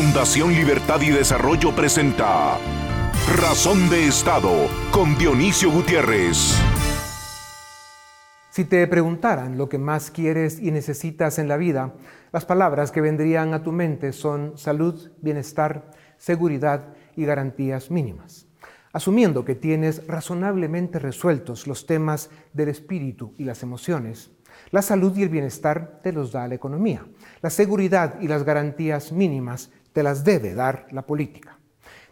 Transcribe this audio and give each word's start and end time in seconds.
Fundación 0.00 0.54
Libertad 0.54 1.00
y 1.00 1.10
Desarrollo 1.10 1.74
presenta 1.74 2.56
Razón 3.36 3.90
de 3.90 4.06
Estado 4.06 4.68
con 4.92 5.18
Dionisio 5.18 5.72
Gutiérrez. 5.72 6.56
Si 8.48 8.64
te 8.64 8.86
preguntaran 8.86 9.58
lo 9.58 9.68
que 9.68 9.78
más 9.78 10.12
quieres 10.12 10.60
y 10.60 10.70
necesitas 10.70 11.40
en 11.40 11.48
la 11.48 11.56
vida, 11.56 11.94
las 12.32 12.44
palabras 12.44 12.92
que 12.92 13.00
vendrían 13.00 13.54
a 13.54 13.64
tu 13.64 13.72
mente 13.72 14.12
son 14.12 14.56
salud, 14.56 15.10
bienestar, 15.20 15.90
seguridad 16.16 16.94
y 17.16 17.24
garantías 17.24 17.90
mínimas. 17.90 18.46
Asumiendo 18.92 19.44
que 19.44 19.56
tienes 19.56 20.06
razonablemente 20.06 21.00
resueltos 21.00 21.66
los 21.66 21.86
temas 21.86 22.30
del 22.52 22.68
espíritu 22.68 23.34
y 23.36 23.42
las 23.42 23.64
emociones, 23.64 24.30
la 24.70 24.82
salud 24.82 25.16
y 25.16 25.22
el 25.22 25.28
bienestar 25.28 26.00
te 26.02 26.12
los 26.12 26.32
da 26.32 26.46
la 26.46 26.54
economía. 26.54 27.06
La 27.40 27.50
seguridad 27.50 28.20
y 28.20 28.28
las 28.28 28.44
garantías 28.44 29.12
mínimas 29.12 29.70
te 29.92 30.02
las 30.02 30.24
debe 30.24 30.54
dar 30.54 30.86
la 30.90 31.06
política. 31.06 31.58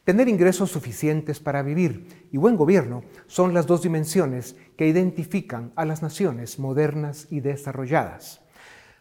Tener 0.05 0.29
ingresos 0.29 0.71
suficientes 0.71 1.41
para 1.41 1.63
vivir 1.63 2.29
y 2.31 2.37
buen 2.37 2.57
gobierno 2.57 3.03
son 3.27 3.55
las 3.55 3.67
dos 3.67 3.83
dimensiones 3.83 4.57
que 4.77 4.87
identifican 4.87 5.73
a 5.75 5.85
las 5.85 6.01
naciones 6.01 6.61
modernas 6.61 7.27
y 7.31 7.41
desarrolladas. 7.41 8.41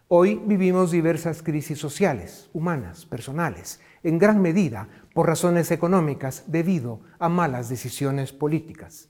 Hoy 0.08 0.42
vivimos 0.46 0.92
diversas 0.92 1.44
crisis 1.44 1.78
sociales, 1.78 2.50
humanas, 2.54 3.06
personales, 3.06 3.80
en 4.04 4.18
gran 4.20 4.42
medida 4.42 4.88
por 5.14 5.28
razones 5.28 5.72
económicas 5.72 6.44
debido 6.48 7.02
a 7.20 7.30
malas 7.30 7.70
decisiones 7.70 8.32
políticas. 8.32 9.10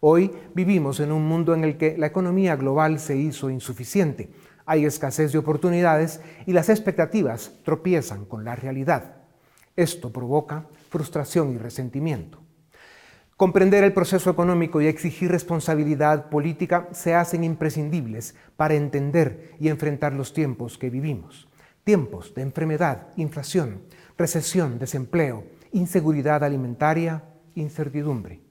Hoy 0.00 0.30
vivimos 0.54 1.00
en 1.00 1.10
un 1.10 1.26
mundo 1.26 1.54
en 1.54 1.64
el 1.64 1.76
que 1.78 1.96
la 1.96 2.06
economía 2.06 2.54
global 2.54 2.98
se 2.98 3.16
hizo 3.16 3.50
insuficiente, 3.50 4.30
hay 4.66 4.84
escasez 4.84 5.32
de 5.32 5.38
oportunidades 5.38 6.20
y 6.44 6.52
las 6.52 6.68
expectativas 6.68 7.52
tropiezan 7.64 8.24
con 8.24 8.44
la 8.44 8.56
realidad. 8.56 9.16
Esto 9.76 10.12
provoca 10.12 10.66
frustración 10.90 11.54
y 11.54 11.58
resentimiento. 11.58 12.40
Comprender 13.36 13.84
el 13.84 13.92
proceso 13.92 14.30
económico 14.30 14.80
y 14.80 14.86
exigir 14.86 15.30
responsabilidad 15.30 16.30
política 16.30 16.88
se 16.92 17.14
hacen 17.14 17.44
imprescindibles 17.44 18.34
para 18.56 18.74
entender 18.74 19.52
y 19.60 19.68
enfrentar 19.68 20.14
los 20.14 20.32
tiempos 20.32 20.78
que 20.78 20.88
vivimos. 20.88 21.46
Tiempos 21.84 22.34
de 22.34 22.42
enfermedad, 22.42 23.08
inflación, 23.16 23.82
recesión, 24.16 24.78
desempleo, 24.78 25.44
inseguridad 25.72 26.42
alimentaria, 26.42 27.24
incertidumbre. 27.54 28.45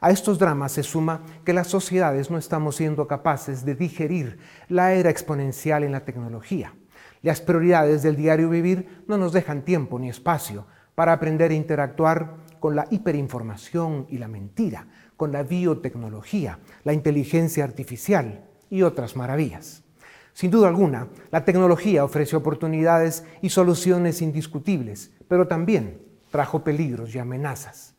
A 0.00 0.10
estos 0.10 0.38
dramas 0.38 0.72
se 0.72 0.82
suma 0.82 1.22
que 1.44 1.52
las 1.52 1.68
sociedades 1.68 2.30
no 2.30 2.38
estamos 2.38 2.76
siendo 2.76 3.06
capaces 3.06 3.64
de 3.64 3.74
digerir 3.74 4.38
la 4.68 4.92
era 4.92 5.10
exponencial 5.10 5.84
en 5.84 5.92
la 5.92 6.04
tecnología. 6.04 6.74
Las 7.22 7.40
prioridades 7.40 8.02
del 8.02 8.16
diario 8.16 8.50
vivir 8.50 9.04
no 9.08 9.16
nos 9.18 9.32
dejan 9.32 9.62
tiempo 9.62 9.98
ni 9.98 10.08
espacio 10.08 10.66
para 10.94 11.12
aprender 11.12 11.50
a 11.50 11.54
interactuar 11.54 12.36
con 12.60 12.76
la 12.76 12.86
hiperinformación 12.90 14.06
y 14.08 14.18
la 14.18 14.28
mentira, 14.28 14.86
con 15.16 15.32
la 15.32 15.42
biotecnología, 15.42 16.58
la 16.84 16.92
inteligencia 16.92 17.64
artificial 17.64 18.44
y 18.70 18.82
otras 18.82 19.16
maravillas. 19.16 19.82
Sin 20.32 20.50
duda 20.50 20.68
alguna, 20.68 21.08
la 21.30 21.44
tecnología 21.44 22.04
ofrece 22.04 22.36
oportunidades 22.36 23.24
y 23.40 23.48
soluciones 23.48 24.20
indiscutibles, 24.20 25.12
pero 25.28 25.48
también 25.48 26.02
trajo 26.30 26.62
peligros 26.62 27.14
y 27.14 27.18
amenazas. 27.18 27.95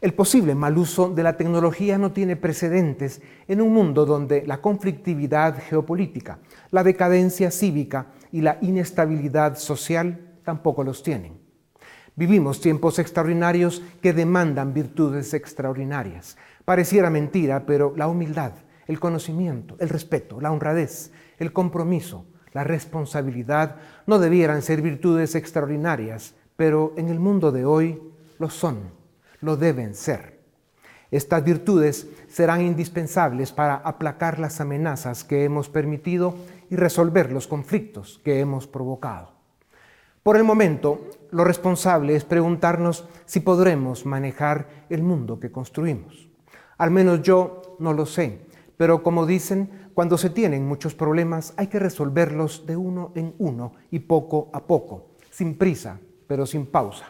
El 0.00 0.14
posible 0.14 0.54
mal 0.54 0.78
uso 0.78 1.10
de 1.10 1.22
la 1.22 1.36
tecnología 1.36 1.98
no 1.98 2.12
tiene 2.12 2.34
precedentes 2.34 3.20
en 3.46 3.60
un 3.60 3.74
mundo 3.74 4.06
donde 4.06 4.46
la 4.46 4.62
conflictividad 4.62 5.62
geopolítica, 5.62 6.38
la 6.70 6.82
decadencia 6.82 7.50
cívica 7.50 8.06
y 8.32 8.40
la 8.40 8.56
inestabilidad 8.62 9.58
social 9.58 10.38
tampoco 10.42 10.84
los 10.84 11.02
tienen. 11.02 11.38
Vivimos 12.16 12.62
tiempos 12.62 12.98
extraordinarios 12.98 13.82
que 14.00 14.14
demandan 14.14 14.72
virtudes 14.72 15.34
extraordinarias. 15.34 16.38
Pareciera 16.64 17.10
mentira, 17.10 17.66
pero 17.66 17.92
la 17.94 18.08
humildad, 18.08 18.52
el 18.86 18.98
conocimiento, 18.98 19.76
el 19.80 19.90
respeto, 19.90 20.40
la 20.40 20.50
honradez, 20.50 21.12
el 21.38 21.52
compromiso, 21.52 22.24
la 22.54 22.64
responsabilidad 22.64 23.76
no 24.06 24.18
debieran 24.18 24.62
ser 24.62 24.80
virtudes 24.80 25.34
extraordinarias, 25.34 26.34
pero 26.56 26.94
en 26.96 27.10
el 27.10 27.20
mundo 27.20 27.52
de 27.52 27.66
hoy 27.66 28.00
lo 28.38 28.48
son 28.48 28.99
lo 29.40 29.56
deben 29.56 29.94
ser. 29.94 30.40
Estas 31.10 31.42
virtudes 31.42 32.06
serán 32.28 32.60
indispensables 32.60 33.50
para 33.50 33.74
aplacar 33.74 34.38
las 34.38 34.60
amenazas 34.60 35.24
que 35.24 35.44
hemos 35.44 35.68
permitido 35.68 36.34
y 36.70 36.76
resolver 36.76 37.32
los 37.32 37.48
conflictos 37.48 38.20
que 38.24 38.38
hemos 38.38 38.68
provocado. 38.68 39.32
Por 40.22 40.36
el 40.36 40.44
momento, 40.44 41.08
lo 41.30 41.44
responsable 41.44 42.14
es 42.14 42.24
preguntarnos 42.24 43.08
si 43.24 43.40
podremos 43.40 44.06
manejar 44.06 44.68
el 44.88 45.02
mundo 45.02 45.40
que 45.40 45.50
construimos. 45.50 46.28
Al 46.78 46.90
menos 46.90 47.22
yo 47.22 47.76
no 47.78 47.92
lo 47.92 48.06
sé, 48.06 48.46
pero 48.76 49.02
como 49.02 49.26
dicen, 49.26 49.90
cuando 49.94 50.16
se 50.16 50.30
tienen 50.30 50.68
muchos 50.68 50.94
problemas 50.94 51.54
hay 51.56 51.66
que 51.66 51.78
resolverlos 51.78 52.66
de 52.66 52.76
uno 52.76 53.12
en 53.16 53.34
uno 53.38 53.72
y 53.90 54.00
poco 54.00 54.50
a 54.52 54.64
poco, 54.66 55.08
sin 55.30 55.58
prisa, 55.58 55.98
pero 56.26 56.46
sin 56.46 56.66
pausa. 56.66 57.06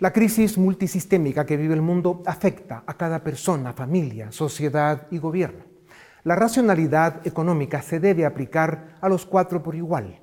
La 0.00 0.12
crisis 0.12 0.56
multisistémica 0.58 1.44
que 1.44 1.56
vive 1.56 1.74
el 1.74 1.82
mundo 1.82 2.22
afecta 2.24 2.84
a 2.86 2.94
cada 2.94 3.24
persona, 3.24 3.72
familia, 3.72 4.30
sociedad 4.30 5.08
y 5.10 5.18
gobierno. 5.18 5.64
La 6.22 6.36
racionalidad 6.36 7.26
económica 7.26 7.82
se 7.82 7.98
debe 7.98 8.24
aplicar 8.24 8.96
a 9.00 9.08
los 9.08 9.26
cuatro 9.26 9.60
por 9.60 9.74
igual. 9.74 10.20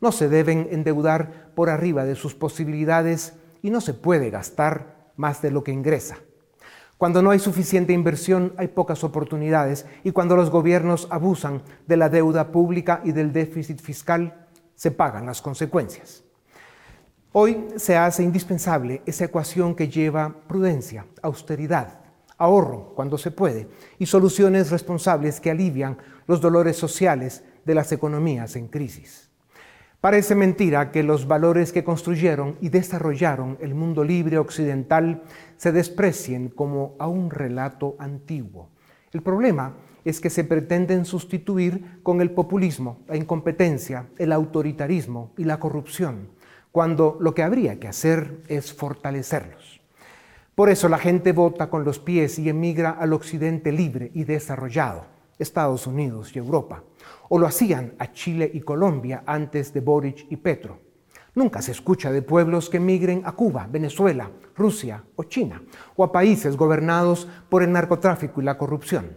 No 0.00 0.12
se 0.12 0.30
deben 0.30 0.68
endeudar 0.70 1.50
por 1.54 1.68
arriba 1.68 2.06
de 2.06 2.14
sus 2.14 2.34
posibilidades 2.34 3.34
y 3.60 3.68
no 3.68 3.82
se 3.82 3.92
puede 3.92 4.30
gastar 4.30 5.12
más 5.16 5.42
de 5.42 5.50
lo 5.50 5.62
que 5.62 5.72
ingresa. 5.72 6.16
Cuando 6.96 7.20
no 7.20 7.30
hay 7.30 7.38
suficiente 7.38 7.92
inversión 7.92 8.54
hay 8.56 8.68
pocas 8.68 9.04
oportunidades 9.04 9.84
y 10.04 10.12
cuando 10.12 10.36
los 10.36 10.48
gobiernos 10.48 11.06
abusan 11.10 11.60
de 11.86 11.98
la 11.98 12.08
deuda 12.08 12.50
pública 12.50 13.02
y 13.04 13.12
del 13.12 13.34
déficit 13.34 13.82
fiscal, 13.82 14.46
se 14.74 14.90
pagan 14.90 15.26
las 15.26 15.42
consecuencias. 15.42 16.24
Hoy 17.32 17.66
se 17.76 17.94
hace 17.94 18.22
indispensable 18.22 19.02
esa 19.04 19.26
ecuación 19.26 19.74
que 19.74 19.88
lleva 19.88 20.34
prudencia, 20.48 21.04
austeridad, 21.20 22.00
ahorro 22.38 22.94
cuando 22.94 23.18
se 23.18 23.30
puede 23.30 23.68
y 23.98 24.06
soluciones 24.06 24.70
responsables 24.70 25.38
que 25.38 25.50
alivian 25.50 25.98
los 26.26 26.40
dolores 26.40 26.78
sociales 26.78 27.44
de 27.66 27.74
las 27.74 27.92
economías 27.92 28.56
en 28.56 28.68
crisis. 28.68 29.28
Parece 30.00 30.34
mentira 30.34 30.90
que 30.90 31.02
los 31.02 31.28
valores 31.28 31.70
que 31.70 31.84
construyeron 31.84 32.56
y 32.62 32.70
desarrollaron 32.70 33.58
el 33.60 33.74
mundo 33.74 34.04
libre 34.04 34.38
occidental 34.38 35.22
se 35.58 35.70
desprecien 35.70 36.48
como 36.48 36.96
a 36.98 37.08
un 37.08 37.30
relato 37.30 37.94
antiguo. 37.98 38.70
El 39.12 39.20
problema 39.20 39.74
es 40.02 40.18
que 40.18 40.30
se 40.30 40.44
pretenden 40.44 41.04
sustituir 41.04 42.00
con 42.02 42.22
el 42.22 42.30
populismo, 42.30 43.00
la 43.06 43.18
incompetencia, 43.18 44.06
el 44.16 44.32
autoritarismo 44.32 45.32
y 45.36 45.44
la 45.44 45.60
corrupción 45.60 46.37
cuando 46.72 47.16
lo 47.20 47.34
que 47.34 47.42
habría 47.42 47.78
que 47.80 47.88
hacer 47.88 48.42
es 48.48 48.72
fortalecerlos. 48.72 49.80
Por 50.54 50.70
eso 50.70 50.88
la 50.88 50.98
gente 50.98 51.32
vota 51.32 51.70
con 51.70 51.84
los 51.84 51.98
pies 51.98 52.38
y 52.38 52.48
emigra 52.48 52.90
al 52.90 53.12
occidente 53.12 53.70
libre 53.70 54.10
y 54.14 54.24
desarrollado, 54.24 55.06
Estados 55.38 55.86
Unidos 55.86 56.34
y 56.34 56.38
Europa, 56.38 56.82
o 57.28 57.38
lo 57.38 57.46
hacían 57.46 57.94
a 57.98 58.12
Chile 58.12 58.50
y 58.52 58.60
Colombia 58.60 59.22
antes 59.24 59.72
de 59.72 59.80
Boric 59.80 60.26
y 60.30 60.36
Petro. 60.36 60.80
Nunca 61.34 61.62
se 61.62 61.70
escucha 61.70 62.10
de 62.10 62.22
pueblos 62.22 62.68
que 62.68 62.78
emigren 62.78 63.22
a 63.24 63.32
Cuba, 63.32 63.68
Venezuela, 63.70 64.30
Rusia 64.56 65.04
o 65.14 65.22
China, 65.22 65.62
o 65.94 66.02
a 66.02 66.10
países 66.10 66.56
gobernados 66.56 67.28
por 67.48 67.62
el 67.62 67.70
narcotráfico 67.70 68.40
y 68.40 68.44
la 68.44 68.58
corrupción. 68.58 69.16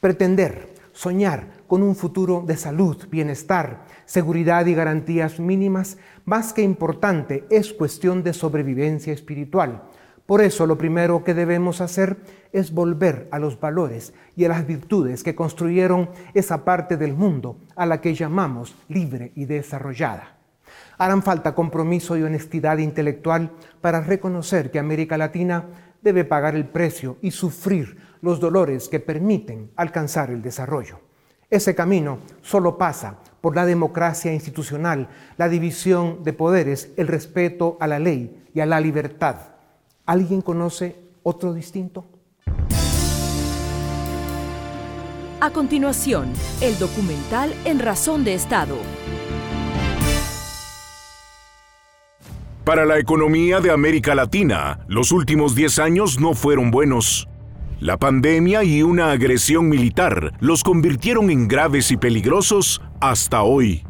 Pretender 0.00 0.74
soñar 0.92 1.62
con 1.66 1.82
un 1.82 1.96
futuro 1.96 2.42
de 2.46 2.58
salud, 2.58 3.06
bienestar, 3.10 3.86
seguridad 4.04 4.66
y 4.66 4.74
garantías 4.74 5.40
mínimas, 5.40 5.96
más 6.30 6.52
que 6.52 6.62
importante, 6.62 7.44
es 7.50 7.72
cuestión 7.72 8.22
de 8.22 8.32
sobrevivencia 8.32 9.12
espiritual. 9.12 9.82
Por 10.26 10.42
eso 10.42 10.64
lo 10.64 10.78
primero 10.78 11.24
que 11.24 11.34
debemos 11.34 11.80
hacer 11.80 12.18
es 12.52 12.72
volver 12.72 13.26
a 13.32 13.40
los 13.40 13.58
valores 13.58 14.14
y 14.36 14.44
a 14.44 14.48
las 14.48 14.64
virtudes 14.64 15.24
que 15.24 15.34
construyeron 15.34 16.08
esa 16.32 16.64
parte 16.64 16.96
del 16.96 17.14
mundo 17.14 17.56
a 17.74 17.84
la 17.84 18.00
que 18.00 18.14
llamamos 18.14 18.76
libre 18.86 19.32
y 19.34 19.46
desarrollada. 19.46 20.36
Harán 20.98 21.24
falta 21.24 21.52
compromiso 21.52 22.16
y 22.16 22.22
honestidad 22.22 22.78
intelectual 22.78 23.50
para 23.80 24.00
reconocer 24.00 24.70
que 24.70 24.78
América 24.78 25.18
Latina 25.18 25.64
debe 26.00 26.24
pagar 26.24 26.54
el 26.54 26.66
precio 26.66 27.16
y 27.22 27.32
sufrir 27.32 27.96
los 28.22 28.38
dolores 28.38 28.88
que 28.88 29.00
permiten 29.00 29.72
alcanzar 29.74 30.30
el 30.30 30.42
desarrollo. 30.42 31.00
Ese 31.50 31.74
camino 31.74 32.18
solo 32.40 32.78
pasa 32.78 33.18
por 33.40 33.56
la 33.56 33.66
democracia 33.66 34.32
institucional, 34.32 35.08
la 35.36 35.48
división 35.48 36.22
de 36.24 36.32
poderes, 36.32 36.92
el 36.96 37.08
respeto 37.08 37.76
a 37.80 37.86
la 37.86 37.98
ley 37.98 38.44
y 38.54 38.60
a 38.60 38.66
la 38.66 38.80
libertad. 38.80 39.36
¿Alguien 40.06 40.42
conoce 40.42 40.96
otro 41.22 41.52
distinto? 41.52 42.06
A 45.40 45.50
continuación, 45.50 46.32
el 46.60 46.78
documental 46.78 47.54
En 47.64 47.78
Razón 47.78 48.24
de 48.24 48.34
Estado 48.34 48.76
Para 52.70 52.84
la 52.84 52.98
economía 52.98 53.58
de 53.58 53.72
América 53.72 54.14
Latina, 54.14 54.78
los 54.86 55.12
últimos 55.12 55.56
10 55.56 55.78
años 55.80 56.20
no 56.20 56.34
fueron 56.34 56.70
buenos. 56.70 57.26
La 57.80 57.96
pandemia 57.96 58.62
y 58.62 58.82
una 58.82 59.10
agresión 59.10 59.70
militar 59.70 60.34
los 60.38 60.62
convirtieron 60.62 61.30
en 61.30 61.48
graves 61.48 61.90
y 61.90 61.96
peligrosos 61.96 62.82
hasta 63.00 63.42
hoy. 63.42 63.86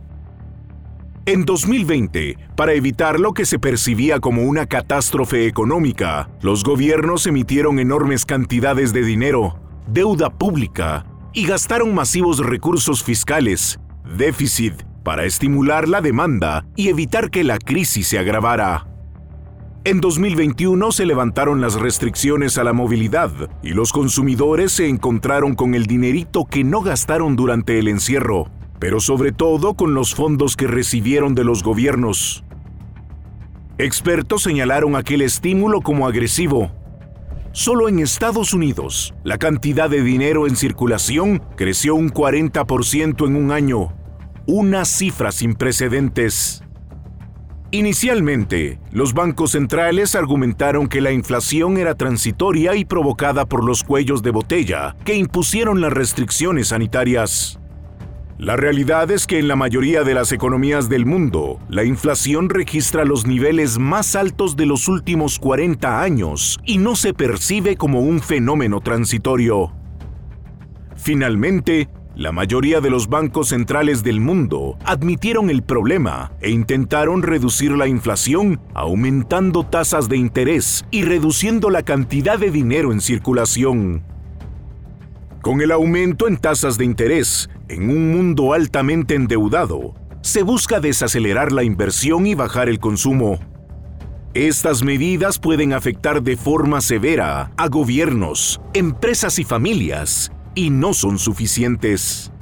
En 1.27 1.45
2020, 1.45 2.37
para 2.55 2.73
evitar 2.75 3.19
lo 3.19 3.35
que 3.35 3.45
se 3.45 3.59
percibía 3.59 4.21
como 4.21 4.45
una 4.45 4.67
catástrofe 4.67 5.49
económica, 5.49 6.31
los 6.41 6.63
gobiernos 6.63 7.27
emitieron 7.27 7.81
enormes 7.81 8.25
cantidades 8.25 8.93
de 8.93 9.03
dinero, 9.03 9.59
deuda 9.89 10.31
pública 10.31 11.05
y 11.33 11.47
gastaron 11.47 11.93
masivos 11.93 12.39
recursos 12.39 13.03
fiscales, 13.03 13.81
déficit, 14.17 14.85
para 15.03 15.25
estimular 15.25 15.89
la 15.89 16.01
demanda 16.01 16.65
y 16.77 16.91
evitar 16.91 17.29
que 17.29 17.43
la 17.43 17.59
crisis 17.59 18.07
se 18.07 18.21
agravara. 18.21 18.90
En 19.83 20.03
2021 20.03 20.93
se 20.93 21.07
levantaron 21.07 21.63
las 21.63 21.75
restricciones 21.81 22.59
a 22.59 22.65
la 22.65 22.75
movilidad 22.75 23.31
y 23.63 23.71
los 23.71 23.93
consumidores 23.93 24.73
se 24.73 24.89
encontraron 24.89 25.55
con 25.55 25.75
el 25.75 25.87
dinerito 25.87 26.45
que 26.45 26.65
no 26.65 26.83
gastaron 26.83 27.35
durante 27.35 27.79
el 27.79 27.89
encierro, 27.89 28.51
pero 28.79 29.01
sobre 29.01 29.33
todo 29.33 29.73
con 29.73 29.95
los 29.95 30.15
fondos 30.15 30.55
que 30.55 30.67
recibieron 30.67 31.35
de 31.35 31.45
los 31.45 31.63
gobiernos. 31.63 32.45
Expertos 33.79 34.43
señalaron 34.43 34.97
aquel 34.97 35.23
estímulo 35.23 35.81
como 35.81 36.07
agresivo. 36.07 36.71
Solo 37.53 37.89
en 37.89 38.01
Estados 38.01 38.53
Unidos, 38.53 39.15
la 39.25 39.39
cantidad 39.39 39.89
de 39.89 40.03
dinero 40.03 40.47
en 40.47 40.57
circulación 40.57 41.43
creció 41.57 41.95
un 41.95 42.11
40% 42.11 43.27
en 43.27 43.35
un 43.35 43.51
año, 43.51 43.95
una 44.47 44.85
cifra 44.85 45.33
sin 45.33 45.55
precedentes. 45.55 46.63
Inicialmente, 47.73 48.81
los 48.91 49.15
bancos 49.15 49.53
centrales 49.53 50.17
argumentaron 50.17 50.89
que 50.89 51.01
la 51.01 51.13
inflación 51.13 51.79
era 51.79 51.95
transitoria 51.95 52.75
y 52.75 52.85
provocada 52.85 53.47
por 53.47 53.63
los 53.63 53.85
cuellos 53.85 54.25
de 54.25 54.31
botella 54.31 54.97
que 55.05 55.15
impusieron 55.15 55.81
las 55.81 55.93
restricciones 55.93 56.69
sanitarias. 56.69 57.61
La 58.39 58.57
realidad 58.57 59.09
es 59.13 59.29
que 59.29 59.39
en 59.39 59.47
la 59.47 59.55
mayoría 59.55 60.03
de 60.03 60.15
las 60.15 60.33
economías 60.33 60.89
del 60.89 61.07
mundo, 61.07 61.61
la 61.69 61.85
inflación 61.85 62.49
registra 62.49 63.05
los 63.05 63.25
niveles 63.25 63.79
más 63.79 64.17
altos 64.17 64.57
de 64.57 64.67
los 64.67 64.89
últimos 64.89 65.39
40 65.39 66.03
años 66.03 66.59
y 66.65 66.79
no 66.79 66.97
se 66.97 67.15
percibe 67.15 67.77
como 67.77 68.01
un 68.01 68.21
fenómeno 68.21 68.81
transitorio. 68.81 69.73
Finalmente, 70.97 71.89
la 72.21 72.33
mayoría 72.33 72.83
de 72.83 72.91
los 72.91 73.09
bancos 73.09 73.49
centrales 73.49 74.03
del 74.03 74.21
mundo 74.21 74.77
admitieron 74.85 75.49
el 75.49 75.63
problema 75.63 76.33
e 76.43 76.51
intentaron 76.51 77.23
reducir 77.23 77.73
la 77.73 77.89
inflación 77.89 78.61
aumentando 78.75 79.65
tasas 79.65 80.07
de 80.07 80.19
interés 80.19 80.85
y 80.91 81.05
reduciendo 81.05 81.71
la 81.71 81.83
cantidad 81.83 82.39
de 82.39 82.51
dinero 82.51 82.93
en 82.93 83.01
circulación. 83.01 84.05
Con 85.41 85.63
el 85.63 85.73
aumento 85.73 86.29
en 86.29 86.37
tasas 86.37 86.77
de 86.77 86.85
interés 86.85 87.49
en 87.69 87.89
un 87.89 88.13
mundo 88.13 88.53
altamente 88.53 89.15
endeudado, 89.15 89.95
se 90.21 90.43
busca 90.43 90.79
desacelerar 90.79 91.53
la 91.53 91.65
inversión 91.65 92.27
y 92.27 92.35
bajar 92.35 92.69
el 92.69 92.81
consumo. 92.81 93.39
Estas 94.35 94.83
medidas 94.83 95.39
pueden 95.39 95.73
afectar 95.73 96.23
de 96.23 96.37
forma 96.37 96.83
severa 96.83 97.51
a 97.57 97.69
gobiernos, 97.69 98.61
empresas 98.75 99.39
y 99.39 99.45
familias 99.45 100.31
y 100.55 100.71
no 100.71 100.95
son 100.95 101.19
suficientes. 101.19 102.33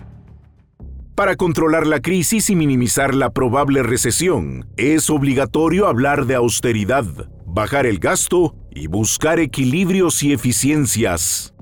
Para 1.15 1.35
controlar 1.35 1.87
la 1.87 2.01
crisis 2.01 2.49
y 2.49 2.55
minimizar 2.55 3.15
la 3.15 3.31
probable 3.31 3.83
recesión, 3.83 4.69
es 4.77 5.11
obligatorio 5.11 5.89
hablar 5.89 6.27
de 6.27 6.37
austeridad, 6.37 7.05
bajar 7.45 7.87
el 7.87 7.99
gasto 7.99 8.55
y 8.71 8.87
buscar 8.87 9.41
equilibrios 9.41 10.23
y 10.23 10.33
eficiencias. 10.33 11.55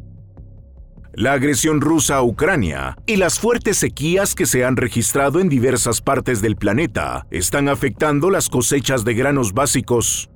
La 1.15 1.33
agresión 1.33 1.81
rusa 1.81 2.17
a 2.17 2.23
Ucrania 2.23 2.99
y 3.07 3.17
las 3.17 3.41
fuertes 3.41 3.79
sequías 3.79 4.35
que 4.35 4.45
se 4.45 4.67
han 4.67 4.77
registrado 4.77 5.41
en 5.41 5.49
diversas 5.49 6.03
partes 6.03 6.43
del 6.43 6.57
planeta 6.57 7.27
están 7.31 7.71
afectando 7.71 8.29
las 8.29 8.51
cosechas 8.51 9.03
de 9.03 9.15
granos 9.15 9.55
básicos. 9.55 10.29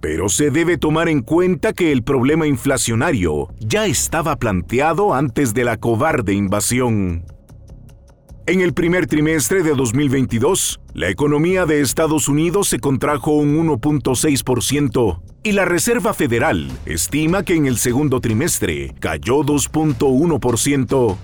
Pero 0.00 0.28
se 0.28 0.50
debe 0.50 0.78
tomar 0.78 1.08
en 1.08 1.22
cuenta 1.22 1.72
que 1.72 1.92
el 1.92 2.02
problema 2.02 2.46
inflacionario 2.46 3.48
ya 3.58 3.86
estaba 3.86 4.36
planteado 4.36 5.14
antes 5.14 5.54
de 5.54 5.64
la 5.64 5.76
cobarde 5.76 6.34
invasión. 6.34 7.24
En 8.48 8.62
el 8.62 8.72
primer 8.72 9.06
trimestre 9.06 9.62
de 9.62 9.74
2022, 9.74 10.80
la 10.94 11.10
economía 11.10 11.66
de 11.66 11.82
Estados 11.82 12.28
Unidos 12.28 12.68
se 12.68 12.78
contrajo 12.78 13.32
un 13.32 13.58
1.6% 13.58 15.20
y 15.42 15.52
la 15.52 15.66
Reserva 15.66 16.14
Federal 16.14 16.70
estima 16.86 17.42
que 17.42 17.56
en 17.56 17.66
el 17.66 17.76
segundo 17.76 18.22
trimestre 18.22 18.94
cayó 19.00 19.40
2.1%. 19.40 21.16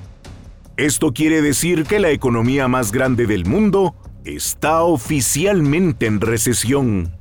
Esto 0.76 1.12
quiere 1.14 1.40
decir 1.40 1.84
que 1.84 1.98
la 1.98 2.10
economía 2.10 2.68
más 2.68 2.92
grande 2.92 3.26
del 3.26 3.46
mundo 3.46 3.94
está 4.24 4.82
oficialmente 4.82 6.04
en 6.04 6.20
recesión. 6.20 7.16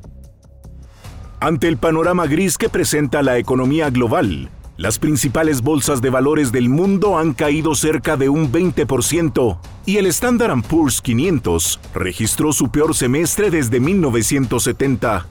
Ante 1.43 1.67
el 1.67 1.75
panorama 1.75 2.25
gris 2.25 2.57
que 2.57 2.69
presenta 2.69 3.21
la 3.21 3.37
economía 3.37 3.89
global, 3.89 4.49
las 4.77 4.97
principales 4.97 5.61
bolsas 5.61 6.01
de 6.01 6.09
valores 6.09 6.53
del 6.53 6.69
mundo 6.69 7.17
han 7.17 7.33
caído 7.33 7.75
cerca 7.75 8.15
de 8.15 8.29
un 8.29 8.49
20% 8.49 9.57
y 9.85 9.97
el 9.97 10.05
Standard 10.05 10.61
Poor's 10.61 11.01
500 11.01 11.81
registró 11.95 12.53
su 12.53 12.71
peor 12.71 12.95
semestre 12.95 13.51
desde 13.51 13.81
1970. 13.81 15.27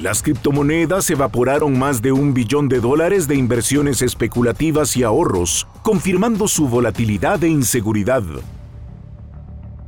Las 0.00 0.22
criptomonedas 0.22 1.10
evaporaron 1.10 1.76
más 1.76 2.00
de 2.00 2.12
un 2.12 2.32
billón 2.32 2.68
de 2.68 2.78
dólares 2.78 3.26
de 3.26 3.34
inversiones 3.34 4.00
especulativas 4.00 4.96
y 4.96 5.02
ahorros, 5.02 5.66
confirmando 5.82 6.46
su 6.46 6.68
volatilidad 6.68 7.42
e 7.42 7.48
inseguridad. 7.48 8.22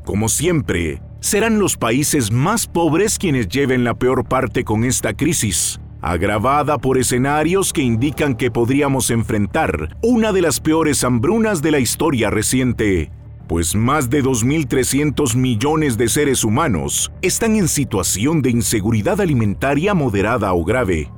Como 0.05 0.29
siempre, 0.29 1.01
serán 1.21 1.59
los 1.59 1.77
países 1.77 2.31
más 2.31 2.67
pobres 2.67 3.19
quienes 3.19 3.49
lleven 3.49 3.85
la 3.85 3.95
peor 3.95 4.27
parte 4.27 4.65
con 4.65 4.85
esta 4.85 5.15
crisis, 5.15 5.81
agravada 6.01 6.79
por 6.79 6.99
escenarios 6.99 7.73
que 7.73 7.83
indican 7.83 8.35
que 8.35 8.51
podríamos 8.51 9.11
enfrentar 9.11 9.97
una 10.03 10.33
de 10.33 10.43
las 10.43 10.61
peores 10.61 11.03
hambrunas 11.05 11.63
de 11.63 11.71
la 11.71 11.79
historia 11.79 12.31
reciente, 12.31 13.11
pues 13.49 13.75
más 13.75 14.11
de 14.11 14.23
2.300 14.23 15.37
millones 15.37 15.97
de 15.97 16.09
seres 16.09 16.45
humanos 16.45 17.13
están 17.23 17.57
en 17.57 17.69
situación 17.69 18.43
de 18.43 18.51
inseguridad 18.51 19.21
alimentaria 19.21 19.95
moderada 19.95 20.53
o 20.53 20.65
grave. 20.65 21.11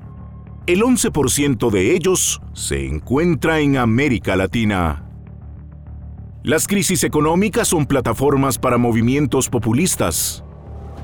El 0.66 0.82
11% 0.82 1.70
de 1.70 1.94
ellos 1.94 2.42
se 2.52 2.86
encuentra 2.86 3.60
en 3.60 3.78
América 3.78 4.36
Latina. 4.36 5.07
Las 6.44 6.68
crisis 6.68 7.02
económicas 7.02 7.66
son 7.66 7.84
plataformas 7.84 8.58
para 8.58 8.78
movimientos 8.78 9.48
populistas. 9.48 10.44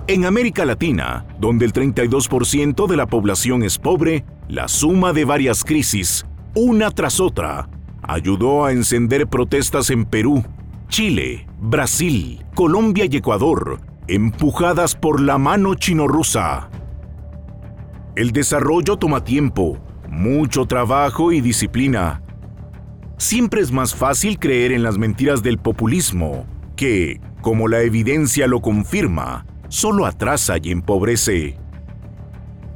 En 0.06 0.26
América 0.26 0.64
Latina, 0.64 1.26
donde 1.40 1.64
el 1.64 1.72
32% 1.72 2.86
de 2.86 2.96
la 2.96 3.06
población 3.06 3.64
es 3.64 3.78
pobre, 3.78 4.24
la 4.48 4.68
suma 4.68 5.12
de 5.12 5.24
varias 5.24 5.64
crisis, 5.64 6.24
una 6.54 6.92
tras 6.92 7.18
otra, 7.18 7.68
ayudó 8.00 8.64
a 8.64 8.72
encender 8.72 9.26
protestas 9.26 9.90
en 9.90 10.04
Perú, 10.04 10.44
Chile, 10.88 11.48
Brasil, 11.58 12.44
Colombia 12.54 13.06
y 13.10 13.16
Ecuador, 13.16 13.80
empujadas 14.06 14.94
por 14.94 15.20
la 15.20 15.36
mano 15.38 15.74
chino-rusa. 15.74 16.70
El 18.14 18.30
desarrollo 18.30 18.98
toma 18.98 19.24
tiempo, 19.24 19.80
mucho 20.08 20.66
trabajo 20.66 21.32
y 21.32 21.40
disciplina, 21.40 22.22
siempre 23.24 23.62
es 23.62 23.72
más 23.72 23.94
fácil 23.94 24.38
creer 24.38 24.70
en 24.70 24.82
las 24.82 24.98
mentiras 24.98 25.42
del 25.42 25.58
populismo, 25.58 26.46
que, 26.76 27.20
como 27.40 27.68
la 27.68 27.80
evidencia 27.80 28.46
lo 28.46 28.60
confirma, 28.60 29.46
solo 29.68 30.04
atrasa 30.04 30.56
y 30.62 30.70
empobrece. 30.70 31.56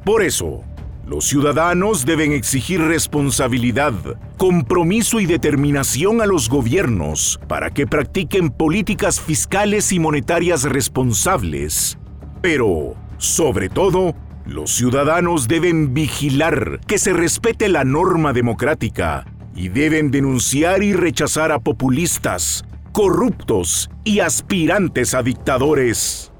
Por 0.07 0.23
eso, 0.23 0.63
los 1.07 1.27
ciudadanos 1.27 2.07
deben 2.07 2.33
exigir 2.33 2.81
responsabilidad, 2.81 3.93
compromiso 4.39 5.21
y 5.21 5.27
determinación 5.27 6.23
a 6.23 6.27
los 6.27 6.49
gobiernos 6.49 7.39
para 7.47 7.71
que 7.71 7.87
practiquen 7.87 8.51
políticas 8.51 9.21
fiscales 9.21 9.93
y 9.93 9.99
monetarias 9.99 10.63
responsables. 10.63 11.99
Pero, 12.41 12.95
sobre 13.19 13.69
todo, 13.69 14.15
los 14.47 14.71
ciudadanos 14.71 15.47
deben 15.47 15.93
vigilar 15.93 16.81
que 16.87 16.97
se 16.97 17.13
respete 17.13 17.69
la 17.69 17.85
norma 17.85 18.33
democrática 18.33 19.27
y 19.59 19.69
deben 19.69 20.13
denunciar 20.13 20.85
y 20.85 20.93
rechazar 20.93 21.51
a 21.51 21.59
populistas, 21.59 22.65
corruptos 22.93 23.91
y 24.05 24.21
aspirantes 24.21 25.15
a 25.15 25.23
dictadores. 25.25 26.33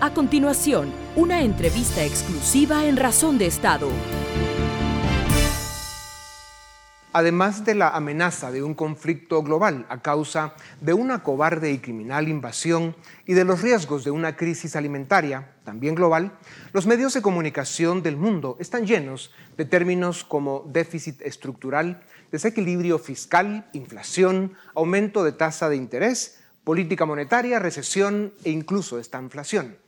A 0.00 0.14
continuación, 0.14 0.88
una 1.16 1.42
entrevista 1.42 2.02
exclusiva 2.02 2.86
en 2.86 2.96
Razón 2.96 3.36
de 3.36 3.46
Estado. 3.46 3.90
Además 7.16 7.64
de 7.64 7.74
la 7.74 7.88
amenaza 7.88 8.52
de 8.52 8.62
un 8.62 8.74
conflicto 8.74 9.42
global 9.42 9.86
a 9.88 10.02
causa 10.02 10.52
de 10.82 10.92
una 10.92 11.22
cobarde 11.22 11.72
y 11.72 11.78
criminal 11.78 12.28
invasión 12.28 12.94
y 13.24 13.32
de 13.32 13.46
los 13.46 13.62
riesgos 13.62 14.04
de 14.04 14.10
una 14.10 14.36
crisis 14.36 14.76
alimentaria, 14.76 15.54
también 15.64 15.94
global, 15.94 16.36
los 16.74 16.86
medios 16.86 17.14
de 17.14 17.22
comunicación 17.22 18.02
del 18.02 18.18
mundo 18.18 18.58
están 18.60 18.86
llenos 18.86 19.32
de 19.56 19.64
términos 19.64 20.24
como 20.24 20.68
déficit 20.70 21.22
estructural, 21.22 22.02
desequilibrio 22.32 22.98
fiscal, 22.98 23.66
inflación, 23.72 24.52
aumento 24.74 25.24
de 25.24 25.32
tasa 25.32 25.70
de 25.70 25.76
interés, 25.76 26.42
política 26.64 27.06
monetaria, 27.06 27.58
recesión 27.58 28.34
e 28.44 28.50
incluso 28.50 28.98
esta 28.98 29.22
inflación. 29.22 29.78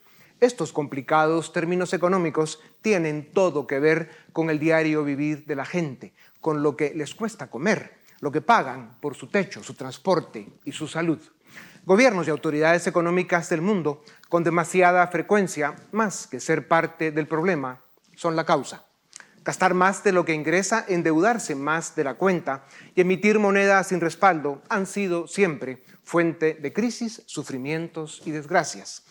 Estos 0.41 0.73
complicados 0.73 1.53
términos 1.53 1.93
económicos 1.93 2.61
tienen 2.81 3.33
todo 3.33 3.67
que 3.67 3.81
ver 3.81 4.09
con 4.33 4.51
el 4.51 4.61
diario 4.61 5.03
vivir 5.03 5.45
de 5.47 5.57
la 5.57 5.65
gente, 5.65 6.15
con 6.41 6.63
lo 6.63 6.77
que 6.77 6.93
les 6.95 7.15
cuesta 7.15 7.51
comer, 7.51 7.99
lo 8.21 8.33
que 8.33 8.41
pagan 8.41 8.99
por 9.01 9.15
su 9.15 9.29
techo, 9.29 9.63
su 9.63 9.75
transporte 9.75 10.49
y 10.65 10.73
su 10.73 10.89
salud. 10.89 11.19
Gobiernos 11.85 12.27
y 12.27 12.31
autoridades 12.31 12.87
económicas 12.87 13.49
del 13.49 13.63
mundo, 13.63 14.03
con 14.29 14.45
demasiada 14.45 15.07
frecuencia, 15.07 15.75
más 15.93 16.27
que 16.27 16.41
ser 16.41 16.69
parte 16.69 17.13
del 17.13 17.27
problema, 17.27 17.83
son 18.15 18.37
la 18.37 18.45
causa. 18.45 18.85
Gastar 19.45 19.73
más 19.73 20.05
de 20.05 20.13
lo 20.13 20.27
que 20.27 20.35
ingresa, 20.35 20.85
endeudarse 20.89 21.55
más 21.55 21.97
de 21.97 22.05
la 22.05 22.15
cuenta 22.15 22.67
y 22.95 23.01
emitir 23.01 23.39
moneda 23.39 23.83
sin 23.85 24.01
respaldo 24.01 24.61
han 24.69 24.85
sido 24.85 25.27
siempre 25.27 25.83
fuente 26.03 26.55
de 26.55 26.73
crisis, 26.75 27.23
sufrimientos 27.25 28.21
y 28.27 28.33
desgracias. 28.33 29.05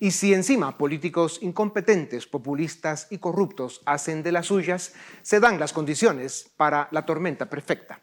Y 0.00 0.10
si 0.10 0.34
encima 0.34 0.76
políticos 0.76 1.38
incompetentes, 1.42 2.26
populistas 2.26 3.06
y 3.10 3.18
corruptos 3.18 3.82
hacen 3.86 4.22
de 4.22 4.32
las 4.32 4.46
suyas, 4.46 4.94
se 5.22 5.40
dan 5.40 5.60
las 5.60 5.72
condiciones 5.72 6.50
para 6.56 6.88
la 6.90 7.06
tormenta 7.06 7.48
perfecta. 7.48 8.00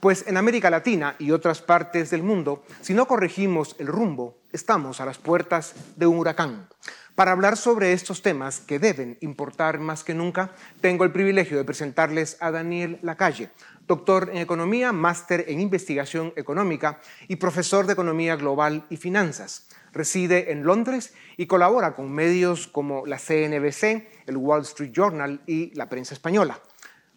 Pues 0.00 0.26
en 0.26 0.36
América 0.36 0.70
Latina 0.70 1.16
y 1.18 1.30
otras 1.30 1.62
partes 1.62 2.10
del 2.10 2.22
mundo, 2.22 2.64
si 2.80 2.92
no 2.92 3.06
corregimos 3.06 3.76
el 3.78 3.86
rumbo, 3.86 4.38
estamos 4.52 5.00
a 5.00 5.06
las 5.06 5.18
puertas 5.18 5.74
de 5.96 6.06
un 6.06 6.18
huracán. 6.18 6.68
Para 7.14 7.32
hablar 7.32 7.56
sobre 7.56 7.92
estos 7.92 8.22
temas 8.22 8.60
que 8.60 8.78
deben 8.78 9.18
importar 9.20 9.78
más 9.78 10.02
que 10.02 10.14
nunca, 10.14 10.50
tengo 10.80 11.04
el 11.04 11.12
privilegio 11.12 11.56
de 11.56 11.64
presentarles 11.64 12.36
a 12.40 12.50
Daniel 12.50 12.98
Lacalle, 13.02 13.50
doctor 13.86 14.30
en 14.32 14.38
Economía, 14.38 14.92
máster 14.92 15.44
en 15.48 15.60
Investigación 15.60 16.32
Económica 16.36 17.00
y 17.28 17.36
profesor 17.36 17.86
de 17.86 17.92
Economía 17.92 18.36
Global 18.36 18.86
y 18.88 18.96
Finanzas 18.96 19.68
reside 19.92 20.52
en 20.52 20.64
Londres 20.64 21.14
y 21.36 21.46
colabora 21.46 21.94
con 21.94 22.10
medios 22.10 22.66
como 22.66 23.06
la 23.06 23.18
CNBC, 23.18 24.26
el 24.26 24.36
Wall 24.36 24.62
Street 24.62 24.92
Journal 24.92 25.42
y 25.46 25.74
la 25.74 25.88
prensa 25.88 26.14
española. 26.14 26.60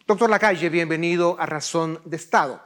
Doctor 0.06 0.30
Lacalle, 0.30 0.68
bienvenido 0.68 1.36
a 1.40 1.46
Razón 1.46 2.00
de 2.04 2.16
Estado. 2.16 2.62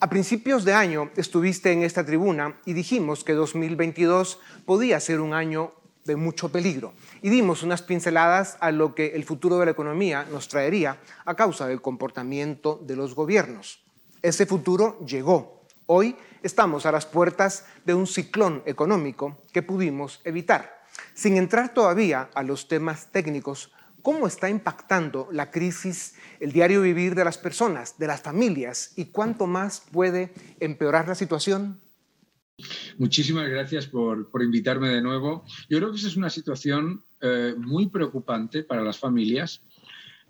A 0.00 0.10
principios 0.10 0.64
de 0.64 0.74
año 0.74 1.10
estuviste 1.16 1.70
en 1.70 1.84
esta 1.84 2.04
tribuna 2.04 2.60
y 2.66 2.72
dijimos 2.72 3.22
que 3.22 3.34
2022 3.34 4.40
podía 4.64 4.98
ser 4.98 5.20
un 5.20 5.32
año 5.32 5.74
de 6.04 6.16
mucho 6.16 6.50
peligro 6.50 6.92
y 7.22 7.28
dimos 7.28 7.62
unas 7.62 7.82
pinceladas 7.82 8.56
a 8.58 8.72
lo 8.72 8.96
que 8.96 9.14
el 9.14 9.24
futuro 9.24 9.58
de 9.58 9.66
la 9.66 9.70
economía 9.70 10.26
nos 10.30 10.48
traería 10.48 10.98
a 11.24 11.36
causa 11.36 11.68
del 11.68 11.80
comportamiento 11.80 12.80
de 12.82 12.96
los 12.96 13.14
gobiernos. 13.14 13.84
Ese 14.22 14.46
futuro 14.46 14.98
llegó 15.06 15.61
Hoy 15.94 16.16
estamos 16.42 16.86
a 16.86 16.90
las 16.90 17.04
puertas 17.04 17.66
de 17.84 17.92
un 17.92 18.06
ciclón 18.06 18.62
económico 18.64 19.42
que 19.52 19.60
pudimos 19.60 20.22
evitar. 20.24 20.80
Sin 21.12 21.36
entrar 21.36 21.74
todavía 21.74 22.30
a 22.32 22.42
los 22.42 22.66
temas 22.66 23.12
técnicos, 23.12 23.70
¿cómo 24.00 24.26
está 24.26 24.48
impactando 24.48 25.28
la 25.32 25.50
crisis 25.50 26.14
el 26.40 26.50
diario 26.50 26.80
vivir 26.80 27.14
de 27.14 27.26
las 27.26 27.36
personas, 27.36 27.98
de 27.98 28.06
las 28.06 28.22
familias 28.22 28.94
y 28.96 29.12
cuánto 29.12 29.46
más 29.46 29.82
puede 29.92 30.32
empeorar 30.60 31.08
la 31.08 31.14
situación? 31.14 31.78
Muchísimas 32.96 33.50
gracias 33.50 33.86
por, 33.86 34.30
invitarme 34.40 34.88
de 34.88 35.02
nuevo. 35.02 35.44
Yo 35.68 35.76
creo 35.76 35.90
que 35.90 35.98
esa 35.98 36.08
es 36.08 36.16
una 36.16 36.30
situación 36.30 37.04
eh, 37.20 37.54
muy 37.58 37.90
preocupante 37.90 38.64
para 38.64 38.80
las 38.80 38.98
familias 38.98 39.62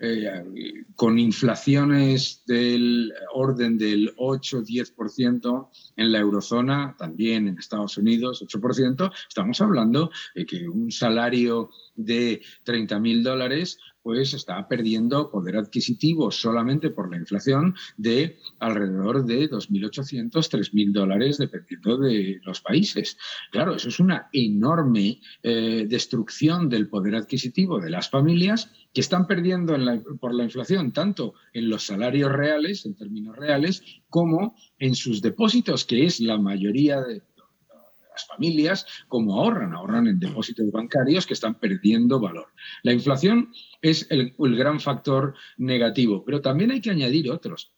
eh, 0.00 0.84
con 0.96 1.18
inflaciones 1.18 2.42
del 2.46 3.12
orden 3.32 3.78
del 3.78 4.14
8-10% 4.16 5.68
en 5.96 6.12
la 6.12 6.18
eurozona, 6.18 6.96
también 6.98 7.48
en 7.48 7.58
Estados 7.58 7.96
Unidos 7.98 8.42
8%, 8.42 9.12
estamos 9.28 9.60
hablando 9.60 10.10
de 10.34 10.46
que 10.46 10.68
un 10.68 10.90
salario 10.90 11.70
de 11.94 12.42
30.000 12.64 13.22
dólares 13.22 13.78
pues 14.02 14.34
está 14.34 14.66
perdiendo 14.68 15.30
poder 15.30 15.56
adquisitivo 15.56 16.30
solamente 16.30 16.90
por 16.90 17.10
la 17.10 17.16
inflación 17.16 17.74
de 17.96 18.38
alrededor 18.58 19.24
de 19.24 19.48
2.800, 19.48 20.30
3.000 20.32 20.92
dólares 20.92 21.38
dependiendo 21.38 21.98
de 21.98 22.40
los 22.44 22.60
países. 22.60 23.16
Claro, 23.50 23.76
eso 23.76 23.88
es 23.88 24.00
una 24.00 24.28
enorme 24.32 25.20
eh, 25.42 25.86
destrucción 25.88 26.68
del 26.68 26.88
poder 26.88 27.14
adquisitivo 27.14 27.80
de 27.80 27.90
las 27.90 28.10
familias 28.10 28.70
que 28.92 29.00
están 29.00 29.26
perdiendo 29.26 29.76
por 30.20 30.34
la 30.34 30.44
inflación 30.44 30.92
tanto 30.92 31.34
en 31.52 31.68
los 31.68 31.86
salarios 31.86 32.30
reales, 32.32 32.84
en 32.84 32.94
términos 32.94 33.36
reales, 33.36 33.82
como 34.08 34.54
en 34.78 34.94
sus 34.94 35.22
depósitos, 35.22 35.84
que 35.84 36.04
es 36.04 36.20
la 36.20 36.38
mayoría 36.38 37.00
de 37.00 37.22
las 38.12 38.26
familias, 38.26 38.86
como 39.08 39.40
ahorran, 39.40 39.74
ahorran 39.74 40.06
en 40.06 40.18
depósitos 40.18 40.70
bancarios 40.70 41.26
que 41.26 41.34
están 41.34 41.58
perdiendo 41.58 42.20
valor. 42.20 42.48
La 42.82 42.92
inflación 42.92 43.52
es 43.80 44.06
el, 44.10 44.34
gran 44.38 44.80
factor 44.80 45.34
negativo, 45.56 46.24
pero 46.24 46.40
también 46.40 46.70
hay 46.70 46.80
que 46.80 46.90
añadir 46.90 47.30
otros 47.30 47.72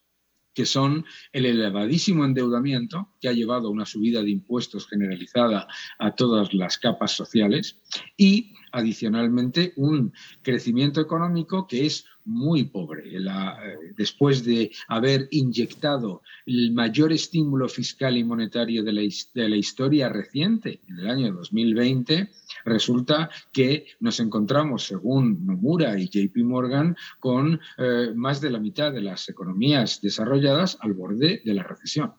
que 0.53 0.65
son 0.65 1.03
el 1.33 1.45
elevadísimo 1.45 2.23
endeudamiento, 2.23 3.09
que 3.19 3.27
ha 3.27 3.33
llevado 3.33 3.67
a 3.67 3.71
una 3.71 3.85
subida 3.85 4.23
de 4.23 4.29
impuestos 4.29 4.87
generalizada 4.87 5.67
a 5.99 6.15
todas 6.15 6.53
las 6.53 6.77
capas 6.77 7.11
sociales, 7.11 7.81
y 8.15 8.53
adicionalmente 8.71 9.73
un 9.75 10.13
crecimiento 10.43 11.01
económico 11.01 11.67
que 11.67 11.85
es 11.85 12.05
muy 12.25 12.65
pobre. 12.65 13.03
Eh, 13.15 13.93
después 13.95 14.43
de 14.43 14.71
haber 14.87 15.27
inyectado 15.31 16.21
el 16.45 16.71
mayor 16.71 17.13
estímulo 17.13 17.69
fiscal 17.69 18.17
y 18.17 18.23
monetario 18.23 18.83
de 18.83 18.93
la, 18.93 19.55
historia 19.55 20.09
reciente, 20.09 20.81
en 20.87 20.99
el 20.99 21.09
año 21.09 21.33
2020, 21.33 22.29
resulta 22.65 23.29
que 23.51 23.85
nos 23.99 24.19
encontramos, 24.19 24.83
según 24.83 25.45
Nomura 25.45 25.97
y 25.99 26.07
JP 26.07 26.37
Morgan, 26.43 26.95
con 27.19 27.59
eh, 27.77 28.11
más 28.15 28.41
de 28.41 28.49
la 28.49 28.59
mitad 28.59 28.91
de 28.91 29.01
las 29.01 29.29
economías 29.29 30.01
desarrolladas 30.01 30.77
al 30.81 30.93
borde 30.93 31.41
de 31.43 31.53
la 31.53 31.63
recesión. 31.63 32.13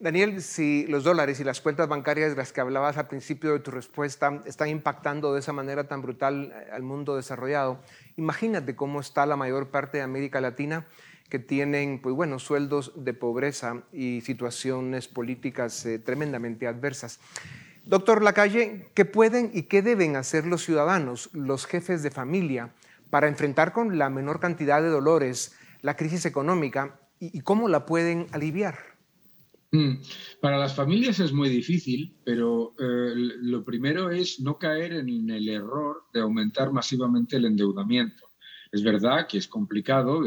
Daniel, 0.00 0.40
si 0.40 0.86
los 0.86 1.04
dólares 1.04 1.40
y 1.40 1.44
las 1.44 1.60
cuentas 1.60 1.86
bancarias 1.86 2.30
de 2.30 2.36
las 2.36 2.54
que 2.54 2.62
hablabas 2.62 2.96
al 2.96 3.06
principio 3.06 3.52
de 3.52 3.60
tu 3.60 3.70
respuesta 3.70 4.40
están 4.46 4.70
impactando 4.70 5.34
de 5.34 5.40
esa 5.40 5.52
manera 5.52 5.88
tan 5.88 6.00
brutal 6.00 6.54
eh, 6.54 6.70
al 6.72 6.82
mundo 6.82 7.16
desarrollado, 7.16 7.82
imagínate 8.16 8.74
cómo 8.74 9.00
está 9.00 9.26
la 9.26 9.36
mayor 9.36 9.68
parte 9.68 9.98
de 9.98 10.02
América 10.02 10.40
Latina 10.40 10.86
que 11.28 11.38
tienen 11.38 12.00
pues, 12.00 12.14
bueno, 12.14 12.38
sueldos 12.38 12.92
de 12.96 13.12
pobreza 13.12 13.82
y 13.92 14.22
situaciones 14.22 15.06
políticas 15.06 15.84
eh, 15.84 15.98
tremendamente 15.98 16.66
adversas. 16.66 17.20
Doctor 17.84 18.22
Lacalle, 18.22 18.88
¿qué 18.94 19.04
pueden 19.04 19.50
y 19.52 19.64
qué 19.64 19.82
deben 19.82 20.16
hacer 20.16 20.46
los 20.46 20.64
ciudadanos, 20.64 21.28
los 21.34 21.66
jefes 21.66 22.02
de 22.02 22.10
familia, 22.10 22.72
para 23.10 23.28
enfrentar 23.28 23.74
con 23.74 23.98
la 23.98 24.08
menor 24.08 24.40
cantidad 24.40 24.80
de 24.80 24.88
dolores 24.88 25.56
la 25.82 25.94
crisis 25.94 26.24
económica 26.24 26.98
y 27.18 27.42
cómo 27.42 27.68
la 27.68 27.84
pueden 27.84 28.28
aliviar? 28.32 28.89
Mm. 29.72 30.02
Para 30.40 30.58
las 30.58 30.74
familias 30.74 31.20
es 31.20 31.32
muy 31.32 31.48
difícil, 31.48 32.16
pero 32.24 32.74
eh, 32.78 33.12
lo 33.14 33.64
primero 33.64 34.10
es 34.10 34.40
no 34.40 34.58
caer 34.58 34.94
en 34.94 35.30
el 35.30 35.48
error 35.48 36.04
de 36.12 36.20
aumentar 36.20 36.72
masivamente 36.72 37.36
el 37.36 37.44
endeudamiento. 37.44 38.30
Es 38.72 38.82
verdad 38.82 39.26
que 39.28 39.38
es 39.38 39.46
complicado, 39.46 40.22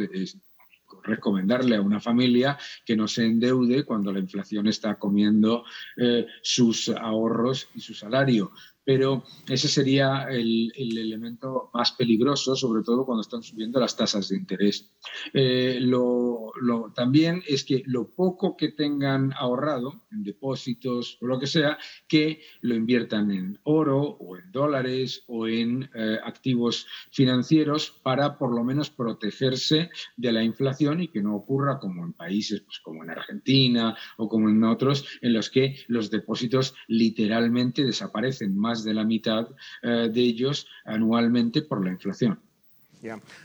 recomendarle 1.04 1.76
a 1.76 1.82
una 1.82 2.00
familia 2.00 2.58
que 2.86 2.96
no 2.96 3.08
se 3.08 3.26
endeude 3.26 3.84
cuando 3.84 4.14
la 4.14 4.20
inflación 4.20 4.68
está 4.68 4.96
comiendo 4.96 5.66
eh, 5.98 6.26
sus 6.42 6.90
ahorros 6.90 7.70
y 7.74 7.82
su 7.82 7.94
salario 7.94 8.52
pero 8.86 9.24
ese 9.48 9.68
sería 9.68 10.28
el, 10.30 10.72
elemento 10.76 11.70
más 11.74 11.94
peligroso, 11.94 12.56
sobre 12.56 12.84
todo 12.84 13.06
cuando 13.06 13.22
están 13.22 13.44
subiendo 13.44 13.80
las 13.80 13.96
tasas 13.96 14.30
de 14.30 14.38
interés. 14.38 14.92
Eh, 15.34 15.80
lo, 15.82 16.52
también 16.96 17.44
es 17.48 17.64
que 17.64 17.84
lo 17.86 18.10
poco 18.10 18.56
que 18.58 18.70
tengan 18.70 19.34
ahorrado 19.34 20.06
en 20.12 20.24
depósitos 20.24 21.18
o 21.22 21.28
lo 21.28 21.40
que 21.40 21.48
sea, 21.48 21.78
que 22.08 22.42
lo 22.62 22.76
inviertan 22.76 23.32
en 23.32 23.60
oro 23.64 24.02
o 24.02 24.38
en 24.38 24.52
dólares 24.52 25.24
o 25.28 25.48
en 25.48 25.90
eh, 25.96 26.20
activos 26.24 26.88
financieros 27.12 28.02
para 28.04 28.38
por 28.38 28.54
lo 28.54 28.64
menos 28.64 28.90
protegerse 28.90 29.90
de 30.18 30.32
la 30.32 30.44
inflación 30.44 31.02
y 31.02 31.08
que 31.08 31.22
no 31.22 31.36
ocurra 31.36 31.80
como 31.80 32.04
en 32.04 32.14
países 32.14 32.62
pues, 32.62 32.80
como 32.80 33.04
en 33.04 33.10
Argentina 33.10 33.96
o 34.18 34.28
como 34.28 34.50
en 34.50 34.64
otros, 34.64 35.06
en 35.22 35.34
los 35.34 35.50
que 35.50 35.78
los 35.88 36.12
depósitos 36.12 36.76
literalmente 36.88 37.84
desaparecen 37.84 38.56
de 38.82 38.94
la 38.94 39.04
mitad 39.04 39.48
eh, 39.82 40.10
de 40.12 40.22
ellos 40.22 40.68
anualmente 40.86 41.62
por 41.62 41.84
la 41.84 41.92
inflación. 41.92 42.40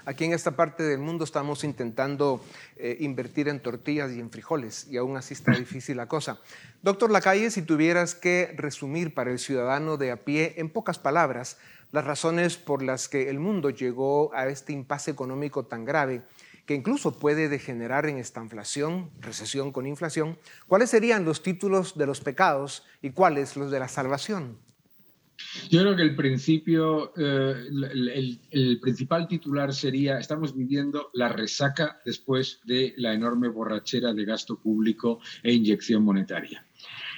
Aquí 0.05 0.25
en 0.25 0.33
esta 0.33 0.53
parte 0.53 0.85
del 0.85 1.01
mundo 1.01 1.25
estamos 1.25 1.65
intentando 1.65 2.41
eh, 2.77 2.97
invertir 3.01 3.49
en 3.49 3.61
tortillas 3.61 4.13
y 4.13 4.21
en 4.21 4.31
frijoles 4.31 4.87
y 4.89 4.99
aún 4.99 5.17
así 5.17 5.35
está 5.35 5.51
difícil 5.59 5.97
la 5.97 6.07
cosa. 6.07 6.39
Doctor 6.83 7.11
Lacalle, 7.11 7.51
si 7.51 7.63
tuvieras 7.63 8.15
que 8.15 8.55
resumir 8.57 9.15
para 9.15 9.33
el 9.33 9.41
ciudadano 9.41 9.97
de 9.97 10.13
a 10.13 10.25
pie 10.25 10.55
en 10.59 10.71
pocas 10.71 10.99
palabras 10.99 11.59
las 11.91 12.05
razones 12.05 12.57
por 12.57 12.83
las 12.83 13.09
que 13.09 13.31
el 13.31 13.41
mundo 13.41 13.71
llegó 13.71 14.33
a 14.35 14.47
este 14.47 14.73
impasse 14.73 15.11
económico 15.11 15.65
tan 15.65 15.85
grave, 15.85 16.23
que 16.67 16.75
incluso 16.75 17.19
puede 17.19 17.49
degenerar 17.49 18.07
en 18.07 18.19
estanflación, 18.19 19.11
recesión 19.21 19.73
con 19.73 19.87
inflación, 19.87 20.39
¿cuáles 20.67 20.91
serían 20.91 21.25
los 21.25 21.43
títulos 21.43 21.97
de 21.97 22.07
los 22.07 22.21
pecados 22.21 22.87
y 23.01 23.11
cuáles 23.11 23.57
los 23.57 23.71
de 23.71 23.81
la 23.81 23.89
salvación? 23.89 24.59
Yo 25.71 25.81
creo 25.81 25.97
que 25.97 26.03
el 26.03 26.17
principio, 26.17 27.13
eh, 27.17 27.69
el, 28.51 28.81
principal 28.81 29.29
titular 29.29 29.73
sería, 29.73 30.19
estamos 30.19 30.55
viviendo 30.55 31.11
la 31.15 31.29
resaca 31.29 32.01
después 32.05 32.61
de 32.65 32.95
la 32.97 33.13
enorme 33.13 33.49
borrachera 33.49 34.13
de 34.13 34.25
gasto 34.25 34.59
público 34.59 35.21
e 35.43 35.53
inyección 35.53 36.03
monetaria. 36.03 36.67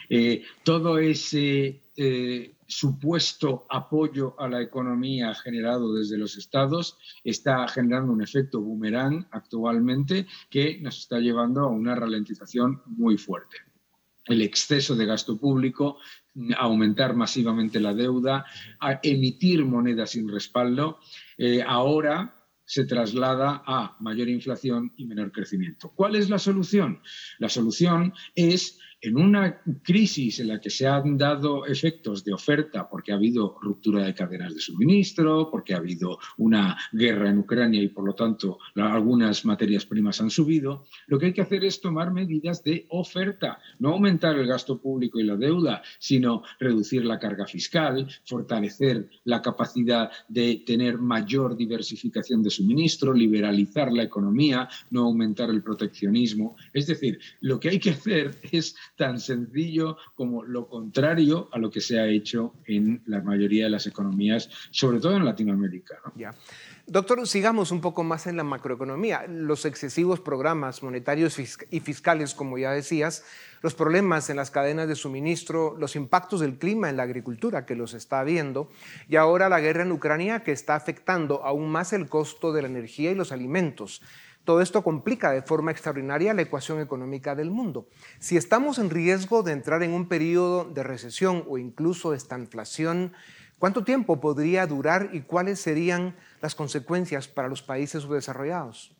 Eh, 0.09 0.43
todo 0.65 0.99
ese 0.99 1.83
eh, 1.97 2.55
supuesto 2.67 3.67
apoyo 3.71 4.35
a 4.41 4.49
la 4.49 4.61
economía 4.61 5.35
generado 5.35 5.95
desde 5.95 6.19
los 6.19 6.37
estados 6.37 6.99
está 7.23 7.67
generando 7.69 8.13
un 8.13 8.23
efecto 8.23 8.61
boomerang 8.61 9.27
actualmente 9.31 10.27
que 10.51 10.81
nos 10.81 10.99
está 10.99 11.21
llevando 11.21 11.61
a 11.61 11.69
una 11.69 11.95
ralentización 11.95 12.83
muy 12.87 13.17
fuerte 13.19 13.59
el 14.27 14.43
exceso 14.43 14.95
de 14.95 15.07
gasto 15.07 15.37
público, 15.39 15.99
aumentar 16.57 17.15
masivamente 17.15 17.81
la 17.81 17.95
deuda, 17.95 18.45
a 18.79 19.01
emitir 19.03 19.65
monedas 19.65 20.11
sin 20.11 20.29
respaldo, 20.29 20.99
eh, 21.39 21.63
ahora 21.67 22.37
se 22.65 22.85
traslada 22.85 23.65
a 23.67 23.97
mayor 23.99 24.29
inflación 24.29 24.93
y 24.97 25.05
menor 25.05 25.33
crecimiento. 25.33 25.91
¿Cuál 25.93 26.15
es 26.15 26.31
la 26.31 26.39
solución? 26.39 27.01
La 27.39 27.49
solución 27.49 28.13
es 28.37 28.79
en 29.01 29.17
una 29.17 29.63
crisis 29.83 30.41
en 30.41 30.49
la 30.49 30.61
que 30.61 30.71
se 30.71 30.87
han 30.87 31.17
dado 31.17 31.67
efectos 31.67 32.25
de 32.25 32.33
oferta 32.33 32.89
porque 32.89 33.13
ha 33.13 33.17
habido 33.17 33.57
ruptura 33.61 34.05
de 34.05 34.15
cadenas 34.15 34.55
de 34.55 34.61
suministro, 34.61 35.51
porque 35.51 35.75
ha 35.75 35.79
habido 35.79 36.19
una 36.39 36.77
guerra 36.93 37.31
en 37.31 37.39
Ucrania 37.39 37.83
y 37.83 37.89
por 37.89 38.05
lo 38.05 38.15
tanto 38.15 38.59
algunas 38.77 39.45
materias 39.45 39.87
primas 39.87 40.21
han 40.21 40.31
subido, 40.31 40.85
lo 41.07 41.19
que 41.19 41.27
hay 41.27 41.33
que 41.33 41.43
hacer 41.43 41.65
es 41.65 41.81
tomar 41.81 42.13
medidas 42.13 42.63
de 42.63 42.87
oferta, 42.91 43.59
no 43.79 43.91
aumentar 43.91 44.37
el 44.37 44.47
gasto 44.47 44.81
público 44.81 45.19
y 45.19 45.25
la 45.25 45.37
deuda, 45.37 45.83
sino 45.99 46.43
reducir 46.59 47.05
la 47.05 47.19
carga 47.19 47.47
fiscal, 47.47 48.07
fortalecer 48.25 49.09
la 49.25 49.41
capacidad 49.41 50.11
de 50.29 50.63
tener 50.67 50.99
mayor 50.99 51.57
diversificación 51.57 52.43
de 52.43 52.51
suministro, 52.51 53.13
liberalizar 53.13 53.93
la 53.93 54.03
economía, 54.03 54.69
no 54.91 55.03
aumentar 55.03 55.51
el 55.51 55.63
proteccionismo. 55.63 56.57
Es 56.73 56.87
decir, 56.87 57.19
lo 57.41 57.59
que 57.59 57.71
hay 57.71 57.79
que 57.79 57.91
hacer 57.91 58.39
es 58.51 58.77
tan 59.01 59.19
sencillo 59.19 59.97
como 60.15 60.43
lo 60.43 60.69
contrario 60.69 61.49
a 61.53 61.59
lo 61.59 61.71
que 61.71 61.81
se 61.81 61.99
ha 61.99 62.07
hecho 62.07 62.53
en 62.67 63.03
la 63.07 63.23
mayoría 63.23 63.65
de 63.65 63.71
las 63.71 63.87
economías, 63.87 64.51
sobre 64.71 65.01
todo 65.01 65.17
en 65.17 65.25
Latinoamérica. 65.25 66.03
Doctor, 66.87 67.27
sigamos 67.27 67.71
un 67.71 67.81
poco 67.81 68.05
más 68.05 68.27
en 68.27 68.37
la 68.37 68.45
macroeconomía. 68.45 69.25
Los 69.27 69.65
excesivos 69.65 70.21
programas 70.21 70.83
monetarios 70.83 71.39
y 71.39 71.81
fiscales, 71.81 72.35
como 72.35 72.59
ya 72.59 72.73
decías, 72.73 73.25
los 73.63 73.73
problemas 73.73 74.29
en 74.29 74.37
las 74.37 74.51
cadenas 74.51 74.87
de 74.87 74.97
suministro, 74.97 75.77
los 75.79 75.97
impactos 75.97 76.41
del 76.41 76.59
clima 76.59 76.91
en 76.91 76.99
la 76.99 77.05
agricultura 77.05 77.65
que 77.65 77.77
los 77.77 77.95
está 77.95 78.21
habiendo, 78.21 78.71
y 79.09 79.17
ahora 79.17 79.49
la 79.49 79.61
guerra 79.61 79.85
en 79.85 79.93
Ucrania 79.93 80.43
que 80.43 80.53
está 80.53 80.75
afectando 80.75 81.43
aún 81.43 81.71
más 81.71 81.95
el 81.95 82.07
costo 82.07 82.53
de 82.53 82.61
la 82.61 82.69
energía 82.69 83.11
y 83.13 83.15
los 83.15 83.33
alimentos. 83.33 84.03
Todo 84.51 84.63
esto 84.63 84.83
complica 84.83 85.31
de 85.31 85.43
forma 85.43 85.71
extraordinaria 85.71 86.35
la 86.35 86.43
ecuación 86.43 86.81
económica 86.81 87.37
del 87.37 87.53
mundo. 87.53 87.87
Si 88.19 88.37
estamos 88.37 88.81
en 88.81 88.91
riesgo 88.91 89.45
de 89.45 89.53
entrar 89.53 89.85
en 89.85 89.93
un 89.93 90.09
periodo 90.09 90.65
de 90.65 90.83
recesión 90.83 91.45
o 91.49 91.57
incluso 91.57 92.15
estanflación, 92.15 93.13
¿cuánto 93.61 93.85
tiempo 93.85 94.21
podría 94.21 94.67
durar 94.67 95.11
y 95.13 95.21
cuáles 95.21 95.61
serían 95.61 96.17
las 96.43 96.57
consecuencias 96.57 97.29
para 97.29 97.47
los 97.47 97.63
países 97.63 98.03
subdesarrollados? 98.03 99.00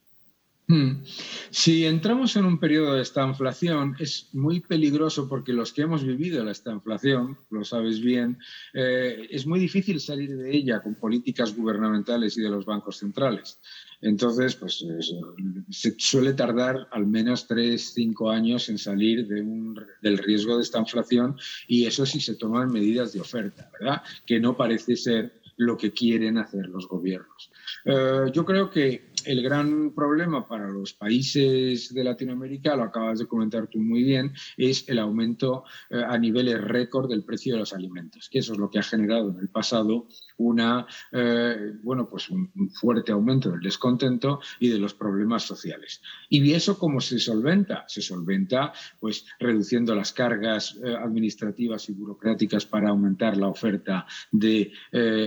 Hmm. 0.71 1.03
Si 1.51 1.85
entramos 1.85 2.37
en 2.37 2.45
un 2.45 2.61
periodo 2.61 2.95
de 2.95 3.03
estanflación, 3.03 3.97
es 3.99 4.29
muy 4.33 4.61
peligroso 4.61 5.29
porque 5.29 5.53
los 5.53 5.73
que 5.73 5.83
hemos 5.83 6.05
vivido 6.05 6.45
la 6.45 6.53
estanflación, 6.53 7.37
lo 7.51 7.65
sabes 7.65 8.01
bien, 8.01 8.39
eh, 8.73 9.27
es 9.31 9.49
muy 9.49 9.59
difícil 9.59 9.99
salir 9.99 10.37
de 10.37 10.57
ella 10.57 10.81
con 10.81 10.95
políticas 10.95 11.57
gubernamentales 11.57 12.39
y 12.39 12.43
de 12.43 12.51
los 12.51 12.65
bancos 12.65 12.99
centrales. 12.99 13.59
Entonces, 14.01 14.55
pues 14.55 14.87
se 15.71 15.95
suele 15.99 16.35
tardar 16.35 16.87
al 16.93 17.05
menos 17.05 17.49
tres, 17.49 17.93
cinco 17.93 18.31
años 18.31 18.69
en 18.69 18.79
salir 18.79 19.27
del 19.27 20.19
riesgo 20.19 20.57
de 20.57 20.63
esta 20.63 20.79
inflación 20.79 21.37
y 21.67 21.85
eso 21.85 22.07
sí 22.07 22.21
se 22.21 22.37
toman 22.37 22.71
medidas 22.71 23.13
de 23.13 23.21
oferta, 23.21 23.69
¿verdad? 23.73 24.03
Que 24.25 24.39
no 24.39 24.57
parece 24.57 24.95
ser 24.95 25.41
lo 25.61 25.77
que 25.77 25.93
quieren 25.93 26.39
hacer 26.39 26.69
los 26.69 26.89
gobiernos. 26.89 27.51
Eh, 27.85 28.31
yo 28.33 28.47
creo 28.47 28.71
que 28.71 29.10
el 29.27 29.43
gran 29.43 29.93
problema 29.95 30.47
para 30.47 30.69
los 30.69 30.93
países 30.93 31.93
de 31.93 32.05
Latinoamérica, 32.05 32.77
lo 32.77 32.85
acabas 32.85 33.19
de 33.19 33.27
comentar 33.27 33.67
tú 33.67 33.79
muy 33.79 34.03
bien, 34.03 34.33
es 34.57 34.89
el 34.89 34.99
aumento 34.99 35.65
eh, 35.91 36.03
a 36.07 36.19
niveles 36.19 36.61
récord 36.61 37.09
del 37.09 37.25
precio 37.25 37.55
de 37.55 37.61
los 37.61 37.73
alimentos, 37.73 38.29
que 38.29 38.39
eso 38.39 38.53
es 38.53 38.59
lo 38.59 38.71
que 38.71 38.79
ha 38.79 38.83
generado 38.83 39.31
en 39.31 39.39
el 39.39 39.49
pasado 39.49 40.07
una, 40.39 40.87
eh, 41.13 41.75
bueno, 41.83 42.09
pues 42.09 42.31
un, 42.31 42.51
fuerte 42.73 43.13
aumento 43.13 43.51
del 43.51 43.61
descontento 43.61 44.41
y 44.59 44.69
de 44.69 44.79
los 44.79 44.95
problemas 44.95 45.43
sociales. 45.43 46.01
¿Y 46.29 46.53
eso 46.53 46.79
cómo 46.79 47.01
se 47.01 47.19
solventa? 47.19 47.85
Se 47.89 48.01
solventa 48.01 48.73
pues 48.99 49.27
reduciendo 49.39 49.95
las 49.95 50.13
cargas 50.13 50.79
eh, 50.83 50.95
administrativas 50.95 51.89
y 51.89 51.93
burocráticas 51.93 52.65
para 52.67 52.91
aumentar 52.91 53.37
la 53.37 53.49
oferta 53.49 54.07
de 54.31 54.73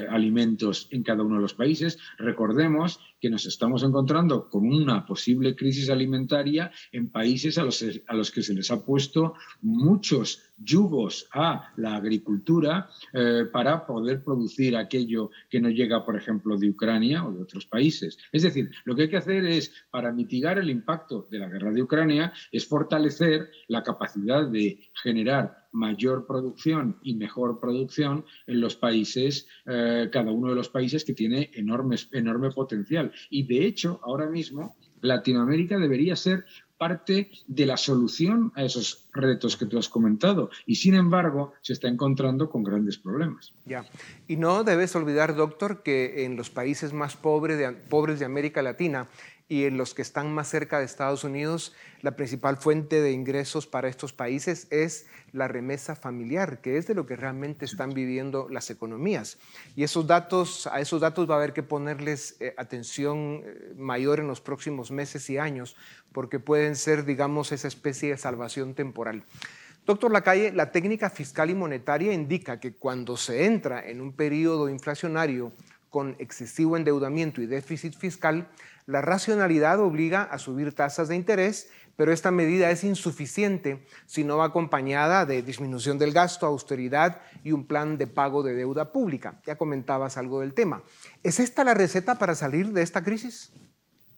alimentos 0.09 0.87
en 0.91 1.03
cada 1.03 1.23
uno 1.23 1.35
de 1.35 1.41
los 1.41 1.53
países. 1.53 1.97
Recordemos 2.17 2.99
que 3.23 3.29
nos 3.29 3.45
estamos 3.45 3.81
encontrando 3.83 4.49
con 4.49 4.67
una 4.67 5.05
posible 5.05 5.55
crisis 5.55 5.89
alimentaria 5.89 6.69
en 6.91 7.09
países 7.09 7.57
a 7.57 7.63
los, 7.63 8.31
que 8.31 8.43
se 8.43 8.53
les 8.53 8.69
ha 8.69 8.83
puesto 8.83 9.35
muchos 9.61 10.41
yugos 10.57 11.29
a 11.31 11.71
la 11.77 11.95
agricultura 11.95 12.89
eh, 13.13 13.45
para 13.49 13.85
poder 13.85 14.25
producir 14.25 14.75
aquello 14.75 15.31
que 15.49 15.61
no 15.61 15.69
llega, 15.69 16.03
por 16.03 16.17
ejemplo, 16.17 16.57
de 16.57 16.69
Ucrania 16.69 17.25
o 17.25 17.31
de 17.31 17.43
otros 17.43 17.65
países. 17.65 18.17
Es 18.33 18.43
decir, 18.43 18.69
lo 18.83 18.93
que 18.93 19.03
hay 19.03 19.09
que 19.09 19.23
hacer 19.23 19.45
es, 19.45 19.71
para 19.89 20.11
mitigar 20.11 20.57
el 20.57 20.69
impacto 20.69 21.25
de 21.31 21.39
la 21.39 21.47
guerra 21.47 21.71
de 21.71 21.81
Ucrania, 21.81 22.33
es 22.51 22.67
fortalecer 22.67 23.51
la 23.69 23.83
capacidad 23.83 24.45
de 24.45 24.79
generar 25.01 25.62
mayor 25.73 26.25
producción 26.25 26.97
y 27.03 27.15
mejor 27.15 27.59
producción 27.59 28.25
en 28.47 28.61
los 28.61 28.75
países, 28.75 29.47
eh, 29.65 30.09
cada 30.11 30.31
uno 30.31 30.49
de 30.49 30.55
los 30.55 30.69
países 30.69 31.03
que 31.03 31.13
tiene 31.13 31.51
enormes, 31.53 32.09
enorme 32.13 32.51
potencial. 32.51 33.11
Y 33.29 33.43
de 33.43 33.65
hecho, 33.65 33.99
ahora 34.03 34.27
mismo, 34.29 34.75
Latinoamérica 35.01 35.77
debería 35.77 36.15
ser 36.15 36.45
parte 36.77 37.31
de 37.47 37.65
la 37.65 37.77
solución 37.77 38.51
a 38.55 38.63
esos 38.63 39.07
retos 39.13 39.55
que 39.55 39.65
tú 39.65 39.77
has 39.77 39.87
comentado 39.87 40.49
y 40.65 40.75
sin 40.75 40.95
embargo 40.95 41.53
se 41.61 41.71
está 41.71 41.87
encontrando 41.87 42.49
con 42.49 42.63
grandes 42.63 42.97
problemas. 42.97 43.53
Ya. 43.65 43.85
Y 44.27 44.35
no 44.35 44.65
debes 44.65 44.93
olvidar, 44.95 45.35
doctor, 45.35 45.81
que 45.81 46.25
en 46.25 46.35
los 46.35 46.49
países 46.49 46.91
más 46.91 47.15
pobres 47.15 47.57
de, 47.57 47.71
pobres 47.71 48.19
de 48.19 48.25
América 48.25 48.61
Latina 48.61 49.07
y 49.49 49.65
en 49.65 49.77
los 49.77 49.93
que 49.93 50.01
están 50.01 50.33
más 50.33 50.47
cerca 50.47 50.79
de 50.79 50.85
Estados 50.85 51.23
Unidos, 51.23 51.73
la 52.01 52.15
principal 52.15 52.57
fuente 52.57 53.01
de 53.01 53.11
ingresos 53.11 53.67
para 53.67 53.87
estos 53.87 54.13
países 54.13 54.67
es 54.71 55.05
la 55.31 55.47
remesa 55.47 55.95
familiar, 55.95 56.61
que 56.61 56.77
es 56.77 56.87
de 56.87 56.95
lo 56.95 57.05
que 57.05 57.15
realmente 57.15 57.65
están 57.65 57.93
viviendo 57.93 58.47
las 58.49 58.69
economías. 58.69 59.37
Y 59.75 59.83
esos 59.83 60.07
datos, 60.07 60.67
a 60.67 60.79
esos 60.79 61.01
datos 61.01 61.29
va 61.29 61.35
a 61.35 61.37
haber 61.37 61.53
que 61.53 61.63
ponerles 61.63 62.37
eh, 62.39 62.53
atención 62.57 63.43
eh, 63.43 63.73
mayor 63.75 64.19
en 64.19 64.27
los 64.27 64.41
próximos 64.41 64.91
meses 64.91 65.29
y 65.29 65.37
años, 65.37 65.75
porque 66.11 66.39
pueden 66.39 66.75
ser, 66.75 67.05
digamos, 67.05 67.51
esa 67.51 67.67
especie 67.67 68.11
de 68.11 68.17
salvación 68.17 68.73
temporal. 68.73 69.23
Doctor 69.85 70.13
Lacalle, 70.13 70.53
la 70.53 70.71
técnica 70.71 71.09
fiscal 71.09 71.49
y 71.49 71.55
monetaria 71.55 72.13
indica 72.13 72.59
que 72.59 72.73
cuando 72.73 73.17
se 73.17 73.45
entra 73.45 73.85
en 73.85 73.99
un 73.99 74.13
periodo 74.13 74.69
inflacionario 74.69 75.51
con 75.89 76.15
excesivo 76.19 76.77
endeudamiento 76.77 77.41
y 77.41 77.47
déficit 77.47 77.93
fiscal, 77.95 78.47
la 78.85 79.01
racionalidad 79.01 79.79
obliga 79.79 80.23
a 80.23 80.37
subir 80.37 80.73
tasas 80.73 81.07
de 81.07 81.15
interés, 81.15 81.69
pero 81.95 82.11
esta 82.11 82.31
medida 82.31 82.71
es 82.71 82.83
insuficiente 82.83 83.85
si 84.05 84.23
no 84.23 84.37
va 84.37 84.45
acompañada 84.45 85.25
de 85.25 85.41
disminución 85.43 85.99
del 85.99 86.11
gasto, 86.11 86.45
austeridad 86.45 87.21
y 87.43 87.51
un 87.51 87.67
plan 87.67 87.97
de 87.97 88.07
pago 88.07 88.41
de 88.43 88.55
deuda 88.55 88.91
pública. 88.91 89.41
Ya 89.45 89.57
comentabas 89.57 90.17
algo 90.17 90.41
del 90.41 90.53
tema. 90.53 90.83
¿Es 91.21 91.39
esta 91.39 91.63
la 91.63 91.73
receta 91.73 92.17
para 92.17 92.35
salir 92.35 92.73
de 92.73 92.81
esta 92.81 93.03
crisis? 93.03 93.53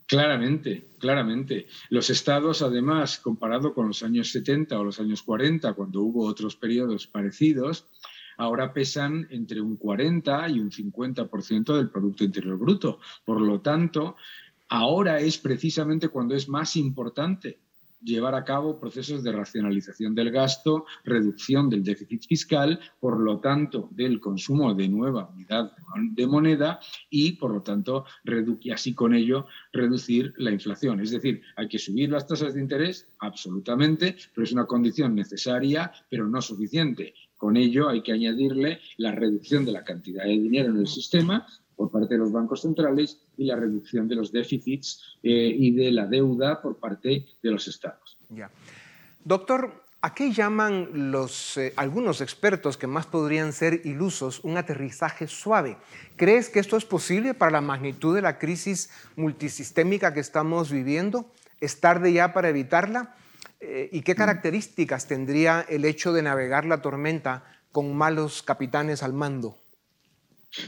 Claramente, 0.07 0.87
claramente. 0.99 1.65
Los 1.89 2.09
estados, 2.11 2.61
además, 2.61 3.17
comparado 3.17 3.73
con 3.73 3.87
los 3.87 4.03
años 4.03 4.31
70 4.31 4.79
o 4.79 4.83
los 4.83 4.99
años 4.99 5.23
40, 5.23 5.73
cuando 5.73 6.01
hubo 6.01 6.25
otros 6.25 6.55
periodos 6.55 7.07
parecidos, 7.07 7.89
ahora 8.37 8.71
pesan 8.71 9.27
entre 9.31 9.61
un 9.61 9.77
40 9.77 10.49
y 10.49 10.59
un 10.59 10.69
50% 10.69 11.75
del 11.75 11.89
Producto 11.89 12.23
Interior 12.23 12.57
Bruto. 12.57 12.99
Por 13.25 13.41
lo 13.41 13.61
tanto, 13.61 14.15
ahora 14.69 15.19
es 15.19 15.37
precisamente 15.37 16.09
cuando 16.09 16.35
es 16.35 16.47
más 16.49 16.75
importante 16.75 17.59
llevar 18.05 18.35
a 18.35 18.45
cabo 18.45 18.79
procesos 18.79 19.23
de 19.23 19.31
racionalización 19.31 20.13
del 20.13 20.31
gasto, 20.31 20.85
reducción 21.03 21.69
del 21.69 21.83
déficit 21.83 22.25
fiscal, 22.27 22.79
por 22.99 23.19
lo 23.19 23.39
tanto, 23.39 23.89
del 23.91 24.19
consumo 24.19 24.73
de 24.75 24.87
nueva 24.87 25.27
unidad 25.27 25.71
de 26.11 26.27
moneda 26.27 26.79
y, 27.09 27.33
por 27.33 27.51
lo 27.51 27.61
tanto, 27.63 28.05
así 28.71 28.93
con 28.93 29.15
ello 29.15 29.47
reducir 29.73 30.33
la 30.37 30.51
inflación. 30.51 30.99
Es 30.99 31.11
decir, 31.11 31.41
hay 31.55 31.67
que 31.67 31.79
subir 31.79 32.11
las 32.11 32.27
tasas 32.27 32.53
de 32.53 32.61
interés, 32.61 33.07
absolutamente, 33.19 34.15
pero 34.33 34.45
es 34.45 34.53
una 34.53 34.65
condición 34.67 35.15
necesaria, 35.15 35.91
pero 36.09 36.27
no 36.27 36.41
suficiente. 36.41 37.15
Con 37.35 37.57
ello 37.57 37.89
hay 37.89 38.01
que 38.01 38.13
añadirle 38.13 38.79
la 38.97 39.11
reducción 39.11 39.65
de 39.65 39.71
la 39.71 39.83
cantidad 39.83 40.23
de 40.23 40.29
dinero 40.29 40.69
en 40.69 40.77
el 40.77 40.87
sistema 40.87 41.45
por 41.75 41.91
parte 41.91 42.15
de 42.15 42.19
los 42.19 42.31
bancos 42.31 42.61
centrales 42.61 43.19
y 43.37 43.45
la 43.45 43.55
reducción 43.55 44.07
de 44.07 44.15
los 44.15 44.31
déficits 44.31 45.17
eh, 45.23 45.53
y 45.55 45.71
de 45.71 45.91
la 45.91 46.07
deuda 46.07 46.61
por 46.61 46.77
parte 46.77 47.25
de 47.41 47.51
los 47.51 47.67
estados. 47.67 48.17
Ya. 48.29 48.49
Doctor, 49.23 49.83
¿a 50.01 50.13
qué 50.13 50.31
llaman 50.31 51.11
los, 51.11 51.57
eh, 51.57 51.73
algunos 51.75 52.21
expertos 52.21 52.77
que 52.77 52.87
más 52.87 53.07
podrían 53.07 53.53
ser 53.53 53.81
ilusos 53.85 54.43
un 54.43 54.57
aterrizaje 54.57 55.27
suave? 55.27 55.77
¿Crees 56.15 56.49
que 56.49 56.59
esto 56.59 56.77
es 56.77 56.85
posible 56.85 57.33
para 57.33 57.51
la 57.51 57.61
magnitud 57.61 58.15
de 58.15 58.21
la 58.21 58.37
crisis 58.37 58.89
multisistémica 59.15 60.13
que 60.13 60.19
estamos 60.19 60.71
viviendo? 60.71 61.31
¿Es 61.59 61.79
tarde 61.79 62.13
ya 62.13 62.33
para 62.33 62.49
evitarla? 62.49 63.15
Eh, 63.59 63.89
¿Y 63.91 64.01
qué 64.01 64.13
mm. 64.13 64.17
características 64.17 65.07
tendría 65.07 65.65
el 65.67 65.85
hecho 65.85 66.13
de 66.13 66.21
navegar 66.21 66.65
la 66.65 66.81
tormenta 66.81 67.43
con 67.71 67.95
malos 67.95 68.43
capitanes 68.43 69.01
al 69.01 69.13
mando? 69.13 69.57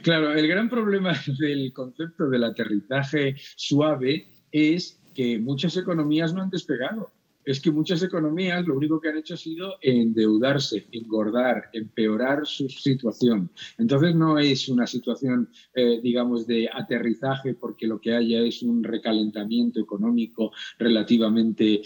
Claro, 0.01 0.33
el 0.33 0.47
gran 0.47 0.69
problema 0.69 1.13
del 1.39 1.71
concepto 1.73 2.29
del 2.29 2.43
aterrizaje 2.43 3.35
suave 3.55 4.27
es 4.51 4.99
que 5.13 5.39
muchas 5.39 5.75
economías 5.77 6.33
no 6.33 6.41
han 6.41 6.49
despegado 6.49 7.11
es 7.47 7.61
que 7.61 7.71
muchas 7.71 8.03
economías 8.03 8.67
lo 8.67 8.75
único 8.75 8.99
que 8.99 9.07
han 9.07 9.17
hecho 9.17 9.35
ha 9.35 9.37
sido 9.37 9.75
endeudarse, 9.81 10.85
engordar, 10.91 11.69
empeorar 11.71 12.45
su 12.45 12.67
situación. 12.67 13.49
Entonces 13.77 14.13
no 14.15 14.37
es 14.37 14.67
una 14.67 14.85
situación, 14.85 15.49
eh, 15.73 16.01
digamos, 16.03 16.45
de 16.45 16.69
aterrizaje 16.71 17.53
porque 17.53 17.87
lo 17.87 18.01
que 18.01 18.13
haya 18.13 18.41
es 18.41 18.63
un 18.63 18.83
recalentamiento 18.83 19.79
económico 19.79 20.51
relativamente 20.77 21.83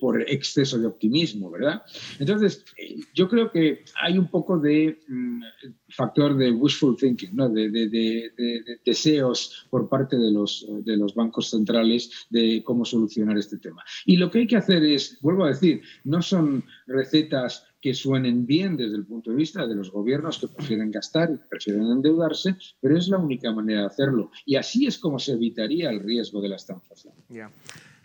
por 0.00 0.22
exceso 0.22 0.78
de 0.78 0.86
optimismo, 0.86 1.50
¿verdad? 1.50 1.82
Entonces, 2.18 2.64
eh, 2.76 2.96
yo 3.14 3.28
creo 3.28 3.50
que 3.50 3.84
hay 4.00 4.18
un 4.18 4.28
poco 4.28 4.58
de 4.58 5.00
mm, 5.08 5.42
factor 5.88 6.36
de 6.36 6.50
wishful 6.50 6.96
thinking, 6.96 7.34
¿no? 7.34 7.48
de, 7.48 8.78
deseos 8.84 9.66
por 9.70 9.88
parte 9.88 10.16
de 10.16 10.30
los, 10.30 10.66
de 10.84 10.96
los 10.96 11.14
bancos 11.14 11.50
centrales 11.50 12.26
de 12.30 12.62
cómo 12.64 12.84
solucionar 12.84 13.38
este 13.38 13.58
tema. 13.58 13.82
Y 14.06 14.16
lo 14.16 14.30
que 14.30 14.40
hay 14.40 14.46
que 14.46 14.56
hacer 14.56 14.82
es, 14.84 15.18
vuelvo 15.20 15.44
a 15.44 15.48
decir, 15.48 15.82
no 16.04 16.22
son 16.22 16.64
recetas 16.86 17.64
que 17.82 17.94
suenen 17.94 18.46
bien 18.46 18.76
desde 18.76 18.96
el 18.96 19.04
punto 19.04 19.30
de 19.30 19.36
vista 19.36 19.66
de 19.66 19.74
los 19.74 19.90
gobiernos 19.90 20.38
que 20.38 20.46
prefieren 20.46 20.92
gastar 20.92 21.30
y 21.32 21.48
prefieren 21.48 21.90
endeudarse, 21.90 22.56
pero 22.80 22.96
es 22.96 23.08
la 23.08 23.18
única 23.18 23.52
manera 23.52 23.80
de 23.80 23.86
hacerlo. 23.86 24.30
Y 24.46 24.54
así 24.54 24.86
es 24.86 24.98
como 24.98 25.18
se 25.18 25.32
evitaría 25.32 25.90
el 25.90 26.00
riesgo 26.00 26.40
de 26.40 26.48
la 26.48 26.56
estanflación. 26.56 27.14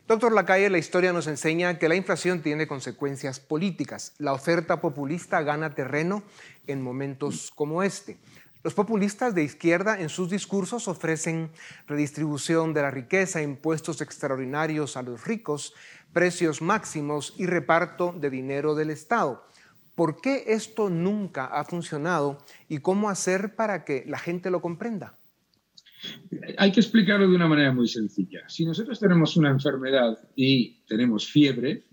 Doctor 0.07 0.31
Lacalle, 0.31 0.69
la 0.69 0.77
historia 0.77 1.11
nos 1.11 1.27
enseña 1.27 1.77
que 1.77 1.89
la 1.89 1.95
inflación 1.97 2.41
tiene 2.41 2.65
consecuencias 2.65 3.41
políticas. 3.41 4.13
La 4.19 4.31
oferta 4.31 4.79
populista 4.79 5.41
gana 5.41 5.75
terreno 5.75 6.23
en 6.65 6.81
momentos 6.81 7.51
como 7.53 7.83
este. 7.83 8.17
Los 8.63 8.73
populistas 8.73 9.35
de 9.35 9.43
izquierda 9.43 9.99
en 9.99 10.07
sus 10.07 10.29
discursos 10.29 10.87
ofrecen 10.87 11.51
redistribución 11.87 12.73
de 12.73 12.83
la 12.83 12.89
riqueza, 12.89 13.41
impuestos 13.41 13.99
extraordinarios 13.99 14.95
a 14.95 15.01
los 15.01 15.25
ricos, 15.25 15.73
precios 16.13 16.61
máximos 16.61 17.33
y 17.35 17.45
reparto 17.45 18.13
de 18.13 18.29
dinero 18.29 18.75
del 18.75 18.91
Estado. 18.91 19.45
¿Por 19.93 20.21
qué 20.21 20.45
esto 20.47 20.89
nunca 20.89 21.47
ha 21.47 21.65
funcionado 21.65 22.37
y 22.69 22.79
cómo 22.79 23.09
hacer 23.09 23.57
para 23.57 23.83
que 23.83 24.05
la 24.07 24.19
gente 24.19 24.51
lo 24.51 24.61
comprenda? 24.61 25.17
Hay 26.57 26.71
que 26.71 26.79
explicarlo 26.79 27.27
de 27.27 27.35
una 27.35 27.47
manera 27.47 27.71
muy 27.71 27.87
sencilla. 27.87 28.47
Si 28.47 28.65
nosotros 28.65 28.99
tenemos 28.99 29.35
una 29.37 29.49
enfermedad 29.49 30.17
y 30.35 30.83
tenemos 30.85 31.27
fiebre, 31.27 31.85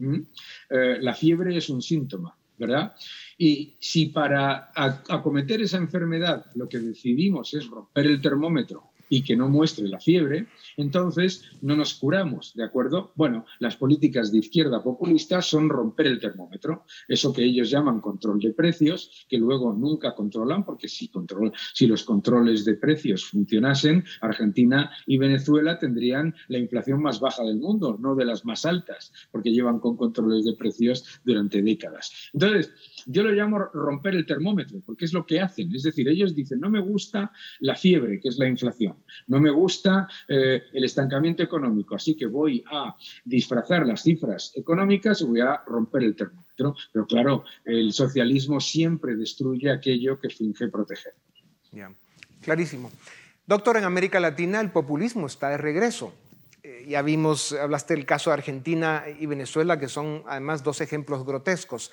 eh, 0.70 0.98
la 1.00 1.14
fiebre 1.14 1.56
es 1.56 1.68
un 1.70 1.80
síntoma, 1.80 2.36
¿verdad? 2.58 2.94
Y 3.38 3.76
si 3.78 4.06
para 4.06 4.70
acometer 4.74 5.62
esa 5.62 5.78
enfermedad 5.78 6.46
lo 6.54 6.68
que 6.68 6.78
decidimos 6.78 7.54
es 7.54 7.66
romper 7.66 8.06
el 8.06 8.20
termómetro 8.20 8.93
y 9.08 9.22
que 9.22 9.36
no 9.36 9.48
muestre 9.48 9.88
la 9.88 10.00
fiebre, 10.00 10.46
entonces 10.76 11.44
no 11.62 11.76
nos 11.76 11.94
curamos, 11.94 12.54
¿de 12.54 12.64
acuerdo? 12.64 13.12
Bueno, 13.14 13.46
las 13.58 13.76
políticas 13.76 14.32
de 14.32 14.38
izquierda 14.38 14.82
populista 14.82 15.42
son 15.42 15.68
romper 15.68 16.06
el 16.06 16.20
termómetro, 16.20 16.84
eso 17.08 17.32
que 17.32 17.44
ellos 17.44 17.70
llaman 17.70 18.00
control 18.00 18.38
de 18.40 18.52
precios, 18.52 19.26
que 19.28 19.38
luego 19.38 19.72
nunca 19.72 20.14
controlan, 20.14 20.64
porque 20.64 20.88
si, 20.88 21.08
control, 21.08 21.52
si 21.72 21.86
los 21.86 22.04
controles 22.04 22.64
de 22.64 22.74
precios 22.74 23.24
funcionasen, 23.24 24.04
Argentina 24.20 24.90
y 25.06 25.18
Venezuela 25.18 25.78
tendrían 25.78 26.34
la 26.48 26.58
inflación 26.58 27.02
más 27.02 27.20
baja 27.20 27.44
del 27.44 27.58
mundo, 27.58 27.96
no 28.00 28.14
de 28.14 28.24
las 28.24 28.44
más 28.44 28.64
altas, 28.64 29.12
porque 29.30 29.52
llevan 29.52 29.78
con 29.78 29.96
controles 29.96 30.44
de 30.44 30.54
precios 30.54 31.20
durante 31.24 31.62
décadas. 31.62 32.30
Entonces, 32.32 32.72
yo 33.06 33.22
lo 33.22 33.30
llamo 33.32 33.58
romper 33.58 34.14
el 34.14 34.26
termómetro, 34.26 34.80
porque 34.84 35.04
es 35.04 35.12
lo 35.12 35.26
que 35.26 35.40
hacen. 35.40 35.74
Es 35.74 35.82
decir, 35.82 36.08
ellos 36.08 36.34
dicen, 36.34 36.60
no 36.60 36.70
me 36.70 36.80
gusta 36.80 37.32
la 37.60 37.74
fiebre, 37.74 38.20
que 38.20 38.28
es 38.28 38.38
la 38.38 38.48
inflación, 38.48 38.93
no 39.26 39.40
me 39.40 39.50
gusta 39.50 40.08
eh, 40.28 40.62
el 40.72 40.84
estancamiento 40.84 41.42
económico, 41.42 41.94
así 41.94 42.16
que 42.16 42.26
voy 42.26 42.64
a 42.70 42.94
disfrazar 43.24 43.86
las 43.86 44.02
cifras 44.02 44.52
económicas 44.54 45.20
y 45.20 45.24
voy 45.24 45.40
a 45.40 45.62
romper 45.66 46.04
el 46.04 46.16
termómetro. 46.16 46.76
Pero 46.92 47.06
claro, 47.06 47.44
el 47.64 47.92
socialismo 47.92 48.60
siempre 48.60 49.16
destruye 49.16 49.70
aquello 49.70 50.18
que 50.20 50.30
finge 50.30 50.68
proteger. 50.68 51.14
clarísimo. 52.40 52.90
Doctor, 53.46 53.76
en 53.76 53.84
América 53.84 54.20
Latina 54.20 54.60
el 54.60 54.70
populismo 54.70 55.26
está 55.26 55.50
de 55.50 55.58
regreso. 55.58 56.14
Eh, 56.62 56.86
ya 56.88 57.02
vimos, 57.02 57.52
hablaste 57.52 57.94
del 57.94 58.06
caso 58.06 58.30
de 58.30 58.34
Argentina 58.34 59.04
y 59.18 59.26
Venezuela, 59.26 59.78
que 59.78 59.88
son 59.88 60.22
además 60.26 60.62
dos 60.62 60.80
ejemplos 60.80 61.26
grotescos. 61.26 61.92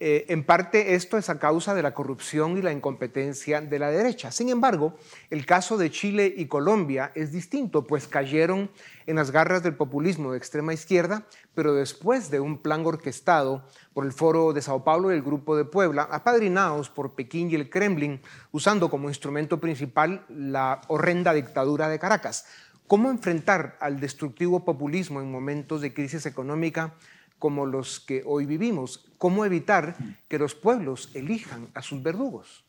Eh, 0.00 0.26
en 0.28 0.42
parte 0.42 0.94
esto 0.94 1.16
es 1.16 1.30
a 1.30 1.38
causa 1.38 1.74
de 1.74 1.82
la 1.82 1.94
corrupción 1.94 2.58
y 2.58 2.62
la 2.62 2.72
incompetencia 2.72 3.60
de 3.60 3.78
la 3.78 3.90
derecha. 3.90 4.32
Sin 4.32 4.48
embargo, 4.48 4.96
el 5.30 5.46
caso 5.46 5.76
de 5.76 5.90
Chile 5.92 6.34
y 6.36 6.46
Colombia 6.46 7.12
es 7.14 7.30
distinto, 7.30 7.86
pues 7.86 8.08
cayeron 8.08 8.70
en 9.06 9.16
las 9.16 9.30
garras 9.30 9.62
del 9.62 9.76
populismo 9.76 10.32
de 10.32 10.38
extrema 10.38 10.74
izquierda, 10.74 11.26
pero 11.54 11.74
después 11.74 12.30
de 12.30 12.40
un 12.40 12.58
plan 12.58 12.84
orquestado 12.84 13.64
por 13.94 14.04
el 14.04 14.12
Foro 14.12 14.52
de 14.52 14.62
Sao 14.62 14.82
Paulo 14.82 15.12
y 15.12 15.14
el 15.14 15.22
Grupo 15.22 15.56
de 15.56 15.64
Puebla, 15.64 16.08
apadrinados 16.10 16.90
por 16.90 17.14
Pekín 17.14 17.50
y 17.50 17.54
el 17.54 17.70
Kremlin, 17.70 18.20
usando 18.50 18.90
como 18.90 19.08
instrumento 19.08 19.60
principal 19.60 20.24
la 20.28 20.80
horrenda 20.88 21.32
dictadura 21.32 21.88
de 21.88 22.00
Caracas. 22.00 22.46
¿Cómo 22.88 23.08
enfrentar 23.08 23.78
al 23.80 24.00
destructivo 24.00 24.64
populismo 24.64 25.20
en 25.20 25.30
momentos 25.30 25.80
de 25.80 25.94
crisis 25.94 26.26
económica 26.26 26.94
como 27.42 27.66
los 27.66 27.98
que 27.98 28.22
hoy 28.24 28.46
vivimos? 28.46 29.00
¿Cómo 29.18 29.44
evitar 29.44 29.96
que 30.28 30.38
los 30.38 30.54
pueblos 30.54 31.10
elijan 31.12 31.70
a 31.74 31.82
sus 31.82 32.00
verdugos? 32.00 32.62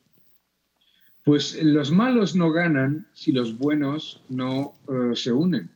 Pues 1.24 1.62
los 1.64 1.92
malos 1.92 2.36
no 2.36 2.52
ganan 2.52 3.08
si 3.14 3.32
los 3.32 3.56
buenos 3.56 4.24
no 4.30 4.74
eh, 4.90 5.16
se 5.16 5.32
unen. 5.32 5.70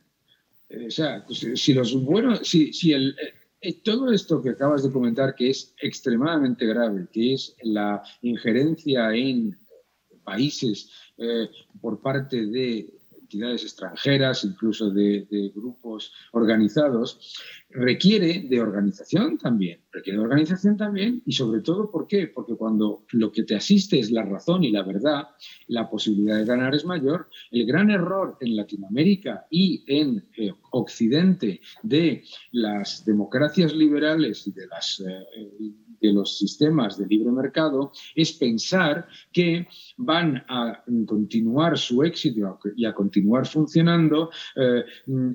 Eh, 0.68 0.88
o 0.88 0.90
sea, 0.90 1.24
pues, 1.24 1.46
si 1.54 1.74
los 1.74 1.94
buenos, 2.04 2.40
si, 2.40 2.72
si 2.72 2.92
el, 2.92 3.14
eh, 3.60 3.74
todo 3.84 4.10
esto 4.10 4.42
que 4.42 4.50
acabas 4.50 4.82
de 4.82 4.90
comentar, 4.90 5.36
que 5.36 5.50
es 5.50 5.76
extremadamente 5.80 6.66
grave, 6.66 7.06
que 7.12 7.34
es 7.34 7.54
la 7.62 8.02
injerencia 8.22 9.14
en 9.14 9.56
países 10.24 10.90
por 11.80 12.00
parte 12.00 12.46
de 12.46 12.98
entidades 13.28 13.62
extranjeras, 13.62 14.42
incluso 14.44 14.90
de, 14.90 15.52
grupos 15.54 16.12
organizados, 16.32 17.36
requiere 17.70 18.46
de 18.48 18.60
organización 18.60 19.36
también, 19.36 19.80
requiere 19.92 20.18
de 20.18 20.24
organización 20.24 20.76
también 20.76 21.22
y 21.26 21.32
sobre 21.32 21.60
todo, 21.60 21.90
¿por 21.90 22.06
qué? 22.06 22.26
Porque 22.28 22.54
cuando 22.54 23.04
lo 23.12 23.30
que 23.30 23.44
te 23.44 23.56
asiste 23.56 23.98
es 23.98 24.10
la 24.10 24.22
razón 24.22 24.64
y 24.64 24.70
la 24.70 24.82
verdad, 24.82 25.28
la 25.66 25.88
posibilidad 25.90 26.38
de 26.38 26.46
ganar 26.46 26.74
es 26.74 26.84
mayor. 26.84 27.28
El 27.50 27.66
gran 27.66 27.90
error 27.90 28.36
en 28.40 28.56
Latinoamérica 28.56 29.46
y 29.50 29.84
en 29.86 30.24
eh, 30.36 30.52
Occidente 30.70 31.60
de 31.82 32.24
las 32.52 33.04
democracias 33.04 33.74
liberales 33.74 34.46
y 34.46 34.52
de 34.52 34.66
las... 34.66 35.00
Eh, 35.00 35.72
de 36.00 36.12
los 36.12 36.38
sistemas 36.38 36.96
de 36.96 37.06
libre 37.06 37.32
mercado 37.32 37.90
es 38.14 38.32
pensar 38.32 39.08
que 39.32 39.66
van 39.96 40.44
a 40.48 40.84
continuar 41.06 41.76
su 41.76 42.04
éxito 42.04 42.60
y 42.76 42.84
a 42.84 42.94
continuar 42.94 43.46
funcionando 43.46 44.30
eh, 44.54 44.84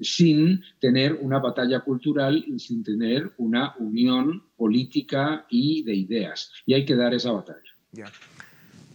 sin 0.01 0.61
tener 0.79 1.15
una 1.21 1.39
batalla 1.39 1.81
cultural 1.81 2.22
y 2.31 2.59
sin 2.59 2.83
tener 2.83 3.33
una 3.37 3.75
unión 3.79 4.43
política 4.55 5.45
y 5.49 5.83
de 5.83 5.95
ideas. 5.95 6.51
Y 6.65 6.73
hay 6.73 6.85
que 6.85 6.95
dar 6.95 7.13
esa 7.13 7.31
batalla. 7.31 7.59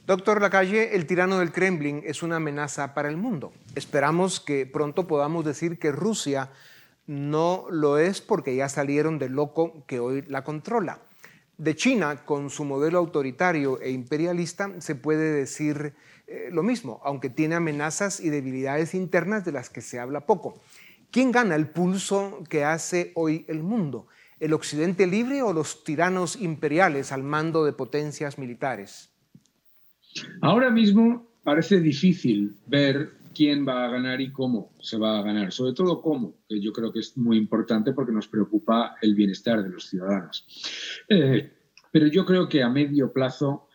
Doctor 0.07 0.41
Lacalle, 0.41 0.97
el 0.97 1.07
tirano 1.07 1.39
del 1.39 1.53
Kremlin 1.53 2.03
es 2.05 2.23
una 2.23 2.37
amenaza 2.37 2.95
para 2.95 3.11
el 3.11 3.17
mundo. 3.17 3.53
Esperamos 3.75 4.41
que 4.41 4.65
pronto 4.65 5.07
podamos 5.07 5.45
decir 5.45 5.79
que 5.79 5.93
Rusia 5.93 6.51
no 7.07 7.67
lo 7.71 7.99
es 7.99 8.21
porque 8.21 8.57
ya 8.57 8.69
salieron 8.69 9.19
del 9.19 9.33
loco 9.33 9.85
que 9.87 10.01
hoy 10.01 10.23
la 10.29 10.45
controla. 10.45 11.01
De 11.59 11.75
China, 11.75 12.25
con 12.25 12.51
su 12.51 12.65
modelo 12.65 12.99
autoritario 12.99 13.81
e 13.81 13.91
imperialista, 13.91 14.81
se 14.81 14.95
puede 14.95 15.33
decir 15.33 15.95
eh, 16.27 16.51
lo 16.53 16.63
mismo, 16.63 17.01
aunque 17.05 17.31
tiene 17.31 17.57
amenazas 17.57 18.21
y 18.21 18.31
debilidades 18.31 18.95
internas 18.95 19.45
de 19.45 19.53
las 19.53 19.69
que 19.69 19.81
se 19.81 19.99
habla 19.99 20.27
poco. 20.27 20.61
¿Quién 21.11 21.33
gana 21.33 21.55
el 21.55 21.69
pulso 21.69 22.43
que 22.49 22.65
hace 22.65 23.13
hoy 23.15 23.45
el 23.49 23.63
mundo? 23.63 24.09
¿El 24.41 24.53
Occidente 24.53 25.07
libre 25.07 25.43
o 25.43 25.53
los 25.53 25.83
tiranos 25.83 26.37
imperiales 26.37 27.13
al 27.13 27.23
mando 27.23 27.65
de 27.65 27.73
potencias 27.73 28.39
militares? 28.39 29.11
Ahora 30.43 30.71
mismo 30.71 31.27
parece 31.43 31.81
difícil 31.81 32.57
ver 32.67 33.19
quién 33.35 33.67
va 33.67 33.85
a 33.85 33.89
ganar 33.89 34.21
y 34.21 34.33
cómo 34.33 34.73
se 34.81 34.99
va 34.99 35.19
a 35.19 35.23
ganar, 35.23 35.53
sobre 35.53 35.73
todo 35.73 36.03
cómo, 36.03 36.35
que 36.49 36.61
yo 36.61 36.73
creo 36.73 36.93
que 36.93 37.01
es 37.01 37.17
muy 37.17 37.37
importante 37.37 37.93
porque 37.93 38.13
nos 38.13 38.29
preocupa 38.29 38.97
el 39.01 39.15
bienestar 39.15 39.63
de 39.63 39.71
los 39.71 39.87
ciudadanos. 39.87 40.47
Eh, 41.09 41.53
pero 41.91 42.07
yo 42.09 42.27
creo 42.27 42.49
que 42.49 42.63
a 42.63 42.69
medio 42.69 43.13
plazo 43.13 43.69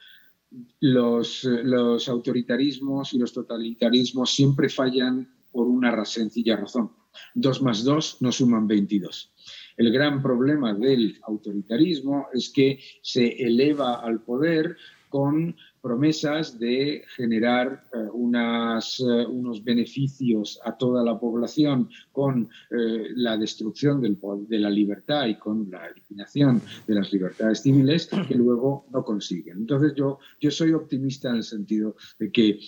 los, 0.82 1.46
los, 1.46 2.08
autoritarismos 2.08 3.14
y 3.14 3.18
los 3.18 3.34
totalitarismos 3.34 4.36
siempre 4.36 4.70
fallan 4.70 5.28
por 5.52 5.68
una 5.68 6.06
sencilla 6.06 6.58
razón. 6.58 6.92
Dos 7.34 7.62
más 7.62 7.84
dos 7.84 8.18
no 8.22 8.32
suman 8.32 8.68
22. 8.68 9.32
El 9.78 9.92
gran 9.92 10.22
problema 10.22 10.74
del 10.74 11.20
autoritarismo 11.24 12.28
es 12.34 12.50
que 12.50 12.80
se 13.02 13.44
eleva 13.44 13.96
al 13.96 14.22
poder 14.22 14.78
con 15.10 15.56
promesas 15.84 16.58
de 16.58 17.04
generar 17.18 17.84
eh, 17.94 17.98
unas, 18.14 19.02
eh, 19.02 19.26
unos 19.26 19.62
beneficios 19.66 20.58
a 20.64 20.78
toda 20.78 21.04
la 21.04 21.20
población 21.20 21.90
con 22.14 22.50
eh, 22.72 23.10
la 23.16 23.36
destrucción 23.36 24.00
del, 24.00 24.18
de 24.48 24.60
la 24.60 24.70
libertad 24.70 25.26
y 25.26 25.36
con 25.36 25.70
la 25.70 25.88
eliminación 25.88 26.62
de 26.88 26.96
las 26.96 27.12
libertades 27.12 27.60
civiles 27.62 28.10
que 28.30 28.36
luego 28.36 28.86
no 28.94 29.04
consiguen. 29.04 29.58
Entonces 29.58 29.92
yo, 29.94 30.20
yo 30.40 30.52
soy 30.52 30.72
optimista 30.72 31.30
en 31.30 31.36
el 31.36 31.44
sentido 31.44 31.98
de 32.18 32.32
que 32.32 32.60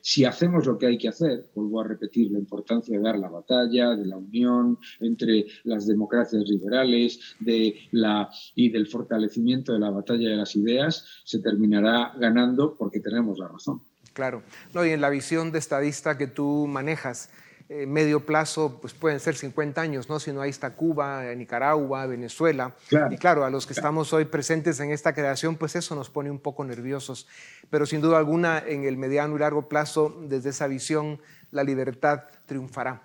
si 0.00 0.24
hacemos 0.24 0.64
lo 0.64 0.78
que 0.78 0.86
hay 0.86 0.96
que 0.96 1.08
hacer, 1.08 1.50
vuelvo 1.54 1.82
a 1.82 1.88
repetir 1.88 2.30
la 2.30 2.38
importancia 2.38 2.96
de 2.96 3.04
dar 3.04 3.18
la 3.18 3.28
batalla, 3.28 3.94
de 3.94 4.06
la 4.06 4.16
unión 4.16 4.78
entre 5.00 5.46
las 5.64 5.86
democracias 5.86 6.48
liberales 6.48 7.20
de 7.40 7.74
la, 7.90 8.30
y 8.54 8.70
del 8.70 8.86
fortalecimiento 8.86 9.74
de 9.74 9.80
la 9.80 9.90
batalla 9.90 10.30
de 10.30 10.36
las 10.36 10.56
ideas, 10.56 11.06
se 11.24 11.40
terminará 11.40 12.14
ganando 12.22 12.76
porque 12.78 13.00
tenemos 13.00 13.38
la 13.38 13.48
razón. 13.48 13.82
Claro. 14.14 14.42
No, 14.72 14.84
y 14.86 14.90
en 14.90 15.00
la 15.00 15.10
visión 15.10 15.52
de 15.52 15.58
estadista 15.58 16.16
que 16.16 16.26
tú 16.26 16.66
manejas, 16.68 17.30
eh, 17.68 17.86
medio 17.86 18.26
plazo, 18.26 18.78
pues 18.80 18.92
pueden 18.92 19.18
ser 19.18 19.34
50 19.34 19.80
años, 19.80 20.08
¿no? 20.08 20.20
Si 20.20 20.30
no, 20.30 20.42
ahí 20.42 20.50
está 20.50 20.74
Cuba, 20.74 21.34
Nicaragua, 21.34 22.06
Venezuela. 22.06 22.74
Y 23.10 23.16
claro, 23.16 23.44
a 23.44 23.50
los 23.50 23.66
que 23.66 23.72
estamos 23.72 24.12
hoy 24.12 24.26
presentes 24.26 24.78
en 24.80 24.90
esta 24.90 25.14
creación, 25.14 25.56
pues 25.56 25.74
eso 25.74 25.94
nos 25.94 26.10
pone 26.10 26.30
un 26.30 26.38
poco 26.38 26.64
nerviosos. 26.64 27.26
Pero 27.70 27.86
sin 27.86 28.00
duda 28.02 28.18
alguna, 28.18 28.58
en 28.58 28.84
el 28.84 28.96
mediano 28.98 29.36
y 29.36 29.38
largo 29.38 29.68
plazo, 29.68 30.14
desde 30.28 30.50
esa 30.50 30.66
visión, 30.66 31.20
la 31.50 31.64
libertad 31.64 32.24
triunfará. 32.46 33.02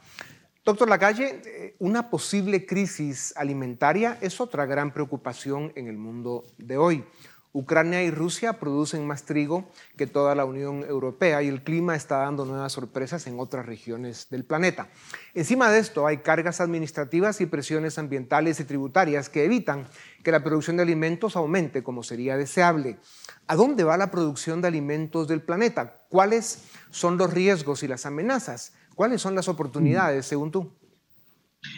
Doctor 0.66 0.90
Lacalle, 0.90 1.42
eh, 1.46 1.76
una 1.80 2.10
posible 2.10 2.66
crisis 2.66 3.34
alimentaria 3.38 4.18
es 4.20 4.42
otra 4.42 4.66
gran 4.66 4.92
preocupación 4.92 5.72
en 5.76 5.88
el 5.88 5.98
mundo 5.98 6.44
de 6.58 6.78
hoy. 6.78 7.06
Ucrania 7.54 8.04
y 8.04 8.12
Rusia 8.12 8.60
producen 8.60 9.08
más 9.08 9.24
trigo 9.24 9.70
que 9.96 10.06
toda 10.06 10.36
la 10.36 10.46
Unión 10.46 10.84
Europea 10.88 11.42
y 11.42 11.48
el 11.48 11.64
clima 11.64 11.96
está 11.96 12.18
dando 12.18 12.46
nuevas 12.46 12.74
sorpresas 12.74 13.26
en 13.28 13.40
otras 13.40 13.66
regiones 13.66 14.30
del 14.30 14.46
planeta. 14.46 14.90
Encima 15.34 15.72
de 15.72 15.80
esto 15.80 16.06
hay 16.06 16.18
cargas 16.18 16.62
administrativas 16.62 17.42
y 17.42 17.46
presiones 17.46 17.98
ambientales 17.98 18.60
y 18.60 18.66
tributarias 18.66 19.30
que 19.30 19.46
evitan 19.46 19.88
que 20.24 20.32
la 20.32 20.44
producción 20.44 20.78
de 20.78 20.84
alimentos 20.84 21.36
aumente 21.36 21.84
como 21.84 22.04
sería 22.04 22.38
deseable. 22.38 22.98
¿A 23.48 23.56
dónde 23.56 23.84
va 23.84 23.98
la 23.98 24.12
producción 24.12 24.62
de 24.62 24.68
alimentos 24.68 25.28
del 25.28 25.42
planeta? 25.42 26.02
¿Cuáles 26.10 26.64
son 26.90 27.18
los 27.18 27.34
riesgos 27.34 27.82
y 27.84 27.88
las 27.88 28.06
amenazas? 28.06 28.74
¿Cuáles 28.96 29.22
son 29.22 29.36
las 29.36 29.48
oportunidades 29.48 30.26
según 30.26 30.52
tú? 30.52 30.74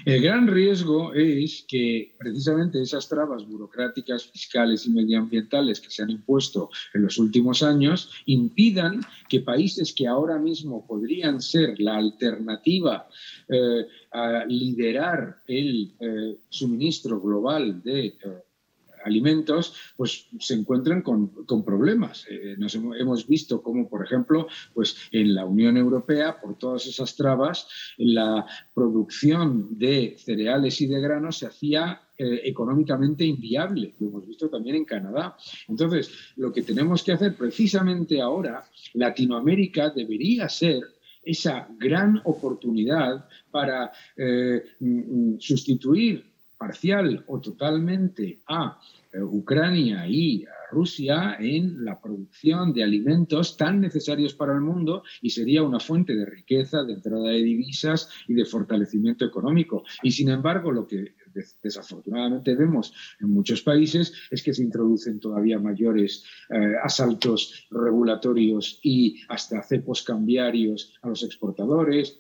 El 0.06 0.22
gran 0.22 0.48
riesgo 0.48 1.14
es 1.14 1.66
que 1.68 2.16
precisamente 2.18 2.82
esas 2.82 3.08
trabas 3.08 3.48
burocráticas, 3.48 4.26
fiscales 4.26 4.86
y 4.86 4.92
medioambientales 4.92 5.80
que 5.80 5.90
se 5.90 6.04
han 6.04 6.10
impuesto 6.10 6.70
en 6.94 7.04
los 7.04 7.18
últimos 7.18 7.64
años 7.64 8.12
impidan 8.26 9.02
que 9.28 9.42
países 9.42 9.94
que 9.94 10.08
ahora 10.08 10.38
mismo 10.38 10.86
podrían 10.86 11.42
ser 11.42 11.80
la 11.80 11.98
alternativa 11.98 13.08
eh, 13.48 13.88
a 14.12 14.46
liderar 14.46 15.44
el 15.48 15.94
eh, 16.00 16.38
suministro 16.50 17.20
global 17.22 17.82
de 17.84 18.06
eh, 18.08 18.16
alimentos, 19.04 19.74
pues 19.96 20.28
se 20.40 20.54
encuentran 20.54 21.02
con, 21.02 21.30
problemas. 21.64 22.26
Eh, 22.30 22.56
nos 22.58 22.76
hemos, 22.76 23.28
visto 23.28 23.62
como, 23.62 23.90
por 23.90 24.04
ejemplo, 24.04 24.48
pues 24.74 24.96
en 25.12 25.34
la 25.36 25.46
Unión 25.46 25.78
Europea, 25.78 26.40
por 26.40 26.58
todas 26.58 26.88
esas 26.88 27.16
trabas, 27.16 27.68
la 27.98 28.46
producción 28.74 29.78
de 29.78 30.16
cereales 30.18 30.80
y 30.82 30.88
de 30.88 31.02
granos 31.02 31.38
se 31.38 31.48
hacía 31.48 32.02
eh, 32.18 32.42
económicamente 32.46 33.26
inviable. 33.26 33.96
Lo 34.00 34.08
hemos 34.08 34.28
visto 34.28 34.50
también 34.50 34.76
en 34.76 34.86
Canadá. 34.86 35.38
Entonces, 35.68 36.12
lo 36.36 36.52
que 36.52 36.64
tenemos 36.64 37.04
que 37.04 37.14
hacer 37.14 37.36
precisamente 37.36 38.22
ahora, 38.22 38.64
Latinoamérica 38.94 39.90
debería 39.90 40.50
ser 40.50 40.84
esa 41.24 41.68
gran 41.78 42.22
oportunidad 42.26 43.28
para 43.52 43.92
eh, 44.18 44.64
mm, 44.80 45.34
mm, 45.36 45.40
sustituir 45.40 46.29
parcial 46.60 47.24
o 47.28 47.40
totalmente 47.40 48.42
a 48.48 48.78
eh, 49.12 49.22
Ucrania 49.22 50.06
y 50.08 50.44
a 50.44 50.72
Rusia 50.72 51.38
en 51.40 51.84
la 51.84 52.00
producción 52.00 52.74
de 52.74 52.84
alimentos 52.84 53.58
tan 53.58 53.82
necesarios 53.82 54.36
para 54.36 54.54
el 54.54 54.62
mundo 54.62 55.04
y 55.22 55.32
sería 55.32 55.64
una 55.64 55.80
fuente 55.80 56.16
de 56.16 56.26
riqueza, 56.26 56.84
de 56.84 56.94
entrada 56.94 57.30
de 57.30 57.42
divisas 57.42 58.10
y 58.28 58.34
de 58.34 58.46
fortalecimiento 58.46 59.26
económico. 59.26 59.84
Y 60.04 60.12
sin 60.12 60.30
embargo, 60.30 60.72
lo 60.72 60.86
que 60.86 61.16
desafortunadamente 61.64 62.56
vemos 62.56 62.94
en 63.20 63.30
muchos 63.32 63.62
países 63.62 64.14
es 64.30 64.44
que 64.44 64.54
se 64.54 64.64
introducen 64.64 65.20
todavía 65.20 65.58
mayores 65.60 66.24
eh, 66.50 66.74
asaltos 66.84 67.68
regulatorios 67.72 68.80
y 68.84 69.22
hasta 69.30 69.64
cepos 69.64 70.04
cambiarios 70.04 70.94
a 71.02 71.10
los 71.10 71.24
exportadores, 71.24 72.20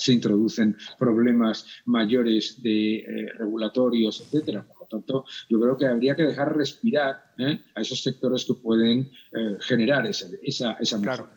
se 0.00 0.12
introducen 0.14 0.76
problemas 0.98 1.66
mayores 1.84 2.62
de 2.62 2.96
eh, 2.96 3.32
regulatorios, 3.38 4.20
etcétera. 4.20 4.66
Por 4.66 4.80
lo 4.80 4.86
tanto, 4.86 5.24
yo 5.48 5.60
creo 5.60 5.76
que 5.76 5.86
habría 5.86 6.16
que 6.16 6.22
dejar 6.22 6.56
respirar 6.56 7.32
¿eh? 7.38 7.60
a 7.74 7.80
esos 7.82 8.02
sectores 8.02 8.44
que 8.46 8.54
pueden 8.54 9.10
eh, 9.32 9.56
generar 9.60 10.06
esa, 10.06 10.26
esa, 10.42 10.72
esa 10.80 11.00
Claro, 11.00 11.28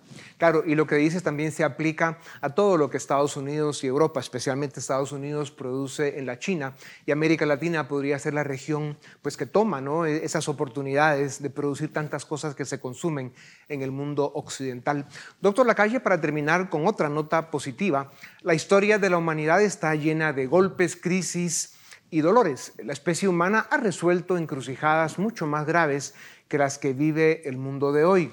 y 0.65 0.75
lo 0.75 0.87
que 0.87 0.95
dices 0.95 1.23
también 1.23 1.51
se 1.51 1.63
aplica 1.63 2.19
a 2.41 2.49
todo 2.49 2.77
lo 2.77 2.89
que 2.89 2.97
Estados 2.97 3.37
Unidos 3.37 3.83
y 3.83 3.87
Europa, 3.87 4.19
especialmente 4.19 4.79
Estados 4.79 5.11
Unidos, 5.11 5.51
produce 5.51 6.19
en 6.19 6.25
la 6.25 6.39
China. 6.39 6.75
Y 7.05 7.11
América 7.11 7.45
Latina 7.45 7.87
podría 7.87 8.19
ser 8.19 8.33
la 8.33 8.43
región 8.43 8.97
pues, 9.21 9.37
que 9.37 9.45
toma 9.45 9.81
¿no? 9.81 10.05
E-, 10.05 10.25
esas 10.25 10.49
oportunidades 10.49 11.41
de 11.41 11.49
producir 11.49 11.93
tantas 11.93 12.25
cosas 12.25 12.55
que 12.55 12.65
se 12.65 12.79
consumen 12.79 13.33
en 13.69 13.81
el 13.81 13.91
mundo 13.91 14.31
occidental. 14.35 15.07
Doctor 15.41 15.65
Lacalle, 15.65 15.99
para 15.99 16.19
terminar 16.19 16.69
con 16.69 16.87
otra 16.87 17.09
nota 17.09 17.49
positiva, 17.49 18.11
la 18.41 18.53
historia 18.53 18.99
de 18.99 19.09
la 19.09 19.17
humanidad 19.17 19.61
está 19.61 19.95
llena 19.95 20.33
de 20.33 20.47
golpes, 20.47 20.95
crisis 20.95 21.75
y 22.09 22.21
dolores. 22.21 22.73
La 22.77 22.93
especie 22.93 23.27
humana 23.27 23.67
ha 23.71 23.77
resuelto 23.77 24.37
encrucijadas 24.37 25.17
mucho 25.17 25.47
más 25.47 25.65
graves 25.65 26.13
que 26.47 26.57
las 26.57 26.77
que 26.77 26.93
vive 26.93 27.47
el 27.47 27.57
mundo 27.57 27.91
de 27.91 28.03
hoy 28.03 28.31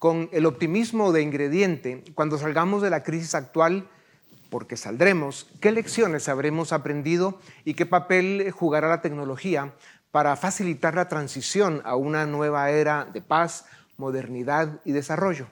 con 0.00 0.30
el 0.32 0.46
optimismo 0.46 1.12
de 1.12 1.20
ingrediente, 1.20 2.02
cuando 2.14 2.38
salgamos 2.38 2.80
de 2.80 2.88
la 2.88 3.02
crisis 3.02 3.34
actual, 3.34 3.86
porque 4.48 4.78
saldremos, 4.78 5.46
¿qué 5.60 5.72
lecciones 5.72 6.26
habremos 6.30 6.72
aprendido 6.72 7.38
y 7.66 7.74
qué 7.74 7.84
papel 7.84 8.50
jugará 8.50 8.88
la 8.88 9.02
tecnología 9.02 9.74
para 10.10 10.36
facilitar 10.36 10.94
la 10.94 11.08
transición 11.08 11.82
a 11.84 11.96
una 11.96 12.24
nueva 12.24 12.70
era 12.70 13.04
de 13.12 13.20
paz, 13.20 13.66
modernidad 13.98 14.80
y 14.86 14.92
desarrollo? 14.92 15.48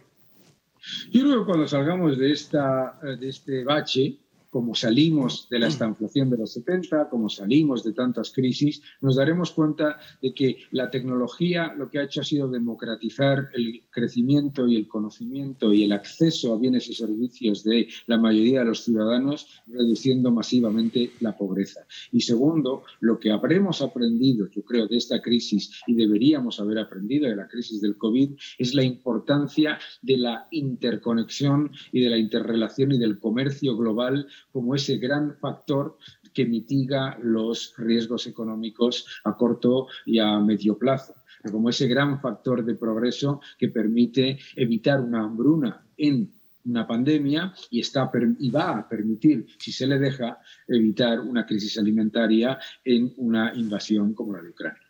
Yo 1.10 1.24
creo 1.24 1.40
que 1.40 1.44
cuando 1.44 1.68
salgamos 1.68 2.16
de, 2.16 2.32
esta, 2.32 2.98
de 3.02 3.28
este 3.28 3.64
bache, 3.64 4.16
como 4.58 4.74
salimos 4.74 5.46
de 5.48 5.60
la 5.60 5.68
estanflación 5.68 6.30
de 6.30 6.38
los 6.38 6.52
70, 6.54 7.08
como 7.10 7.28
salimos 7.28 7.84
de 7.84 7.92
tantas 7.92 8.32
crisis, 8.32 8.82
nos 9.00 9.14
daremos 9.14 9.52
cuenta 9.52 10.00
de 10.20 10.34
que 10.34 10.56
la 10.72 10.90
tecnología 10.90 11.72
lo 11.78 11.88
que 11.88 12.00
ha 12.00 12.02
hecho 12.02 12.22
ha 12.22 12.24
sido 12.24 12.48
democratizar 12.48 13.50
el 13.54 13.84
crecimiento 13.88 14.66
y 14.66 14.74
el 14.74 14.88
conocimiento 14.88 15.72
y 15.72 15.84
el 15.84 15.92
acceso 15.92 16.52
a 16.52 16.58
bienes 16.58 16.88
y 16.88 16.94
servicios 16.94 17.62
de 17.62 17.86
la 18.06 18.18
mayoría 18.18 18.58
de 18.58 18.64
los 18.64 18.82
ciudadanos, 18.82 19.46
reduciendo 19.68 20.32
masivamente 20.32 21.12
la 21.20 21.36
pobreza. 21.36 21.86
Y 22.10 22.22
segundo, 22.22 22.82
lo 22.98 23.20
que 23.20 23.30
habremos 23.30 23.80
aprendido, 23.80 24.48
yo 24.50 24.64
creo, 24.64 24.88
de 24.88 24.96
esta 24.96 25.22
crisis 25.22 25.82
y 25.86 25.94
deberíamos 25.94 26.58
haber 26.58 26.80
aprendido 26.80 27.28
de 27.28 27.36
la 27.36 27.46
crisis 27.46 27.80
del 27.80 27.96
COVID, 27.96 28.30
es 28.58 28.74
la 28.74 28.82
importancia 28.82 29.78
de 30.02 30.16
la 30.16 30.48
interconexión 30.50 31.70
y 31.92 32.00
de 32.00 32.10
la 32.10 32.18
interrelación 32.18 32.90
y 32.90 32.98
del 32.98 33.20
comercio 33.20 33.76
global 33.76 34.26
como 34.52 34.74
ese 34.74 34.98
gran 34.98 35.36
factor 35.36 35.96
que 36.32 36.44
mitiga 36.44 37.18
los 37.22 37.74
riesgos 37.76 38.26
económicos 38.26 39.20
a 39.24 39.36
corto 39.36 39.88
y 40.06 40.18
a 40.18 40.38
medio 40.38 40.78
plazo, 40.78 41.14
como 41.50 41.70
ese 41.70 41.88
gran 41.88 42.20
factor 42.20 42.64
de 42.64 42.74
progreso 42.74 43.40
que 43.58 43.68
permite 43.68 44.38
evitar 44.56 45.00
una 45.00 45.24
hambruna 45.24 45.84
en 45.96 46.30
una 46.64 46.86
pandemia 46.86 47.52
y, 47.70 47.80
está, 47.80 48.10
y 48.38 48.50
va 48.50 48.78
a 48.78 48.88
permitir, 48.88 49.46
si 49.58 49.72
se 49.72 49.86
le 49.86 49.98
deja, 49.98 50.38
evitar 50.66 51.20
una 51.20 51.46
crisis 51.46 51.78
alimentaria 51.78 52.58
en 52.84 53.12
una 53.16 53.54
invasión 53.54 54.12
como 54.12 54.34
la 54.34 54.42
de 54.42 54.50
Ucrania. 54.50 54.82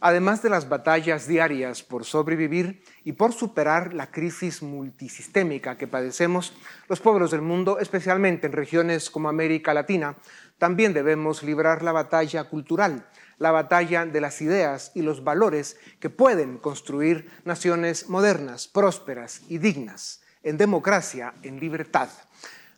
Además 0.00 0.42
de 0.42 0.50
las 0.50 0.68
batallas 0.68 1.26
diarias 1.26 1.82
por 1.82 2.04
sobrevivir 2.04 2.84
y 3.02 3.12
por 3.12 3.32
superar 3.32 3.94
la 3.94 4.12
crisis 4.12 4.62
multisistémica 4.62 5.76
que 5.76 5.88
padecemos, 5.88 6.52
los 6.88 7.00
pueblos 7.00 7.32
del 7.32 7.42
mundo, 7.42 7.80
especialmente 7.80 8.46
en 8.46 8.52
regiones 8.52 9.10
como 9.10 9.28
América 9.28 9.74
Latina, 9.74 10.14
también 10.58 10.92
debemos 10.92 11.42
librar 11.42 11.82
la 11.82 11.90
batalla 11.90 12.44
cultural, 12.44 13.08
la 13.38 13.50
batalla 13.50 14.06
de 14.06 14.20
las 14.20 14.40
ideas 14.40 14.92
y 14.94 15.02
los 15.02 15.24
valores 15.24 15.76
que 15.98 16.10
pueden 16.10 16.58
construir 16.58 17.28
naciones 17.44 18.08
modernas, 18.08 18.68
prósperas 18.68 19.42
y 19.48 19.58
dignas, 19.58 20.20
en 20.44 20.58
democracia, 20.58 21.34
en 21.42 21.58
libertad. 21.58 22.08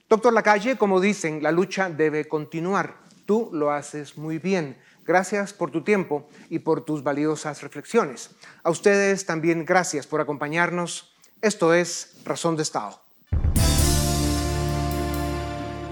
Doctor 0.08 0.32
Lacalle, 0.32 0.76
como 0.76 1.00
dicen, 1.00 1.42
la 1.42 1.52
lucha 1.52 1.90
debe 1.90 2.26
continuar. 2.26 2.96
Tú 3.26 3.50
lo 3.52 3.70
haces 3.70 4.16
muy 4.16 4.38
bien 4.38 4.76
Gracias 5.10 5.52
por 5.52 5.72
tu 5.72 5.82
tiempo 5.82 6.28
y 6.50 6.60
por 6.60 6.84
tus 6.84 7.02
valiosas 7.02 7.62
reflexiones. 7.62 8.30
A 8.62 8.70
ustedes 8.70 9.26
también 9.26 9.64
gracias 9.64 10.06
por 10.06 10.20
acompañarnos. 10.20 11.12
Esto 11.42 11.74
es 11.74 12.14
Razón 12.24 12.54
de 12.54 12.62
Estado. 12.62 13.00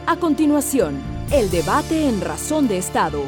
A 0.07 0.17
continuación, 0.21 1.03
el 1.33 1.51
debate 1.51 2.07
en 2.07 2.21
Razón 2.21 2.69
de 2.69 2.79
Estado. 2.79 3.25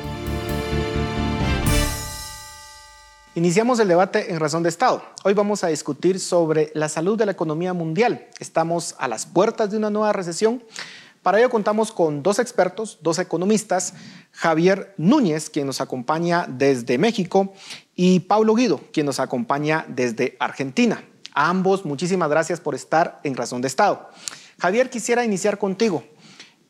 Iniciamos 3.35 3.81
el 3.81 3.89
debate 3.89 4.31
en 4.31 4.39
Razón 4.39 4.63
de 4.63 4.69
Estado. 4.69 5.03
Hoy 5.25 5.35
vamos 5.35 5.65
a 5.65 5.69
discutir 5.69 6.21
sobre 6.21 6.71
la 6.73 6.89
salud 6.89 7.19
de 7.19 7.27
la 7.27 7.33
economía 7.33 7.73
mundial. 7.73 8.29
Estamos 8.39 8.95
a 9.01 9.09
las 9.09 9.27
puertas 9.27 9.73
de 9.73 9.79
una 9.79 9.91
nueva 9.91 10.13
recesión 10.13 10.63
para 11.23 11.39
ello 11.39 11.51
contamos 11.51 11.93
con 11.93 12.23
dos 12.23 12.39
expertos, 12.39 12.99
dos 13.03 13.19
economistas, 13.19 13.95
Javier 14.33 14.95
Núñez, 14.97 15.51
quien 15.51 15.67
nos 15.67 15.81
acompaña 15.81 16.47
desde 16.49 16.97
México, 16.97 17.53
y 17.95 18.21
Pablo 18.21 18.55
Guido, 18.55 18.81
quien 18.93 19.05
nos 19.05 19.21
acompaña 19.21 19.85
desde 19.89 20.37
Argentina. 20.41 21.05
A 21.35 21.51
ambos, 21.51 21.85
muchísimas 21.85 22.31
gracias 22.31 22.61
por 22.61 22.75
estar 22.75 23.21
en 23.23 23.37
Razón 23.37 23.61
de 23.61 23.69
Estado. 23.69 24.09
Javier, 24.59 24.89
quisiera 24.89 25.25
iniciar 25.25 25.59
contigo. 25.59 26.05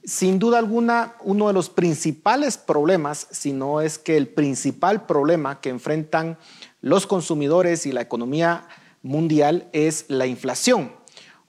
Sin 0.02 0.38
duda 0.38 0.58
alguna, 0.58 1.14
uno 1.22 1.46
de 1.46 1.52
los 1.52 1.70
principales 1.70 2.58
problemas, 2.58 3.28
si 3.30 3.52
no 3.52 3.80
es 3.80 3.98
que 3.98 4.16
el 4.16 4.28
principal 4.28 5.06
problema 5.06 5.60
que 5.60 5.68
enfrentan 5.68 6.38
los 6.80 7.06
consumidores 7.06 7.86
y 7.86 7.92
la 7.92 8.00
economía 8.00 8.66
mundial 9.02 9.68
es 9.72 10.06
la 10.08 10.26
inflación. 10.26 10.92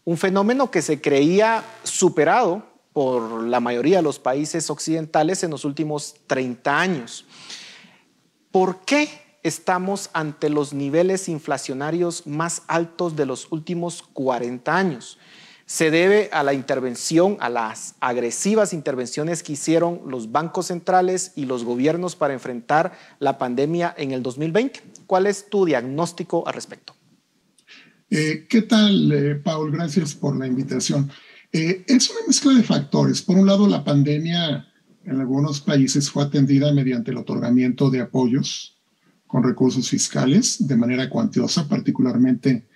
Un 0.03 0.17
fenómeno 0.17 0.69
que 0.69 0.81
se 0.81 1.01
creía 1.01 1.63
superado 1.83 2.70
por 2.93 3.43
la 3.43 3.59
mayoría 3.59 3.97
de 3.97 4.03
los 4.03 4.19
países 4.19 4.69
occidentales 4.69 5.43
en 5.43 5.51
los 5.51 5.65
últimos 5.65 6.15
30 6.27 6.79
años. 6.79 7.25
¿Por 8.51 8.81
qué 8.81 9.09
estamos 9.43 10.09
ante 10.13 10.49
los 10.49 10.73
niveles 10.73 11.29
inflacionarios 11.29 12.27
más 12.27 12.63
altos 12.67 13.15
de 13.15 13.25
los 13.25 13.51
últimos 13.51 14.01
40 14.01 14.75
años? 14.75 15.17
Se 15.65 15.89
debe 15.89 16.29
a 16.33 16.43
la 16.43 16.53
intervención, 16.53 17.37
a 17.39 17.47
las 17.47 17.95
agresivas 18.01 18.73
intervenciones 18.73 19.41
que 19.41 19.53
hicieron 19.53 20.01
los 20.05 20.33
bancos 20.33 20.67
centrales 20.67 21.31
y 21.37 21.45
los 21.45 21.63
gobiernos 21.63 22.17
para 22.17 22.33
enfrentar 22.33 22.91
la 23.19 23.37
pandemia 23.37 23.95
en 23.97 24.11
el 24.11 24.21
2020. 24.21 24.81
¿Cuál 25.07 25.27
es 25.27 25.49
tu 25.49 25.63
diagnóstico 25.63 26.45
al 26.45 26.55
respecto? 26.55 26.93
Eh, 28.09 28.47
¿Qué 28.49 28.63
tal, 28.63 29.09
eh, 29.13 29.35
Paul? 29.35 29.71
Gracias 29.71 30.13
por 30.13 30.35
la 30.35 30.45
invitación. 30.45 31.09
Eh, 31.53 31.83
es 31.87 32.09
una 32.09 32.19
mezcla 32.27 32.53
de 32.53 32.63
factores. 32.63 33.21
Por 33.21 33.37
un 33.37 33.45
lado, 33.45 33.67
la 33.67 33.83
pandemia 33.83 34.67
en 35.03 35.19
algunos 35.19 35.59
países 35.59 36.09
fue 36.09 36.23
atendida 36.23 36.71
mediante 36.73 37.11
el 37.11 37.17
otorgamiento 37.17 37.89
de 37.89 38.01
apoyos 38.01 38.77
con 39.27 39.43
recursos 39.43 39.89
fiscales 39.89 40.65
de 40.65 40.77
manera 40.77 41.09
cuantiosa, 41.09 41.67
particularmente 41.67 42.67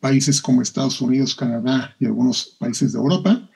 países 0.00 0.42
como 0.42 0.62
Estados 0.62 1.00
Unidos, 1.00 1.34
Canadá 1.34 1.94
y 1.98 2.06
algunos 2.06 2.56
países 2.58 2.92
de 2.92 2.98
Europa. 2.98 3.50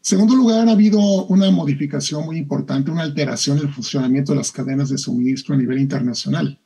segundo 0.00 0.34
lugar, 0.34 0.68
ha 0.68 0.72
habido 0.72 1.00
una 1.26 1.50
modificación 1.50 2.24
muy 2.24 2.38
importante, 2.38 2.90
una 2.90 3.02
alteración 3.02 3.58
en 3.58 3.66
el 3.66 3.74
funcionamiento 3.74 4.32
de 4.32 4.38
las 4.38 4.50
cadenas 4.50 4.88
de 4.88 4.98
suministro 4.98 5.54
a 5.54 5.58
nivel 5.58 5.78
internacional. 5.78 6.61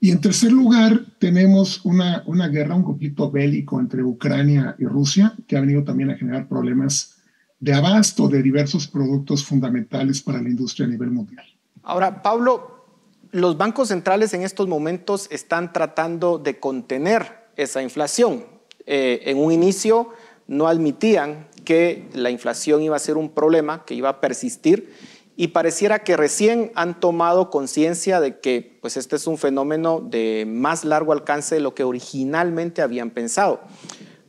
Y 0.00 0.10
en 0.10 0.20
tercer 0.20 0.50
lugar, 0.50 1.04
tenemos 1.18 1.84
una, 1.84 2.22
una 2.26 2.48
guerra, 2.48 2.74
un 2.74 2.82
conflicto 2.82 3.30
bélico 3.30 3.78
entre 3.78 4.02
Ucrania 4.02 4.74
y 4.78 4.86
Rusia, 4.86 5.34
que 5.46 5.58
ha 5.58 5.60
venido 5.60 5.84
también 5.84 6.10
a 6.10 6.16
generar 6.16 6.48
problemas 6.48 7.18
de 7.58 7.74
abasto 7.74 8.26
de 8.26 8.42
diversos 8.42 8.88
productos 8.88 9.44
fundamentales 9.44 10.22
para 10.22 10.40
la 10.40 10.48
industria 10.48 10.86
a 10.86 10.88
nivel 10.88 11.10
mundial. 11.10 11.44
Ahora, 11.82 12.22
Pablo, 12.22 12.86
los 13.30 13.58
bancos 13.58 13.88
centrales 13.88 14.32
en 14.32 14.42
estos 14.42 14.66
momentos 14.66 15.28
están 15.30 15.72
tratando 15.72 16.38
de 16.38 16.58
contener 16.58 17.50
esa 17.56 17.82
inflación. 17.82 18.44
Eh, 18.86 19.20
en 19.26 19.36
un 19.36 19.52
inicio 19.52 20.08
no 20.48 20.66
admitían 20.66 21.46
que 21.64 22.08
la 22.14 22.30
inflación 22.30 22.82
iba 22.82 22.96
a 22.96 22.98
ser 22.98 23.18
un 23.18 23.30
problema, 23.30 23.84
que 23.84 23.94
iba 23.94 24.08
a 24.08 24.20
persistir 24.20 24.92
y 25.40 25.48
pareciera 25.48 26.00
que 26.00 26.18
recién 26.18 26.70
han 26.74 27.00
tomado 27.00 27.48
conciencia 27.48 28.20
de 28.20 28.40
que 28.40 28.78
pues 28.82 28.98
este 28.98 29.16
es 29.16 29.26
un 29.26 29.38
fenómeno 29.38 29.98
de 29.98 30.44
más 30.46 30.84
largo 30.84 31.14
alcance 31.14 31.54
de 31.54 31.62
lo 31.62 31.74
que 31.74 31.82
originalmente 31.82 32.82
habían 32.82 33.08
pensado. 33.08 33.60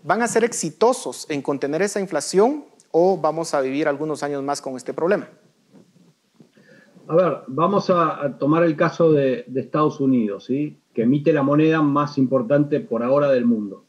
¿Van 0.06 0.22
a 0.22 0.28
ser 0.30 0.46
exitosos 0.46 1.30
en 1.30 1.42
contener 1.42 1.82
esa 1.82 2.00
inflación 2.00 2.64
o 2.92 3.18
vamos 3.18 3.54
a 3.54 3.60
vivir 3.60 3.90
algunos 3.90 4.24
años 4.24 4.42
más 4.42 4.62
con 4.62 4.78
este 4.78 4.94
problema? 4.94 5.28
A 7.10 7.16
ver, 7.18 7.40
vamos 7.48 7.90
a, 7.90 8.38
tomar 8.40 8.64
el 8.64 8.78
caso 8.78 9.12
de, 9.12 9.44
Estados 9.54 10.00
Unidos, 10.00 10.46
¿sí? 10.46 10.80
que 10.94 11.02
emite 11.02 11.34
la 11.34 11.44
moneda 11.44 11.82
más 11.82 12.18
importante 12.18 12.80
por 12.80 13.04
ahora 13.04 13.30
del 13.32 13.44
mundo. 13.44 13.84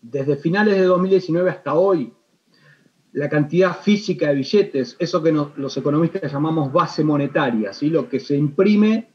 Desde 0.00 0.36
finales 0.36 0.76
de 0.76 0.84
2019 0.84 1.50
hasta 1.50 1.74
hoy, 1.74 2.12
la 3.12 3.28
cantidad 3.28 3.76
física 3.78 4.28
de 4.28 4.36
billetes, 4.36 4.96
eso 4.98 5.22
que 5.22 5.32
los 5.32 5.76
economistas 5.76 6.32
llamamos 6.32 6.72
base 6.72 7.04
monetaria, 7.04 7.72
¿sí? 7.72 7.90
lo 7.90 8.08
que 8.08 8.20
se 8.20 8.36
imprime 8.36 9.12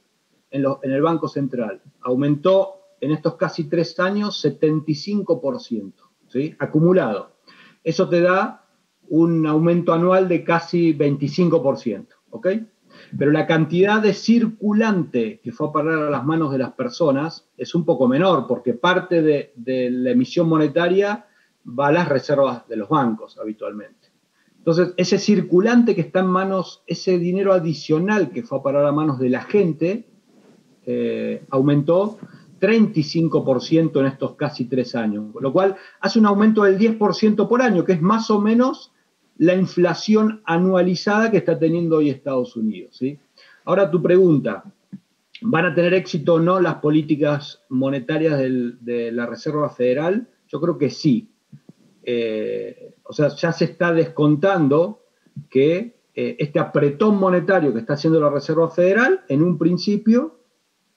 en, 0.52 0.66
el 0.84 1.02
Banco 1.02 1.28
Central, 1.28 1.82
aumentó 2.02 2.76
en 3.02 3.12
estos 3.12 3.36
casi 3.36 3.66
tres 3.66 4.00
años 4.00 4.44
75%, 4.44 5.94
¿sí? 6.28 6.56
acumulado. 6.60 7.38
Eso 7.84 8.08
te 8.08 8.22
da 8.22 8.66
un 9.10 9.48
aumento 9.48 9.94
anual 9.94 10.28
de 10.28 10.44
casi 10.44 10.94
25%, 10.94 12.08
¿ok? 12.32 12.48
Pero 13.18 13.32
la 13.32 13.48
cantidad 13.48 14.02
de 14.02 14.14
circulante 14.14 15.40
que 15.42 15.52
fue 15.52 15.70
a 15.70 15.72
parar 15.72 16.00
a 16.04 16.10
las 16.10 16.26
manos 16.26 16.52
de 16.52 16.58
las 16.58 16.74
personas 16.74 17.50
es 17.58 17.74
un 17.74 17.86
poco 17.86 18.08
menor, 18.08 18.46
porque 18.48 18.74
parte 18.74 19.22
de, 19.22 19.54
de 19.56 19.90
la 19.90 20.12
emisión 20.12 20.50
monetaria 20.50 21.28
va 21.68 21.88
a 21.88 21.92
las 21.92 22.08
reservas 22.08 22.68
de 22.68 22.78
los 22.78 22.90
bancos 22.90 23.38
habitualmente. 23.38 24.12
Entonces, 24.58 24.94
ese 24.98 25.18
circulante 25.18 25.96
que 25.96 26.02
está 26.02 26.20
en 26.20 26.28
manos, 26.28 26.84
ese 26.88 27.18
dinero 27.20 27.54
adicional 27.54 28.32
que 28.32 28.44
fue 28.44 28.60
a 28.60 28.64
parar 28.64 28.86
a 28.86 28.92
manos 28.92 29.20
de 29.20 29.30
la 29.30 29.42
gente, 29.42 30.08
eh, 30.86 31.46
aumentó 31.50 32.18
35% 32.60 34.00
en 34.00 34.06
estos 34.08 34.36
casi 34.36 34.66
tres 34.66 34.96
años, 34.96 35.26
lo 35.40 35.54
cual 35.54 35.76
hace 36.00 36.20
un 36.20 36.26
aumento 36.26 36.64
del 36.64 36.78
10% 36.78 37.48
por 37.48 37.62
año, 37.62 37.86
que 37.86 37.94
es 37.94 38.02
más 38.02 38.30
o 38.30 38.42
menos 38.42 38.92
la 39.38 39.54
inflación 39.56 40.42
anualizada 40.46 41.30
que 41.30 41.38
está 41.38 41.58
teniendo 41.58 41.98
hoy 41.98 42.10
Estados 42.10 42.56
Unidos. 42.56 43.00
Ahora 43.66 43.92
tu 43.92 44.02
pregunta, 44.02 44.64
¿van 45.42 45.66
a 45.66 45.76
tener 45.76 45.94
éxito 45.94 46.36
o 46.36 46.40
no 46.40 46.60
las 46.60 46.76
políticas 46.76 47.62
monetarias 47.70 48.40
de 48.40 49.12
la 49.12 49.26
Reserva 49.26 49.70
Federal? 49.70 50.28
Yo 50.48 50.60
creo 50.60 50.78
que 50.78 50.90
sí. 50.90 51.30
Eh, 52.10 52.96
o 53.04 53.12
sea, 53.12 53.28
ya 53.36 53.52
se 53.52 53.66
está 53.66 53.92
descontando 53.92 55.04
que 55.50 56.00
eh, 56.16 56.38
este 56.40 56.58
apretón 56.58 57.20
monetario 57.20 57.74
que 57.74 57.80
está 57.80 57.96
haciendo 57.96 58.22
la 58.22 58.30
Reserva 58.30 58.70
Federal, 58.70 59.26
en 59.28 59.44
un 59.44 59.58
principio, 59.58 60.40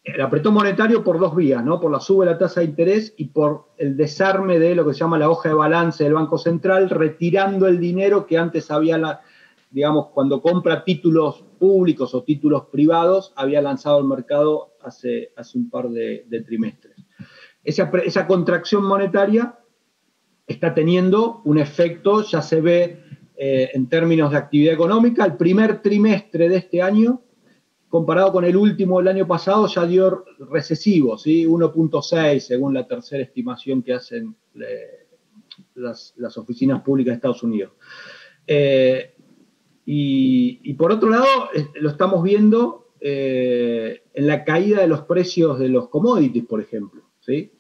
el 0.05 0.21
apretón 0.21 0.55
monetario 0.55 1.03
por 1.03 1.19
dos 1.19 1.35
vías, 1.35 1.65
¿no? 1.65 1.81
Por 1.81 1.91
la 1.91 1.99
sube 1.99 2.27
de 2.27 2.31
la 2.31 2.39
tasa 2.39 2.61
de 2.61 2.67
interés 2.67 3.13
y 3.17 3.27
por 3.27 3.71
el 3.77 3.97
desarme 3.97 4.61
de 4.61 4.77
lo 4.77 4.87
que 4.87 4.93
se 4.95 5.01
llama 5.01 5.19
la 5.19 5.29
hoja 5.29 5.49
de 5.49 5.57
balance 5.57 6.05
del 6.05 6.15
Banco 6.15 6.39
Central, 6.39 6.89
retirando 6.89 7.67
el 7.67 7.81
dinero 7.81 8.25
que 8.25 8.39
antes 8.39 8.71
había, 8.71 8.97
la, 8.97 9.21
digamos, 9.73 10.11
cuando 10.15 10.41
compra 10.41 10.85
títulos 10.85 11.45
públicos 11.59 12.15
o 12.15 12.23
títulos 12.23 12.67
privados, 12.67 13.33
había 13.35 13.61
lanzado 13.61 13.99
al 13.99 14.05
mercado 14.05 14.75
hace, 14.81 15.33
hace 15.37 15.59
un 15.59 15.71
par 15.71 15.89
de, 15.89 16.25
trimestres. 16.47 16.95
Esa, 17.65 17.91
esa 18.05 18.29
contracción 18.29 18.85
monetaria 18.85 19.57
está 20.53 20.75
teniendo 20.75 21.43
un 21.45 21.59
efecto, 21.59 22.23
ya 22.23 22.43
se 22.43 22.61
ve 22.61 23.05
eh, 23.37 23.71
en 23.73 23.89
términos 23.89 24.33
de 24.33 24.39
actividad 24.39 24.75
económica, 24.75 25.25
el 25.25 25.37
primer 25.37 25.81
trimestre 25.81 26.49
de 26.49 26.57
este 26.57 26.83
año, 26.83 27.23
comparado 27.89 28.33
con 28.33 28.45
el 28.45 28.57
último 28.57 28.99
del 28.99 29.09
año 29.09 29.27
pasado, 29.27 29.67
ya 29.69 29.87
dio 29.87 30.25
recesivo, 30.51 31.17
¿sí? 31.17 31.47
1.6 31.47 32.39
según 32.41 32.75
la 32.75 32.87
tercera 32.87 33.23
estimación 33.23 33.83
que 33.83 33.95
hacen 33.95 34.35
eh, 34.55 35.07
las, 35.75 36.15
oficinas 36.37 36.83
públicas 36.83 37.13
de 37.13 37.17
Estados 37.17 37.43
Unidos. 37.43 37.73
Eh, 38.47 39.15
y, 39.87 40.75
por 40.75 40.93
otro 40.93 41.11
lado, 41.11 41.27
lo 41.75 41.91
estamos 41.91 42.23
viendo 42.23 42.93
en 43.01 44.27
la 44.27 44.45
caída 44.45 44.83
de 44.83 44.87
los 44.87 45.01
precios 45.03 45.59
de 45.59 45.69
los 45.69 45.89
commodities, 45.89 46.45
por 46.45 46.61
ejemplo. 46.61 47.03
¿sí? 47.19 47.51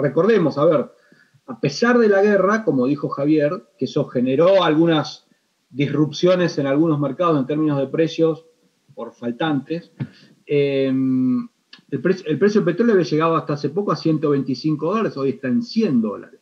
recordemos, 0.00 0.56
a 0.56 0.64
ver, 0.64 0.90
a 1.46 1.60
pesar 1.60 1.98
de 1.98 2.08
la 2.08 2.22
guerra, 2.22 2.64
como 2.64 2.86
dijo 2.86 3.08
Javier, 3.08 3.68
que 3.78 3.84
eso 3.84 4.06
generó 4.06 4.64
algunas 4.64 5.26
disrupciones 5.70 6.58
en 6.58 6.66
algunos 6.66 6.98
mercados 6.98 7.38
en 7.38 7.46
términos 7.46 7.78
de 7.78 7.86
precios 7.86 8.46
por 8.94 9.12
faltantes, 9.12 9.92
em, 10.46 11.48
el, 11.90 12.00
precio 12.00 12.60
del 12.60 12.64
petróleo 12.64 12.94
había 12.94 13.06
llegado 13.06 13.36
hasta 13.36 13.52
hace 13.52 13.68
poco 13.68 13.92
a 13.92 13.96
125 13.96 14.86
dólares, 14.86 15.16
hoy 15.16 15.30
está 15.30 15.48
en 15.48 15.62
100 15.62 16.02
dólares. 16.02 16.40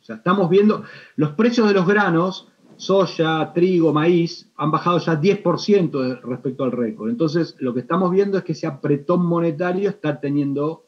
O 0.00 0.02
sea, 0.02 0.16
estamos 0.16 0.48
viendo 0.48 0.84
los 1.16 1.32
precios 1.32 1.66
de 1.68 1.74
los 1.74 1.86
granos, 1.86 2.48
soya, 2.76 3.52
trigo, 3.52 3.92
maíz, 3.92 4.50
han 4.56 4.70
bajado 4.70 4.98
ya 4.98 5.20
10% 5.20 6.22
respecto 6.22 6.64
al 6.64 6.72
récord. 6.72 7.10
Entonces, 7.10 7.56
lo 7.58 7.74
que 7.74 7.80
estamos 7.80 8.10
viendo 8.10 8.38
es 8.38 8.44
que 8.44 8.52
ese 8.52 8.66
apretón 8.66 9.26
monetario 9.26 9.90
está 9.90 10.20
teniendo 10.20 10.86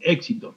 éxito. 0.00 0.54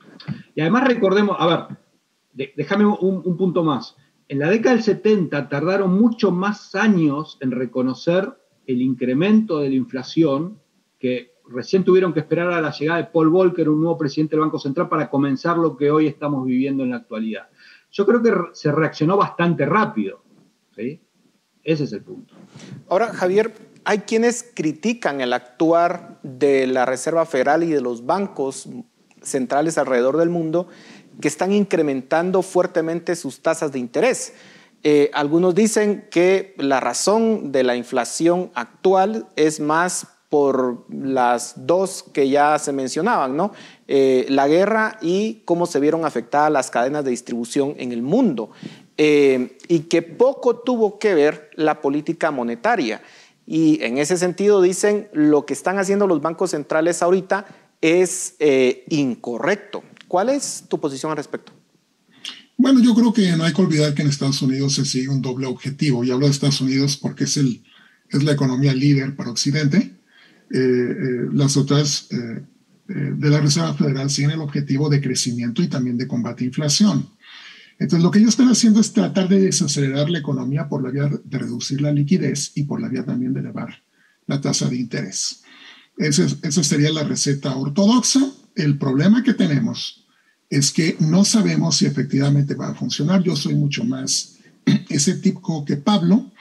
Y 0.55 0.61
además 0.61 0.87
recordemos, 0.87 1.35
a 1.39 1.47
ver, 1.47 2.53
déjame 2.55 2.85
un, 2.85 3.37
punto 3.37 3.63
más. 3.63 3.95
En 4.27 4.39
la 4.39 4.49
década 4.49 4.75
del 4.75 4.83
70 4.83 5.49
tardaron 5.49 5.93
mucho 5.99 6.31
más 6.31 6.75
años 6.75 7.37
en 7.41 7.51
reconocer 7.51 8.33
el 8.65 8.81
incremento 8.81 9.59
de 9.59 9.69
la 9.69 9.75
inflación 9.75 10.59
que 10.99 11.33
recién 11.49 11.83
tuvieron 11.83 12.13
que 12.13 12.21
esperar 12.21 12.51
a 12.51 12.61
la 12.61 12.71
llegada 12.71 12.99
de 12.99 13.09
Paul 13.09 13.29
Volcker, 13.29 13.69
un 13.69 13.81
nuevo 13.81 13.97
presidente 13.97 14.35
del 14.35 14.45
Banco 14.45 14.59
Central, 14.59 14.87
para 14.87 15.09
comenzar 15.09 15.57
lo 15.57 15.75
que 15.75 15.91
hoy 15.91 16.07
estamos 16.07 16.45
viviendo 16.45 16.83
en 16.83 16.91
la 16.91 16.97
actualidad. 16.97 17.49
Yo 17.91 18.05
creo 18.05 18.21
que 18.23 18.31
se 18.53 18.71
reaccionó 18.71 19.17
bastante 19.17 19.65
rápido. 19.65 20.23
¿sí? 20.75 21.01
Ese 21.63 21.83
es 21.83 21.93
el 21.93 22.03
punto. 22.03 22.33
Ahora, 22.89 23.07
Javier, 23.07 23.53
hay 23.85 23.99
quienes 23.99 24.49
critican 24.55 25.21
el 25.21 25.33
actuar 25.33 26.19
de 26.23 26.67
la 26.67 26.85
Reserva 26.85 27.25
Federal 27.25 27.63
y 27.63 27.69
de 27.69 27.81
los 27.81 28.05
bancos 28.05 28.67
centrales 29.23 29.77
alrededor 29.77 30.17
del 30.17 30.29
mundo 30.29 30.67
que 31.21 31.27
están 31.27 31.51
incrementando 31.51 32.41
fuertemente 32.41 33.15
sus 33.15 33.41
tasas 33.41 33.71
de 33.71 33.79
interés. 33.79 34.33
Eh, 34.83 35.09
algunos 35.13 35.55
dicen 35.55 36.07
que 36.11 36.53
la 36.57 36.79
razón 36.79 37.51
de 37.51 37.63
la 37.63 37.75
inflación 37.75 38.51
actual 38.53 39.27
es 39.35 39.59
más 39.59 40.07
por 40.33 40.83
las 40.89 41.53
dos 41.67 42.03
que 42.11 42.27
ya 42.27 42.57
se 42.57 42.73
mencionaban, 42.73 43.37
¿no? 43.37 43.51
Eh, 43.87 44.25
la 44.29 44.47
guerra 44.47 44.97
y 44.99 45.43
cómo 45.45 45.67
se 45.67 45.79
vieron 45.79 46.05
afectadas 46.05 46.51
las 46.51 46.71
cadenas 46.71 47.05
de 47.05 47.11
distribución 47.11 47.75
en 47.77 47.91
el 47.91 48.01
mundo, 48.01 48.49
eh, 48.97 49.57
y 49.67 49.81
que 49.81 50.01
poco 50.01 50.57
tuvo 50.57 50.97
que 50.97 51.13
ver 51.13 51.51
la 51.53 51.81
política 51.81 52.31
monetaria. 52.31 53.01
Y 53.45 53.83
en 53.83 53.97
ese 53.97 54.17
sentido 54.17 54.61
dicen 54.61 55.07
lo 55.13 55.45
que 55.45 55.53
están 55.53 55.77
haciendo 55.77 56.07
los 56.07 56.21
bancos 56.21 56.51
centrales 56.51 57.03
ahorita 57.03 57.45
es 57.83 58.35
eh, 58.39 58.85
incorrecto. 58.89 59.83
¿Cuál 60.07 60.29
es 60.29 60.63
tu 60.69 60.79
posición 60.79 61.11
al 61.11 61.17
respecto? 61.17 61.51
Bueno, 62.55 62.81
yo 62.81 62.95
creo 62.95 63.11
que 63.11 63.35
no 63.35 63.43
hay 63.43 63.51
que 63.51 63.61
olvidar 63.61 63.93
que 63.93 64.03
en 64.03 64.07
Estados 64.07 64.41
Unidos 64.41 64.75
se 64.75 64.85
sigue 64.85 65.09
un 65.09 65.21
doble 65.21 65.47
objetivo. 65.47 66.01
Y 66.03 66.11
hablo 66.11 66.25
de 66.25 66.31
Estados 66.31 66.61
Unidos 66.61 66.95
porque 66.95 67.25
es, 67.25 67.35
el, 67.35 67.61
es 68.09 68.23
la 68.23 68.31
economía 68.31 68.73
líder 68.73 69.17
para 69.17 69.31
Occidente. 69.31 69.77
Eh, 70.49 70.57
eh, 70.59 71.27
las 71.33 71.57
otras 71.57 72.07
de 72.85 73.29
la 73.29 73.39
Reserva 73.39 73.73
Federal 73.73 74.09
siguen 74.09 74.31
el 74.31 74.41
objetivo 74.41 74.87
de 74.89 75.01
crecimiento 75.01 75.61
y 75.61 75.67
también 75.67 75.97
de 75.97 76.07
combate 76.07 76.43
a 76.43 76.47
inflación. 76.47 77.09
Entonces, 77.79 78.03
lo 78.03 78.11
que 78.11 78.19
ellos 78.19 78.29
están 78.29 78.49
haciendo 78.49 78.79
es 78.79 78.93
tratar 78.93 79.27
de 79.27 79.41
desacelerar 79.41 80.09
la 80.09 80.19
economía 80.19 80.69
por 80.69 80.83
la 80.83 80.89
vía 80.89 81.09
de 81.23 81.37
reducir 81.37 81.81
la 81.81 81.91
liquidez 81.91 82.51
y 82.55 82.63
por 82.63 82.79
la 82.79 82.87
vía 82.87 83.03
también 83.03 83.33
de 83.33 83.41
elevar 83.41 83.83
la 84.27 84.39
tasa 84.39 84.69
de 84.69 84.77
interés. 84.77 85.42
Esa, 85.97 86.63
sería 86.63 86.91
la 86.91 87.03
receta 87.03 87.55
ortodoxa. 87.55 88.19
El 88.55 88.77
problema 88.77 89.23
que 89.23 89.33
tenemos 89.33 90.05
es 90.49 90.71
que 90.71 90.95
no 90.99 91.25
sabemos 91.25 91.77
si 91.77 91.85
efectivamente 91.85 92.55
va 92.55 92.69
a 92.69 92.75
funcionar. 92.75 93.23
Yo 93.23 93.35
soy 93.35 93.55
mucho 93.55 93.83
más 93.83 94.37
escéptico 94.89 95.65
que 95.65 95.77
Pablo. 95.77 96.31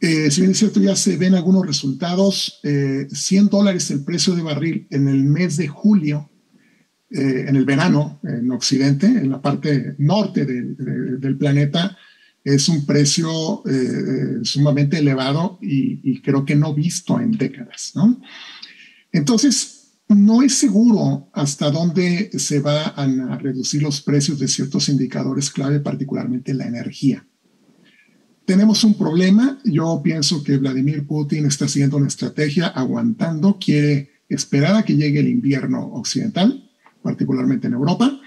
Eh, 0.00 0.30
si 0.30 0.40
bien 0.40 0.50
es 0.50 0.58
cierto, 0.58 0.80
ya 0.80 0.96
se 0.96 1.16
ven 1.16 1.34
algunos 1.34 1.66
resultados. 1.66 2.60
100 2.62 3.44
eh, 3.44 3.48
dólares 3.50 3.90
el 3.90 4.04
precio 4.04 4.34
de 4.34 4.42
barril 4.42 4.86
en 4.90 5.06
el 5.06 5.22
mes 5.22 5.56
de 5.56 5.68
julio, 5.68 6.30
eh, 7.10 7.44
en 7.46 7.56
el 7.56 7.64
verano, 7.64 8.20
en 8.24 8.50
Occidente, 8.50 9.06
en 9.06 9.30
la 9.30 9.40
parte 9.40 9.94
norte 9.98 10.44
del 10.44 11.36
planeta, 11.36 11.96
es 12.42 12.68
un 12.68 12.84
precio 12.84 13.62
sumamente 14.42 14.98
elevado 14.98 15.60
y, 15.62 16.00
y, 16.02 16.20
creo 16.20 16.44
que 16.44 16.56
no 16.56 16.74
visto 16.74 17.20
en 17.20 17.30
décadas. 17.30 17.92
¿no? 17.94 18.20
Entonces, 19.12 19.82
no 20.08 20.42
es 20.42 20.54
seguro 20.54 21.30
hasta 21.32 21.70
dónde 21.70 22.30
se 22.38 22.60
van 22.60 23.20
a 23.20 23.38
reducir 23.38 23.82
los 23.82 24.00
precios 24.00 24.38
de 24.38 24.48
ciertos 24.48 24.88
indicadores 24.88 25.50
clave, 25.50 25.80
particularmente 25.80 26.54
la 26.54 26.66
energía. 26.66 27.26
Tenemos 28.44 28.82
un 28.84 28.94
problema. 28.94 29.58
Yo 29.64 30.00
pienso 30.02 30.42
que 30.42 30.58
Vladimir 30.58 31.06
Putin 31.06 31.46
está 31.46 31.68
siguiendo 31.68 31.96
una 31.96 32.08
estrategia 32.08 32.66
aguantando, 32.66 33.58
quiere 33.58 34.10
esperar 34.28 34.76
a 34.76 34.82
que 34.82 34.96
llegue 34.96 35.20
el 35.20 35.28
invierno 35.28 35.86
occidental, 35.92 36.70
particularmente 37.02 37.68
en 37.68 37.74
Europa. 37.74 38.18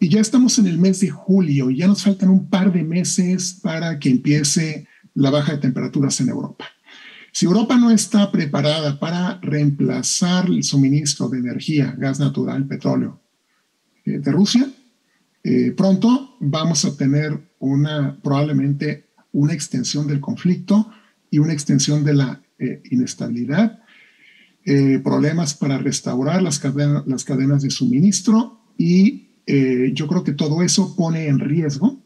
Y 0.00 0.08
ya 0.08 0.20
estamos 0.20 0.58
en 0.58 0.66
el 0.66 0.78
mes 0.78 1.00
de 1.00 1.10
julio 1.10 1.70
y 1.70 1.78
ya 1.78 1.86
nos 1.86 2.02
faltan 2.02 2.30
un 2.30 2.48
par 2.48 2.72
de 2.72 2.82
meses 2.82 3.58
para 3.62 3.98
que 3.98 4.10
empiece 4.10 4.86
la 5.14 5.30
baja 5.30 5.52
de 5.52 5.58
temperaturas 5.58 6.20
en 6.20 6.30
Europa. 6.30 6.66
Si 7.34 7.46
Europa 7.46 7.76
no 7.76 7.90
está 7.90 8.30
preparada 8.30 9.00
para 9.00 9.40
reemplazar 9.42 10.46
el 10.46 10.62
suministro 10.62 11.28
de 11.28 11.38
energía, 11.38 11.92
gas 11.98 12.20
natural, 12.20 12.64
petróleo 12.68 13.20
eh, 14.04 14.20
de 14.20 14.30
Rusia, 14.30 14.70
eh, 15.42 15.72
pronto 15.76 16.36
vamos 16.38 16.84
a 16.84 16.96
tener 16.96 17.36
probablemente 18.22 19.06
una 19.32 19.52
extensión 19.52 20.06
del 20.06 20.20
conflicto 20.20 20.92
y 21.28 21.40
una 21.40 21.52
extensión 21.52 22.04
de 22.04 22.14
la 22.14 22.40
eh, 22.60 22.82
inestabilidad, 22.92 23.80
problemas 25.02 25.54
para 25.54 25.76
restaurar 25.76 26.40
las 26.40 26.62
las 27.06 27.24
cadenas 27.24 27.62
de 27.62 27.68
suministro 27.68 28.60
y 28.78 29.28
yo 29.92 30.06
creo 30.08 30.24
que 30.24 30.32
todo 30.32 30.62
eso 30.62 30.96
pone 30.96 31.26
en 31.26 31.38
riesgo 31.38 32.02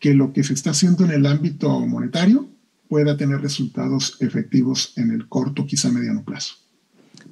que 0.00 0.12
lo 0.12 0.32
que 0.32 0.42
se 0.42 0.54
está 0.54 0.70
haciendo 0.70 1.04
en 1.04 1.12
el 1.12 1.24
ámbito 1.26 1.78
monetario 1.86 2.48
pueda 2.94 3.16
tener 3.16 3.40
resultados 3.40 4.16
efectivos 4.20 4.92
en 4.96 5.10
el 5.10 5.28
corto, 5.28 5.66
quizá 5.66 5.90
mediano 5.90 6.22
plazo. 6.22 6.54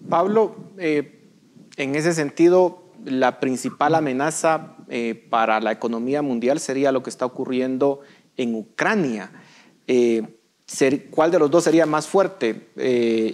Pablo, 0.08 0.56
eh, 0.76 1.20
en 1.76 1.94
ese 1.94 2.14
sentido, 2.14 2.90
la 3.04 3.38
principal 3.38 3.94
amenaza 3.94 4.74
eh, 4.88 5.14
para 5.30 5.60
la 5.60 5.70
economía 5.70 6.20
mundial 6.20 6.58
sería 6.58 6.90
lo 6.90 7.04
que 7.04 7.10
está 7.10 7.26
ocurriendo 7.26 8.00
en 8.36 8.56
Ucrania. 8.56 9.30
Eh, 9.86 10.26
¿Cuál 11.12 11.30
de 11.30 11.38
los 11.38 11.48
dos 11.48 11.62
sería 11.62 11.86
más 11.86 12.08
fuerte 12.08 12.70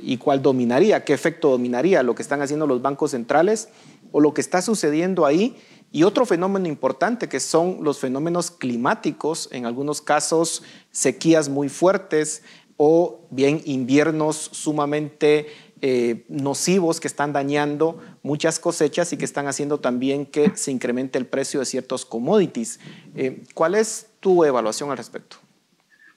y 0.02 0.16
cuál 0.18 0.42
dominaría? 0.42 1.04
¿Qué 1.04 1.14
efecto 1.14 1.48
dominaría? 1.48 2.02
¿Lo 2.02 2.14
que 2.14 2.20
están 2.20 2.42
haciendo 2.42 2.66
los 2.66 2.82
bancos 2.82 3.12
centrales 3.12 3.70
o 4.12 4.20
lo 4.20 4.34
que 4.34 4.42
está 4.42 4.60
sucediendo 4.60 5.24
ahí 5.24 5.56
y 5.90 6.02
otro 6.02 6.26
fenómeno 6.26 6.68
importante 6.68 7.28
que 7.28 7.40
son 7.40 7.78
los 7.82 7.98
fenómenos 7.98 8.50
climáticos, 8.50 9.48
en 9.52 9.66
algunos 9.66 10.02
casos 10.02 10.62
sequías 10.90 11.48
muy 11.48 11.68
fuertes 11.68 12.42
o 12.76 13.26
bien 13.30 13.60
inviernos 13.64 14.36
sumamente 14.36 15.46
eh, 15.80 16.24
nocivos 16.28 17.00
que 17.00 17.06
están 17.06 17.32
dañando 17.32 18.00
muchas 18.22 18.58
cosechas 18.58 19.12
y 19.12 19.16
que 19.16 19.24
están 19.24 19.46
haciendo 19.46 19.78
también 19.78 20.26
que 20.26 20.50
se 20.56 20.72
incremente 20.72 21.18
el 21.18 21.26
precio 21.26 21.60
de 21.60 21.66
ciertos 21.66 22.04
commodities. 22.04 22.80
Eh, 23.14 23.44
¿Cuál 23.54 23.76
es 23.76 24.10
tu 24.20 24.44
evaluación 24.44 24.90
al 24.90 24.96
respecto? 24.96 25.36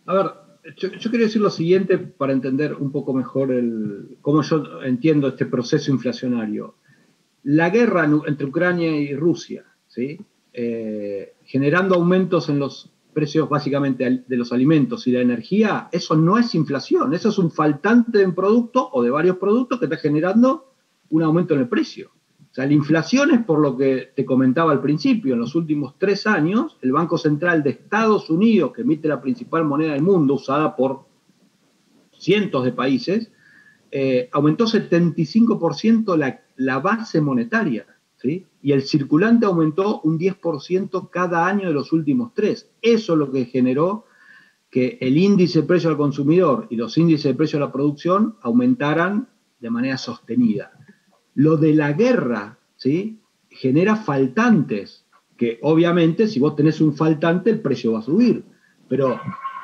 A 0.06 0.14
ver, 0.14 0.26
yo, 0.78 1.12
quería 1.12 1.28
decir 1.28 1.42
lo 1.42 1.50
siguiente 1.50 1.98
para 1.98 2.34
entender 2.34 2.74
un 2.74 2.92
poco 2.92 3.14
mejor 3.14 3.52
el, 3.52 4.18
cómo 4.22 4.42
yo 4.42 4.82
entiendo 4.84 5.28
este 5.28 5.46
proceso 5.46 5.92
inflacionario. 5.92 6.76
La 7.44 7.70
guerra 7.70 8.10
entre 8.28 8.46
Ucrania 8.46 8.92
y 8.92 9.16
Rusia. 9.16 9.66
Eh, 10.54 11.34
generando 11.44 11.96
aumentos 11.96 12.50
en 12.50 12.60
los 12.60 12.92
precios 13.14 13.50
básicamente 13.50 14.24
de 14.26 14.38
los 14.38 14.54
alimentos 14.54 15.06
y 15.08 15.12
la 15.12 15.20
energía, 15.20 15.90
eso 15.92 16.16
no 16.16 16.38
es 16.38 16.56
inflación, 16.56 17.14
eso 17.14 17.30
es 17.30 17.38
un 17.38 17.52
faltante 17.52 18.20
de 18.20 18.26
un 18.26 18.36
producto 18.36 18.90
o 18.94 19.04
de 19.04 19.10
varios 19.10 19.38
productos 19.38 19.80
que 19.80 19.86
está 19.86 19.98
generando 19.98 20.74
un 21.10 21.24
aumento 21.24 21.54
en 21.54 21.62
el 21.62 21.68
precio. 21.68 22.12
O 22.52 22.54
sea, 22.54 22.66
la 22.66 22.74
inflación 22.74 23.32
es 23.32 23.44
por 23.46 23.60
lo 23.60 23.78
que 23.78 24.12
te 24.14 24.26
comentaba 24.26 24.74
al 24.74 24.82
principio. 24.82 25.34
En 25.34 25.40
los 25.40 25.56
últimos 25.56 25.96
tres 25.98 26.28
años, 26.28 26.78
el 26.82 26.92
Banco 26.92 27.18
Central 27.18 27.64
de 27.64 27.70
Estados 27.70 28.30
Unidos, 28.30 28.74
que 28.74 28.82
emite 28.82 29.08
la 29.08 29.22
principal 29.22 29.64
moneda 29.64 29.94
del 29.94 30.04
mundo, 30.04 30.34
usada 30.34 30.76
por 30.76 31.06
cientos 32.18 32.66
de 32.66 32.74
países, 32.74 33.32
eh, 33.90 34.30
aumentó 34.34 34.66
75% 34.66 36.18
la, 36.18 36.42
la, 36.64 36.80
base 36.80 37.22
monetaria. 37.22 37.86
¿sí? 38.18 38.46
Y 38.62 38.72
el 38.72 38.84
circulante 38.84 39.46
aumentó 39.46 40.02
un 40.02 40.20
10% 40.20 41.10
cada 41.10 41.46
año 41.46 41.68
de 41.68 41.74
los 41.74 41.92
últimos 41.92 42.34
tres. 42.34 42.70
Eso 42.82 43.14
es 43.14 43.20
lo 43.20 43.32
que 43.32 43.46
generó 43.46 44.06
que 44.70 44.98
el 45.02 45.18
índice 45.18 45.62
de 45.62 45.68
precio 45.68 45.90
al 45.90 45.98
consumidor 45.98 46.68
y 46.70 46.78
los 46.78 46.98
índices 46.98 47.26
de 47.26 47.36
precio 47.36 47.58
a 47.58 47.62
la 47.62 47.72
producción 47.72 48.38
aumentaran 48.42 49.28
de 49.60 49.70
manera 49.70 49.98
sostenida. 49.98 50.72
Lo 51.36 51.58
de 51.58 51.76
la 51.76 51.92
guerra, 51.94 52.58
¿sí? 52.78 53.20
Genera 53.50 53.98
faltantes, 53.98 55.06
que 55.38 55.60
obviamente 55.62 56.28
si 56.28 56.40
vos 56.40 56.56
tenés 56.56 56.80
un 56.80 56.96
faltante 56.96 57.50
el 57.50 57.60
precio 57.60 57.94
va 57.94 58.00
a 58.00 58.04
subir, 58.04 58.46
pero 58.88 59.20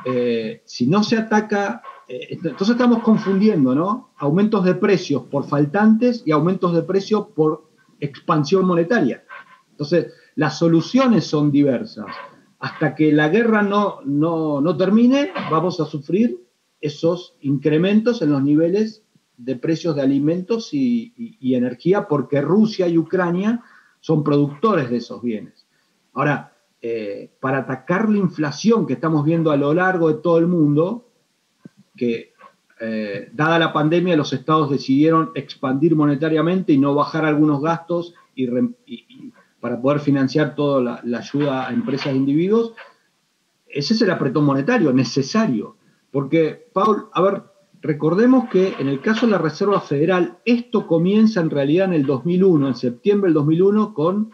eh, 0.06 0.62
si 0.66 0.88
no 0.88 1.04
se 1.04 1.18
ataca, 1.18 1.82
entonces 2.08 2.70
estamos 2.70 3.04
confundiendo, 3.04 3.76
¿no? 3.76 4.12
Aumentos 4.18 4.64
de 4.64 4.76
precios 4.76 5.24
por 5.24 5.46
faltantes 5.46 6.24
y 6.26 6.32
aumentos 6.32 6.74
de 6.74 6.84
precios 6.84 7.28
por 7.36 7.70
expansión 8.00 8.66
monetaria. 8.66 9.24
Entonces, 9.72 10.14
las 10.36 10.58
soluciones 10.58 11.26
son 11.26 11.52
diversas. 11.52 12.06
Hasta 12.60 12.96
que 12.96 13.12
la 13.12 13.30
guerra 13.30 13.62
no, 13.62 14.00
no, 14.06 14.62
no 14.62 14.78
termine, 14.78 15.32
vamos 15.52 15.80
a 15.80 15.86
sufrir 15.86 16.48
esos 16.82 17.36
incrementos 17.42 18.22
en 18.22 18.32
los 18.32 18.44
niveles 18.44 19.04
de 19.38 19.56
precios 19.56 19.96
de 19.96 20.02
alimentos 20.02 20.74
y, 20.74 21.14
energía 21.56 22.08
porque 22.08 22.42
Rusia 22.42 22.88
y 22.88 22.98
Ucrania 22.98 23.64
son 24.00 24.24
productores 24.24 24.90
de 24.90 24.98
esos 24.98 25.22
bienes. 25.22 25.68
Ahora, 26.14 26.54
eh, 26.82 27.32
para 27.40 27.60
atacar 27.60 28.10
la 28.10 28.18
inflación 28.18 28.86
que 28.86 28.94
estamos 28.94 29.24
viendo 29.26 29.52
a 29.52 29.58
lo 29.58 29.74
largo 29.74 30.10
de 30.10 30.22
todo 30.22 30.38
el 30.40 30.48
mundo, 30.48 31.07
que 31.98 32.34
eh, 32.80 33.30
dada 33.34 33.60
la 33.60 33.74
pandemia 33.74 34.16
los 34.16 34.32
estados 34.32 34.70
decidieron 34.70 35.32
expandir 35.36 35.96
monetariamente 35.96 36.72
y 36.72 36.78
no 36.78 36.96
bajar 36.96 37.26
algunos 37.26 37.62
gastos 37.62 38.14
y, 38.36 38.48
para 39.60 39.82
poder 39.82 40.00
financiar 40.00 40.56
toda 40.56 41.02
la, 41.04 41.18
ayuda 41.18 41.68
a 41.68 41.74
empresas 41.74 42.14
e 42.14 42.16
individuos, 42.16 42.74
ese 43.68 43.96
es 43.96 44.02
el 44.02 44.12
apretón 44.12 44.46
monetario 44.46 44.94
necesario. 44.94 45.76
Porque, 46.12 46.70
Paul, 46.72 47.08
a 47.12 47.22
ver, 47.22 47.42
Recordemos 47.82 48.50
que 48.50 48.74
en 48.80 48.88
el 48.88 49.02
caso 49.02 49.26
de 49.26 49.34
la 49.34 49.38
Reserva 49.38 49.80
Federal, 49.80 50.40
esto 50.46 50.88
comienza 50.88 51.42
en 51.42 51.50
realidad 51.50 51.86
en 51.86 51.94
el 51.94 52.06
2001, 52.06 52.68
en 52.70 52.76
septiembre 52.76 53.28
del 53.28 53.36
2001, 53.36 53.94
con 53.94 54.32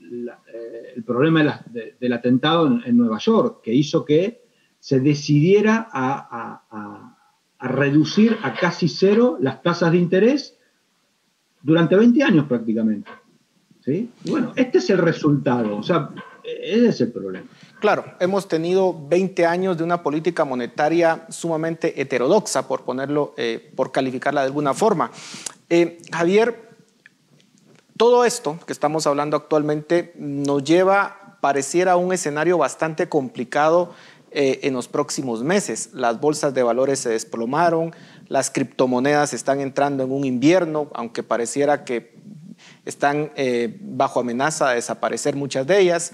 eh, 0.00 0.92
el 0.96 1.04
problema 1.04 1.64
del 2.00 2.12
atentado 2.12 2.66
en, 2.66 2.96
Nueva 2.96 3.18
York, 3.18 3.60
que 3.62 3.74
hizo 3.74 4.04
que 4.04 4.47
se 4.80 5.00
decidiera 5.00 5.88
a, 5.92 7.14
reducir 7.60 8.38
a 8.42 8.54
casi 8.54 8.88
cero 8.88 9.36
las 9.40 9.62
tasas 9.62 9.90
de 9.90 9.98
interés 9.98 10.56
durante 11.60 11.96
20 11.96 12.22
años 12.22 12.46
prácticamente. 12.46 13.10
¿sí? 13.84 14.10
bueno, 14.26 14.52
este 14.54 14.78
es 14.78 14.88
el 14.90 14.98
resultado, 14.98 15.76
o 15.76 15.82
sea, 15.82 16.10
ese 16.44 16.88
es 16.88 17.00
el 17.00 17.12
problema. 17.12 17.46
Claro, 17.80 18.04
hemos 18.18 18.48
tenido 18.48 18.96
20 19.08 19.46
años 19.46 19.76
de 19.76 19.84
una 19.84 20.02
política 20.02 20.44
monetaria 20.44 21.26
sumamente 21.28 22.00
heterodoxa, 22.00 22.66
por 22.66 22.84
ponerlo, 22.84 23.34
eh, 23.36 23.72
por 23.76 23.92
calificarla 23.92 24.40
de 24.40 24.46
alguna 24.46 24.74
forma. 24.74 25.10
Eh, 25.68 25.98
Javier, 26.12 26.68
todo 27.96 28.24
esto 28.24 28.58
que 28.66 28.72
estamos 28.72 29.06
hablando 29.06 29.36
actualmente 29.36 30.12
nos 30.16 30.64
lleva, 30.64 31.36
pareciera, 31.40 31.92
a 31.92 31.96
un 31.96 32.12
escenario 32.12 32.58
bastante 32.58 33.08
complicado 33.08 33.92
eh, 34.30 34.60
en 34.62 34.74
los 34.74 34.88
próximos 34.88 35.42
meses. 35.42 35.90
Las 35.92 36.20
bolsas 36.20 36.54
de 36.54 36.62
valores 36.62 36.98
se 36.98 37.10
desplomaron, 37.10 37.94
las 38.28 38.50
criptomonedas 38.50 39.34
están 39.34 39.60
entrando 39.60 40.04
en 40.04 40.12
un 40.12 40.24
invierno, 40.24 40.90
aunque 40.94 41.22
pareciera 41.22 41.84
que 41.84 42.16
están 42.84 43.30
bajo 43.80 44.18
amenaza 44.18 44.70
de 44.70 44.76
desaparecer 44.76 45.36
muchas 45.36 45.64
de 45.66 45.78
ellas 45.80 46.12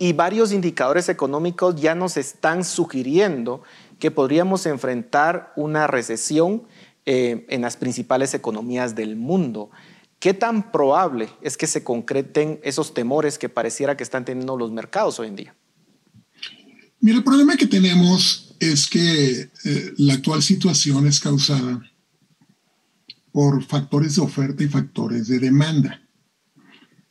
y 0.00 0.14
varios 0.14 0.50
indicadores 0.50 1.10
económicos 1.10 1.76
ya 1.76 1.94
nos 1.94 2.16
están 2.16 2.64
sugiriendo 2.64 3.62
que 3.98 4.10
podríamos 4.10 4.64
enfrentar 4.64 5.52
una 5.56 5.86
recesión 5.86 6.62
eh, 7.04 7.44
en 7.50 7.60
las 7.60 7.76
principales 7.76 8.32
economías 8.32 8.94
del 8.94 9.14
mundo. 9.14 9.70
¿Qué 10.18 10.32
tan 10.32 10.72
probable 10.72 11.28
es 11.42 11.58
que 11.58 11.66
se 11.66 11.84
concreten 11.84 12.60
esos 12.62 12.94
temores 12.94 13.38
que 13.38 13.50
pareciera 13.50 13.94
que 13.98 14.02
están 14.02 14.24
teniendo 14.24 14.56
los 14.56 14.70
mercados 14.70 15.20
hoy 15.20 15.28
en 15.28 15.36
día? 15.36 15.54
Mira, 17.00 17.18
el 17.18 17.24
problema 17.24 17.56
que 17.56 17.66
tenemos 17.66 18.54
es 18.60 18.88
que 18.88 19.50
eh, 19.64 19.94
la 19.96 20.14
actual 20.14 20.42
situación 20.42 21.06
es 21.06 21.18
causada 21.18 21.82
por 23.32 23.62
factores 23.62 24.16
de 24.16 24.22
oferta 24.22 24.62
y 24.62 24.68
factores 24.68 25.28
de 25.28 25.38
demanda. 25.38 26.02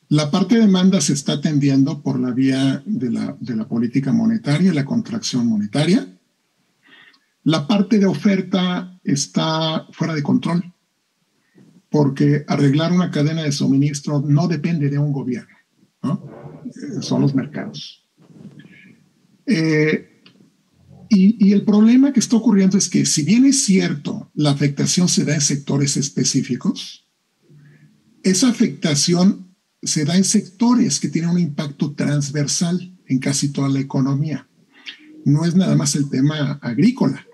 La 0.10 0.30
parte 0.32 0.56
de 0.56 0.62
demanda 0.62 1.02
se 1.02 1.14
está 1.14 1.34
atendiendo 1.34 2.02
por 2.02 2.20
la 2.20 2.32
vía 2.32 2.82
de 2.86 3.12
la, 3.12 3.68
política 3.68 4.12
monetaria, 4.12 4.74
la 4.74 4.86
contracción 4.86 5.48
monetaria. 5.48 6.08
La 7.44 7.68
parte 7.68 8.00
de 8.00 8.06
oferta 8.06 9.00
está 9.04 9.88
fuera 9.92 10.14
de 10.14 10.24
control, 10.24 10.74
porque 11.90 12.44
arreglar 12.48 12.92
una 12.92 13.12
cadena 13.12 13.44
de 13.44 13.52
suministro 13.52 14.22
no 14.22 14.48
depende 14.48 14.90
de 14.90 15.00
un 15.00 15.14
gobierno, 15.14 15.56
eh, 16.04 17.02
son 17.02 17.22
los 17.22 17.34
mercados. 17.34 18.09
Eh, 19.50 20.22
y, 21.10 21.47
y, 21.47 21.54
el 21.54 21.64
problema 21.64 22.14
que 22.14 22.20
está 22.20 22.36
ocurriendo 22.36 22.78
es 22.78 22.88
que 22.88 23.06
si 23.06 23.24
bien 23.24 23.45
es 23.45 23.66
cierto, 23.66 24.30
la 24.36 24.52
afectación 24.52 25.10
se 25.10 25.26
da 25.26 25.34
en 25.34 25.41
sectores 25.41 25.97
específicos, 25.97 27.08
esa 28.24 28.47
afectación 28.47 29.56
se 29.82 30.06
da 30.06 30.16
en 30.16 30.24
sectores 30.24 31.00
que 31.00 31.10
tienen 31.10 31.32
un 31.32 31.39
impacto 31.39 31.93
transversal 31.93 32.95
en 33.08 33.20
casi 33.20 33.50
toda 33.50 33.70
la 33.70 33.80
economía. 33.80 34.47
No 35.26 35.45
es 35.45 35.56
nada 35.56 35.76
más 35.76 35.95
el 35.95 36.10
tema 36.10 36.60
agrícola. 36.62 37.26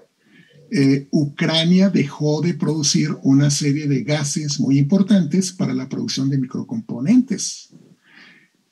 Eh, 0.72 1.08
Ucrania 1.12 1.90
dejó 1.90 2.42
de 2.42 2.54
producir 2.54 3.16
una 3.24 3.50
serie 3.50 3.88
de 3.88 4.04
gases 4.04 4.60
muy 4.60 4.80
importantes 4.80 5.52
para 5.52 5.74
la 5.74 5.88
producción 5.88 6.30
de 6.30 6.40
microcomponentes. 6.40 7.70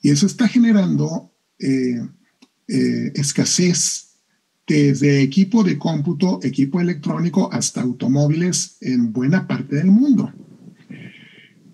Y 0.02 0.10
eso 0.10 0.26
está 0.26 0.48
generando 0.48 1.32
eh, 1.58 2.00
eh, 2.68 3.12
escasez 3.14 4.14
desde 4.66 5.22
equipo 5.22 5.62
de 5.62 5.78
cómputo, 5.78 6.40
equipo 6.42 6.80
electrónico, 6.80 7.52
hasta 7.52 7.82
automóviles 7.82 8.78
en 8.80 9.12
buena 9.12 9.46
parte 9.46 9.76
del 9.76 9.88
mundo. 9.88 10.32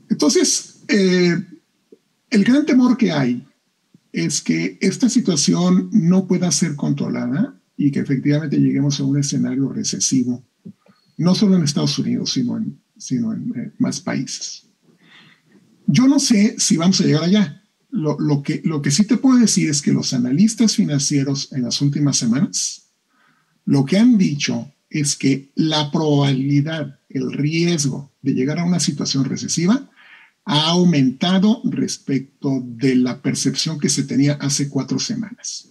Entonces, 0.08 0.82
el 0.88 2.44
gran 2.44 2.66
temor 2.66 2.96
que 2.96 3.12
hay 3.12 3.46
es 4.12 4.40
que 4.40 4.78
esta 4.80 5.08
situación 5.08 5.88
no 5.92 6.26
pueda 6.26 6.50
ser 6.50 6.74
controlada 6.74 7.60
y 7.76 7.90
que 7.90 8.00
efectivamente 8.00 8.58
lleguemos 8.58 9.00
a 9.00 9.04
un 9.04 9.18
escenario 9.18 9.68
recesivo, 9.68 10.44
no 11.16 11.34
solo 11.34 11.56
en 11.56 11.62
Estados 11.62 11.98
Unidos, 11.98 12.32
sino 12.32 12.56
en, 12.56 12.80
sino 12.96 13.32
en 13.32 13.52
eh, 13.56 13.72
más 13.78 14.00
países. 14.00 14.66
Yo 15.86 16.06
no 16.06 16.18
sé 16.18 16.56
si 16.58 16.76
vamos 16.76 17.00
a 17.00 17.04
llegar 17.04 17.24
allá. 17.24 17.59
Lo, 17.92 18.18
lo, 18.18 18.42
que, 18.42 18.62
lo 18.64 18.82
que 18.82 18.90
sí 18.90 19.04
te 19.04 19.16
puedo 19.16 19.38
decir 19.38 19.68
es 19.68 19.82
que 19.82 19.92
los 19.92 20.12
analistas 20.12 20.76
financieros 20.76 21.52
en 21.52 21.62
las 21.62 21.80
últimas 21.80 22.16
semanas, 22.16 22.90
lo 23.64 23.84
que 23.84 23.98
han 23.98 24.16
dicho 24.16 24.72
es 24.88 25.16
que 25.16 25.50
la 25.54 25.90
probabilidad, 25.90 27.00
el 27.08 27.32
riesgo 27.32 28.12
de 28.22 28.34
llegar 28.34 28.58
a 28.58 28.64
una 28.64 28.80
situación 28.80 29.24
recesiva 29.24 29.88
ha 30.44 30.70
aumentado 30.70 31.60
respecto 31.64 32.60
de 32.64 32.96
la 32.96 33.22
percepción 33.22 33.78
que 33.78 33.88
se 33.88 34.02
tenía 34.02 34.34
hace 34.34 34.68
cuatro 34.68 34.98
semanas. 34.98 35.68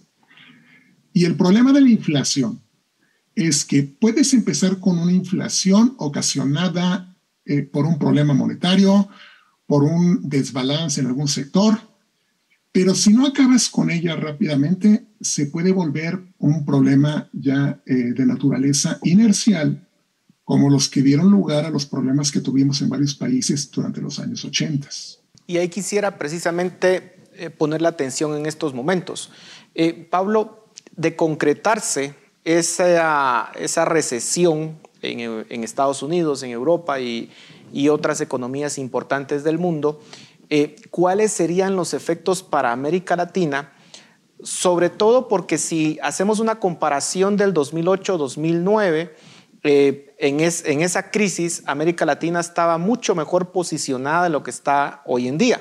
Y 1.12 1.24
el 1.24 1.36
problema 1.36 1.72
de 1.72 1.80
la 1.80 1.90
inflación 1.90 2.60
es 3.34 3.64
que 3.64 3.82
puedes 3.82 4.32
empezar 4.32 4.78
con 4.80 4.98
una 4.98 5.12
inflación 5.12 5.94
ocasionada 5.98 7.16
eh, 7.44 7.62
por 7.62 7.84
un 7.84 7.98
problema 7.98 8.32
monetario, 8.32 9.08
por 9.66 9.84
un 9.84 10.28
desbalance 10.28 11.00
en 11.00 11.06
algún 11.06 11.28
sector, 11.28 11.89
Pero 12.72 12.94
si 12.94 13.12
no 13.12 13.26
acabas 13.26 13.68
con 13.68 13.90
ella 13.90 14.14
rápidamente, 14.14 15.06
se 15.20 15.46
puede 15.46 15.72
volver 15.72 16.20
un 16.38 16.64
problema 16.64 17.28
ya 17.32 17.80
eh, 17.84 17.94
de 18.14 18.26
naturaleza 18.26 18.98
inercial, 19.02 19.86
como 20.44 20.70
los 20.70 20.88
que 20.88 21.02
dieron 21.02 21.30
lugar 21.30 21.64
a 21.64 21.70
los 21.70 21.86
problemas 21.86 22.30
que 22.30 22.40
tuvimos 22.40 22.80
en 22.82 22.88
varios 22.88 23.14
países 23.14 23.70
durante 23.70 24.00
los 24.00 24.18
años 24.20 24.44
80. 24.44 24.88
Y 25.46 25.58
ahí 25.58 25.68
quisiera 25.68 26.16
precisamente 26.16 27.16
eh, 27.34 27.50
poner 27.50 27.82
la 27.82 27.88
atención 27.90 28.36
en 28.36 28.46
estos 28.46 28.72
momentos. 28.72 29.30
Eh, 29.74 30.06
Pablo, 30.08 30.68
de 30.96 31.16
concretarse 31.16 32.14
esa, 32.44 33.50
esa 33.58 33.84
recesión 33.84 34.78
en, 35.02 35.64
Estados 35.64 36.02
Unidos, 36.02 36.42
en 36.42 36.50
Europa 36.50 37.00
y 37.00 37.30
otras 37.88 38.20
economías 38.20 38.78
importantes 38.78 39.44
del 39.44 39.58
mundo, 39.58 40.00
eh, 40.50 40.76
cuáles 40.90 41.32
serían 41.32 41.76
los 41.76 41.94
efectos 41.94 42.42
para 42.42 42.72
América 42.72 43.16
Latina, 43.16 43.72
sobre 44.42 44.90
todo 44.90 45.28
porque 45.28 45.58
si 45.58 45.98
hacemos 46.02 46.40
una 46.40 46.58
comparación 46.58 47.36
del 47.36 47.54
2008-2009, 47.54 49.12
eh, 49.62 50.14
en, 50.18 50.40
en, 50.40 50.82
esa 50.82 51.10
crisis 51.10 51.62
América 51.66 52.06
Latina 52.06 52.40
estaba 52.40 52.78
mucho 52.78 53.14
mejor 53.14 53.52
posicionada 53.52 54.24
de 54.24 54.30
lo 54.30 54.42
que 54.42 54.50
está 54.50 55.02
hoy 55.04 55.28
en 55.28 55.38
día. 55.38 55.60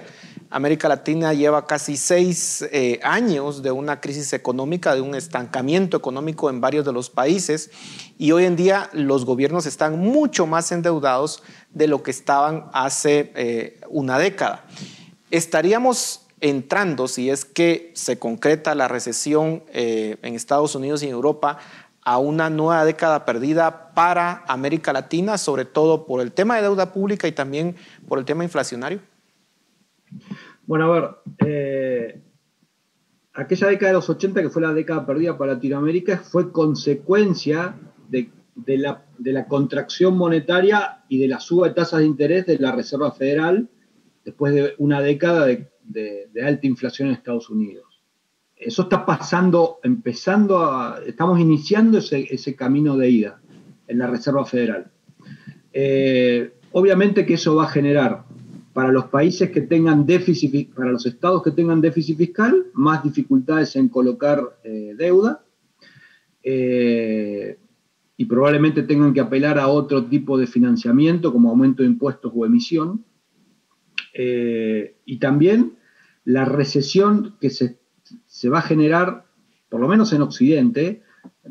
América 0.51 0.89
Latina 0.89 1.31
lleva 1.33 1.67
casi 1.67 1.95
seis 1.95 2.67
eh, 2.71 2.99
años 3.03 3.61
de 3.61 3.71
una 3.71 4.01
crisis 4.01 4.33
económica, 4.33 4.95
de 4.95 5.01
un 5.01 5.13
estancamiento 5.13 5.95
económico 5.95 6.49
en 6.49 6.59
varios 6.59 6.85
de 6.85 6.91
los 6.91 7.11
países 7.11 7.69
y 8.17 8.31
hoy 8.31 8.45
en 8.45 8.55
día 8.55 8.89
los 8.91 9.25
gobiernos 9.25 9.67
están 9.67 9.99
mucho 9.99 10.47
más 10.47 10.71
endeudados 10.71 11.43
de 11.71 11.87
lo 11.87 12.01
que 12.01 12.09
estaban 12.09 12.65
hace 12.73 13.31
eh, 13.35 13.78
una 13.89 14.17
década. 14.17 14.65
Estaríamos 15.31 16.25
entrando, 16.41 17.07
si 17.07 17.29
es 17.29 17.45
que 17.45 17.91
se 17.93 18.17
concreta 18.17 18.75
la 18.75 18.87
recesión 18.87 19.63
eh, 19.73 20.17
en 20.21 20.35
Estados 20.35 20.75
Unidos 20.75 21.03
y 21.03 21.07
en 21.07 21.11
Europa, 21.11 21.57
a 22.01 22.17
una 22.17 22.49
nueva 22.49 22.85
década 22.85 23.25
perdida 23.25 23.93
para 23.93 24.43
América 24.47 24.93
Latina, 24.93 25.37
sobre 25.37 25.65
todo 25.65 26.05
por 26.05 26.21
el 26.21 26.31
tema 26.31 26.55
de 26.55 26.63
deuda 26.63 26.93
pública 26.93 27.27
y 27.27 27.31
también 27.31 27.75
por 28.07 28.19
el 28.19 28.25
tema 28.25 28.43
inflacionario? 28.43 28.99
Bueno, 30.65 30.85
a 30.85 30.99
ver, 30.99 31.09
eh, 31.45 32.21
aquella 33.33 33.67
década 33.67 33.91
de 33.91 33.93
los 33.93 34.09
80, 34.09 34.41
que 34.41 34.49
fue 34.49 34.61
la 34.61 34.73
década 34.73 35.05
perdida 35.05 35.37
para 35.37 35.53
Latinoamérica, 35.53 36.17
fue 36.19 36.51
consecuencia 36.51 37.75
de, 38.07 38.31
la, 38.77 39.47
contracción 39.47 40.17
monetaria 40.17 41.03
y 41.09 41.19
de 41.19 41.27
la 41.27 41.39
suba 41.39 41.67
de 41.67 41.73
tasas 41.73 41.99
de 41.99 42.05
interés 42.05 42.45
de 42.45 42.59
la 42.59 42.71
Reserva 42.71 43.11
Federal 43.11 43.69
después 44.29 44.53
de 44.53 44.73
una 44.77 45.01
década 45.01 45.47
de, 45.47 46.29
alta 46.45 46.67
inflación 46.67 47.07
en 47.07 47.15
Estados 47.15 47.49
Unidos. 47.49 47.85
Eso 48.55 48.83
está 48.83 49.05
pasando, 49.05 49.79
empezando 49.83 50.59
a, 50.59 51.01
estamos 51.05 51.39
iniciando 51.39 51.97
ese, 51.97 52.55
camino 52.55 52.95
de 52.95 53.09
ida 53.09 53.41
en 53.87 53.97
la 53.97 54.07
Reserva 54.07 54.45
Federal. 54.45 54.91
Eh, 55.73 56.53
obviamente 56.73 57.25
que 57.25 57.35
eso 57.35 57.55
va 57.55 57.65
a 57.65 57.69
generar 57.69 58.25
para 58.73 58.91
los 58.91 59.05
países 59.05 59.49
que 59.49 59.61
tengan 59.61 60.05
déficit, 60.05 60.73
para 60.73 60.91
los 60.91 61.05
estados 61.05 61.41
que 61.41 61.51
tengan 61.51 61.81
déficit 61.81 62.17
fiscal, 62.17 62.67
más 62.73 63.03
dificultades 63.03 63.75
en 63.75 63.89
colocar 63.89 64.59
eh, 64.63 64.93
deuda 64.95 65.43
eh, 66.43 67.57
y 68.15 68.25
probablemente 68.25 68.83
tengan 68.83 69.13
que 69.13 69.21
apelar 69.21 69.57
a 69.57 69.69
otro 69.69 70.05
tipo 70.05 70.37
de 70.37 70.45
financiamiento 70.45 71.33
como 71.33 71.49
aumento 71.49 71.81
de 71.81 71.89
impuestos 71.89 72.31
o 72.35 72.45
emisión. 72.45 73.03
Eh, 74.13 74.97
y 75.05 75.19
también 75.19 75.77
la 76.25 76.45
recesión 76.45 77.37
que 77.39 77.49
se, 77.49 77.79
va 78.49 78.59
a 78.59 78.63
generar, 78.63 79.25
por 79.69 79.79
lo 79.79 79.87
menos 79.87 80.13
en 80.13 80.21
Occidente, 80.21 81.01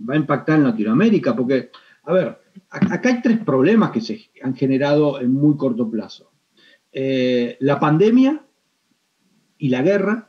va 0.08 0.14
a 0.14 0.18
impactar 0.18 0.58
en 0.58 0.64
Latinoamérica, 0.64 1.34
porque, 1.34 1.70
a 2.04 2.12
ver, 2.12 2.38
acá 2.70 3.08
hay 3.08 3.22
tres 3.22 3.38
problemas 3.38 3.90
que 3.90 4.00
se 4.00 4.30
han 4.42 4.54
generado 4.54 5.20
en 5.20 5.32
muy 5.32 5.56
corto 5.56 5.90
plazo. 5.90 6.30
Eh, 6.92 7.56
la 7.60 7.78
pandemia 7.78 8.44
y 9.58 9.68
la 9.68 9.82
guerra 9.82 10.28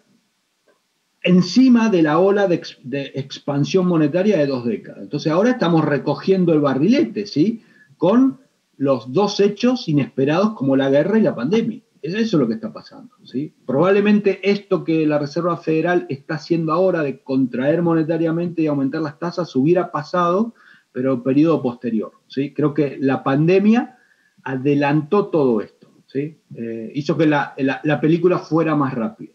encima 1.22 1.90
de 1.90 2.02
la 2.02 2.20
ola 2.20 2.48
de, 2.48 3.12
expansión 3.16 3.88
monetaria 3.88 4.38
de 4.38 4.48
dos 4.48 4.66
décadas. 4.66 5.04
Entonces 5.04 5.32
ahora 5.32 5.52
estamos 5.52 5.86
recogiendo 5.86 6.54
el 6.54 6.62
barrilete, 6.62 7.26
¿sí? 7.26 7.64
Con 7.98 8.40
los 8.78 9.12
dos 9.12 9.40
hechos 9.40 9.88
inesperados 9.88 10.54
como 10.54 10.76
la 10.76 10.90
guerra 10.90 11.20
y 11.20 11.22
la 11.22 11.36
pandemia. 11.36 11.82
Eso 12.02 12.18
es 12.18 12.34
lo 12.34 12.48
que 12.48 12.54
está 12.54 12.72
pasando. 12.72 13.14
¿sí? 13.24 13.54
Probablemente 13.66 14.40
esto 14.50 14.84
que 14.84 15.06
la 15.06 15.20
Reserva 15.20 15.58
Federal 15.58 16.06
está 16.10 16.36
haciendo 16.36 16.72
ahora 16.72 17.04
de 17.04 17.20
contraer 17.20 17.82
monetariamente 17.82 18.62
y 18.62 18.68
aumentar 18.68 19.02
las 19.02 19.20
tasas 19.20 19.56
hubiera 19.56 19.92
pasado, 19.92 20.54
pero 20.92 21.24
periodo 21.24 21.62
posterior. 21.62 22.14
¿sí? 22.28 22.54
Creo 22.54 22.74
que 22.74 22.98
la 23.00 23.24
pandemia 23.24 23.98
adelantó 24.44 25.28
todo 25.28 25.62
esto. 25.62 25.80
Eh, 26.16 26.92
hizo 26.96 27.18
que 27.18 27.28
la, 27.28 27.54
película 28.02 28.40
fuera 28.40 28.76
más 28.76 28.94
rápido. 28.94 29.34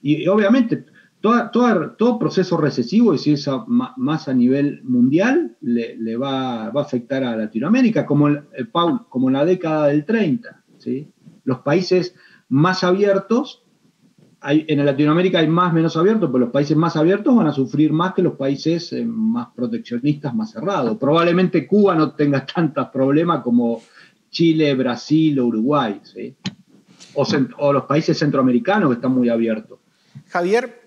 Y, 0.00 0.26
obviamente, 0.28 0.86
todo 1.20 2.18
proceso 2.18 2.56
recesivo, 2.56 3.14
y 3.14 3.18
si 3.18 3.32
es 3.32 3.48
más 3.66 4.28
a 4.28 4.34
nivel 4.34 4.82
mundial, 4.84 5.56
le, 5.60 6.16
va, 6.16 6.66
a 6.66 6.80
afectar 6.80 7.24
a 7.24 7.36
Latinoamérica, 7.36 8.06
como, 8.06 8.28
el, 8.28 8.42
como 9.08 9.28
en 9.28 9.34
la 9.34 9.44
década 9.44 9.88
del 9.88 10.04
30. 10.04 10.64
¿sí? 10.78 11.08
Los 11.44 11.60
países 11.60 12.14
más 12.48 12.84
abiertos, 12.84 13.62
en 14.46 14.84
Latinoamérica 14.84 15.38
hay 15.38 15.48
más 15.48 15.72
menos 15.72 15.96
abiertos, 15.96 16.28
pero 16.30 16.44
los 16.44 16.52
países 16.52 16.76
más 16.76 16.96
abiertos 16.96 17.34
van 17.34 17.46
a 17.46 17.52
sufrir 17.52 17.92
más 17.92 18.12
que 18.12 18.22
los 18.22 18.34
países 18.34 18.92
eh, 18.92 19.04
más 19.04 19.48
proteccionistas, 19.54 20.34
más 20.34 20.50
cerrados. 20.50 20.98
Probablemente 20.98 21.66
Cuba 21.66 21.94
no 21.94 22.12
tenga 22.12 22.44
tantos 22.54 22.88
problemas 22.88 23.42
como 23.42 23.82
Chile, 24.30 24.74
Brasil 24.74 25.38
o 25.40 25.46
Uruguay, 25.46 26.00
o, 27.14 27.72
los 27.72 27.84
países 27.84 28.18
centroamericanos 28.18 28.90
que 28.90 28.94
están 28.96 29.12
muy 29.12 29.28
abiertos. 29.28 29.78
Javier, 30.28 30.82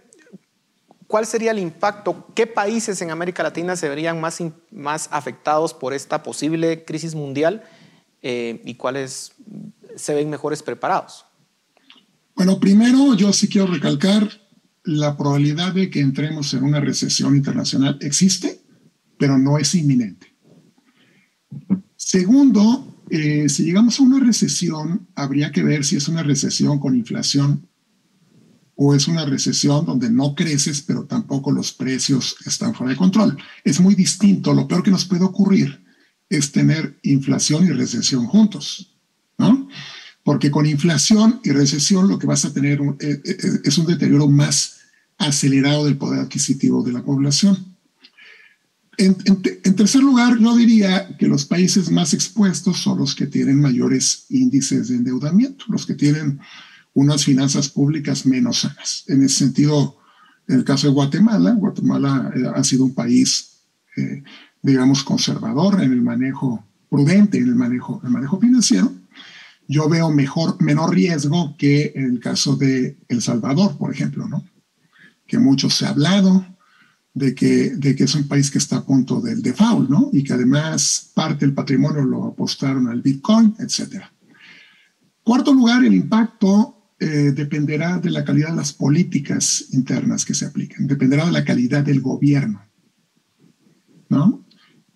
¿cuál 1.07 1.25
sería 1.25 1.51
el 1.51 1.59
impacto? 1.59 2.27
¿Qué 2.35 2.45
países 2.45 3.01
en 3.01 3.09
América 3.09 3.41
Latina 3.43 3.75
se 3.75 3.89
verían 3.89 4.19
más, 4.21 4.43
más 4.69 5.09
afectados 5.11 5.73
por 5.73 5.93
esta 5.93 6.21
posible 6.21 6.83
crisis 6.83 7.15
mundial 7.15 7.63
eh, 8.21 8.61
y 8.65 8.75
cuáles 8.75 9.33
se 9.97 10.13
ven 10.13 10.29
mejores 10.29 10.63
preparados? 10.63 11.25
Bueno, 12.35 12.59
primero 12.59 13.15
yo 13.15 13.33
sí 13.33 13.47
quiero 13.47 13.67
recalcar 13.67 14.29
la 14.83 15.17
probabilidad 15.17 15.73
de 15.73 15.89
que 15.89 15.99
entremos 15.99 16.53
en 16.53 16.63
una 16.63 16.79
recesión 16.79 17.35
internacional 17.35 17.97
existe, 18.01 18.61
pero 19.17 19.37
no 19.37 19.57
es 19.57 19.75
inminente. 19.75 20.35
Segundo, 21.95 23.03
eh, 23.09 23.49
si 23.49 23.63
llegamos 23.63 23.99
a 23.99 24.03
una 24.03 24.19
recesión, 24.19 25.07
habría 25.15 25.51
que 25.51 25.63
ver 25.63 25.83
si 25.83 25.97
es 25.97 26.07
una 26.07 26.23
recesión 26.23 26.79
con 26.79 26.95
inflación 26.95 27.67
o 28.75 28.93
es 28.93 29.07
una 29.07 29.25
recesión 29.25 29.85
donde 29.85 30.09
no 30.09 30.35
creces, 30.35 30.83
pero 30.83 31.05
tampoco 31.05 31.51
los 31.51 31.73
precios 31.73 32.35
están 32.45 32.75
fuera 32.75 32.91
de 32.91 32.97
control. 32.97 33.37
Es 33.63 33.79
muy 33.79 33.95
distinto. 33.95 34.53
Lo 34.53 34.67
peor 34.67 34.83
que 34.83 34.91
nos 34.91 35.05
puede 35.05 35.23
ocurrir 35.23 35.83
es 36.29 36.51
tener 36.51 36.99
inflación 37.01 37.65
y 37.65 37.71
recesión 37.71 38.27
juntos, 38.27 38.96
¿no? 39.37 39.67
Porque 40.23 40.51
con 40.51 40.65
inflación 40.65 41.39
y 41.43 41.51
recesión 41.51 42.07
lo 42.07 42.19
que 42.19 42.27
vas 42.27 42.45
a 42.45 42.53
tener 42.53 42.79
eh, 42.99 43.21
eh, 43.23 43.37
es 43.63 43.77
un 43.77 43.85
deterioro 43.85 44.27
más 44.27 44.77
acelerado 45.17 45.85
del 45.85 45.97
poder 45.97 46.19
adquisitivo 46.19 46.83
de 46.83 46.93
la 46.93 47.03
población. 47.03 47.77
En, 48.97 49.15
tercer 49.75 50.01
lugar, 50.01 50.39
yo 50.39 50.55
diría 50.55 51.15
que 51.17 51.27
los 51.27 51.45
países 51.45 51.91
más 51.91 52.15
expuestos 52.15 52.77
son 52.77 52.97
los 52.97 53.13
que 53.13 53.27
tienen 53.27 53.61
mayores 53.61 54.25
índices 54.29 54.87
de 54.87 54.95
endeudamiento, 54.95 55.65
los 55.67 55.85
que 55.85 55.93
tienen 55.93 56.39
unas 56.95 57.23
finanzas 57.23 57.69
públicas 57.69 58.25
menos 58.25 58.61
sanas. 58.61 59.03
En 59.07 59.23
ese 59.23 59.35
sentido, 59.35 59.97
en 60.47 60.57
el 60.57 60.63
caso 60.63 60.87
de 60.87 60.93
Guatemala, 60.93 61.51
Guatemala 61.51 62.31
eh, 62.35 62.41
ha 62.55 62.63
sido 62.63 62.85
un 62.85 62.95
país, 62.95 63.59
eh, 63.97 64.23
digamos, 64.63 65.03
conservador 65.03 65.79
en 65.83 65.91
el 65.91 66.01
manejo, 66.01 66.65
prudente 66.89 67.37
en 67.37 67.49
el 67.49 67.55
manejo 67.55 68.39
financiero. 68.41 68.91
Yo 69.67 69.89
veo 69.89 70.11
mejor, 70.11 70.61
menor 70.61 70.93
riesgo 70.93 71.55
que 71.57 71.91
en 71.95 72.05
el 72.05 72.19
caso 72.19 72.55
de 72.55 72.97
El 73.07 73.21
Salvador, 73.21 73.77
por 73.77 73.93
ejemplo, 73.93 74.27
¿no? 74.27 74.45
Que 75.25 75.39
mucho 75.39 75.69
se 75.69 75.85
ha 75.85 75.89
hablado, 75.89 76.45
de 77.17 77.33
que, 77.33 77.71
de 77.71 77.95
que 77.95 78.03
es 78.03 78.13
un 78.13 78.27
país 78.27 78.51
que 78.51 78.59
está 78.59 78.77
a 78.77 78.85
punto 78.85 79.19
del 79.19 79.41
default, 79.41 79.89
¿no? 79.89 80.09
Y 80.13 80.23
que 80.23 80.33
además 80.33 81.11
parte 81.15 81.45
del 81.45 81.55
patrimonio 81.55 82.03
lo 82.03 82.25
apostaron 82.25 82.87
al 82.87 83.01
Bitcoin, 83.01 83.55
etc. 83.57 84.03
Cuarto 85.23 85.51
lugar, 85.51 85.83
el 85.83 85.95
impacto 85.95 86.93
eh, 86.99 87.31
dependerá 87.33 87.97
de 87.97 88.11
la 88.11 88.23
calidad 88.23 88.49
de 88.49 88.57
las 88.57 88.71
políticas 88.71 89.65
internas 89.71 90.25
que 90.25 90.35
se 90.35 90.45
apliquen, 90.45 90.85
dependerá 90.85 91.25
de 91.25 91.31
la 91.31 91.43
calidad 91.43 91.83
del 91.83 92.01
gobierno, 92.01 92.61
¿no? 94.09 94.45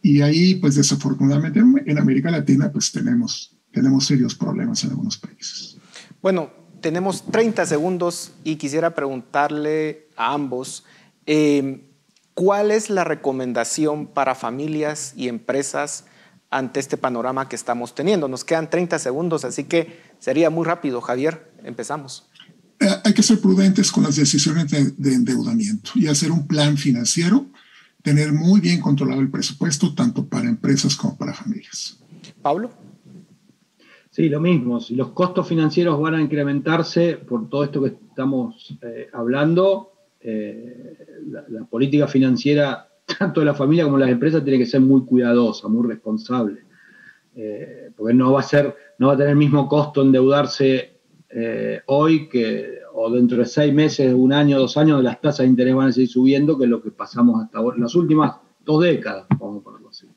Y 0.03 0.21
ahí, 0.21 0.55
pues 0.55 0.75
desafortunadamente 0.75 1.59
en 1.59 1.97
América 1.97 2.29
Latina, 2.31 2.71
pues 2.71 2.91
tenemos, 2.91 3.57
tenemos 3.71 4.05
serios 4.05 4.35
problemas 4.35 4.83
en 4.83 4.91
algunos 4.91 5.17
países. 5.17 5.77
Bueno, 6.21 6.51
tenemos 6.81 7.23
30 7.31 7.65
segundos 7.65 8.31
y 8.43 8.55
quisiera 8.55 8.93
preguntarle 8.93 10.07
a 10.17 10.33
ambos, 10.33 10.83
eh, 11.25 11.87
¿cuál 12.33 12.71
es 12.71 12.89
la 12.89 13.03
recomendación 13.03 14.07
para 14.07 14.35
familias 14.35 15.13
y 15.15 15.27
empresas 15.27 16.05
ante 16.49 16.79
este 16.79 16.97
panorama 16.97 17.47
que 17.47 17.55
estamos 17.55 17.95
teniendo? 17.95 18.27
Nos 18.27 18.43
quedan 18.43 18.69
30 18.69 18.99
segundos, 18.99 19.45
así 19.45 19.63
que 19.63 20.01
sería 20.19 20.49
muy 20.49 20.65
rápido. 20.65 21.01
Javier, 21.01 21.51
empezamos. 21.63 22.27
Eh, 22.79 22.87
hay 23.03 23.13
que 23.13 23.23
ser 23.23 23.39
prudentes 23.39 23.91
con 23.91 24.03
las 24.03 24.15
decisiones 24.15 24.69
de, 24.69 25.13
endeudamiento 25.13 25.91
y 25.95 26.07
hacer 26.07 26.31
un 26.31 26.47
plan 26.47 26.77
financiero, 26.77 27.45
tener 28.01 28.33
muy 28.33 28.59
bien 28.59 28.81
controlado 28.81 29.21
el 29.21 29.29
presupuesto, 29.29 29.93
tanto 29.93 30.25
para 30.25 30.49
empresas 30.49 30.95
como 30.95 31.15
para 31.15 31.33
familias. 31.33 31.97
Pablo. 32.41 32.71
Sí, 34.11 34.29
lo 34.29 34.39
mismo. 34.39 34.79
Si 34.79 34.95
los 34.95 35.09
costos 35.09 35.47
financieros 35.47 35.99
van 35.99 36.15
a 36.15 36.21
incrementarse 36.21 37.15
por 37.15 37.49
todo 37.49 37.63
esto 37.63 37.81
que 37.81 37.87
estamos 37.87 38.77
eh, 38.83 39.07
hablando, 39.11 39.93
eh, 40.19 40.95
la, 41.49 41.65
política 41.65 42.07
financiera, 42.07 42.87
tanto 43.19 43.39
de 43.39 43.47
la 43.47 43.55
familia 43.55 43.85
como 43.85 43.97
de 43.97 44.05
las 44.05 44.11
empresas, 44.11 44.43
tiene 44.43 44.59
que 44.59 44.65
ser 44.67 44.81
muy 44.81 45.05
cuidadosa, 45.05 45.67
muy 45.67 45.87
responsable. 45.87 46.61
porque 47.95 48.13
no 48.13 48.33
va 48.33 48.41
a 48.41 48.43
ser, 48.43 48.75
no 48.99 49.07
va 49.07 49.13
a 49.13 49.17
tener 49.17 49.31
el 49.31 49.37
mismo 49.37 49.67
costo 49.67 50.01
endeudarse 50.01 50.91
eh, 51.33 51.81
hoy 51.85 52.27
que, 52.27 52.79
o 52.93 53.09
dentro 53.09 53.37
de 53.37 53.45
seis 53.45 53.73
meses, 53.73 54.13
un 54.13 54.33
año, 54.33 54.59
dos 54.59 54.75
años, 54.75 55.01
las 55.01 55.21
tasas 55.21 55.39
de 55.39 55.47
interés 55.47 55.73
van 55.73 55.87
a 55.87 55.91
seguir 55.93 56.09
subiendo, 56.09 56.57
que 56.57 56.67
lo 56.67 56.81
que 56.81 56.91
pasamos 56.91 57.41
hasta 57.41 57.59
ahora, 57.59 57.77
las 57.77 57.95
últimas 57.95 58.35
dos 58.65 58.83
décadas, 58.83 59.25
vamos 59.39 59.61
a 59.61 59.63
ponerlo 59.63 59.89
así. 59.89 60.07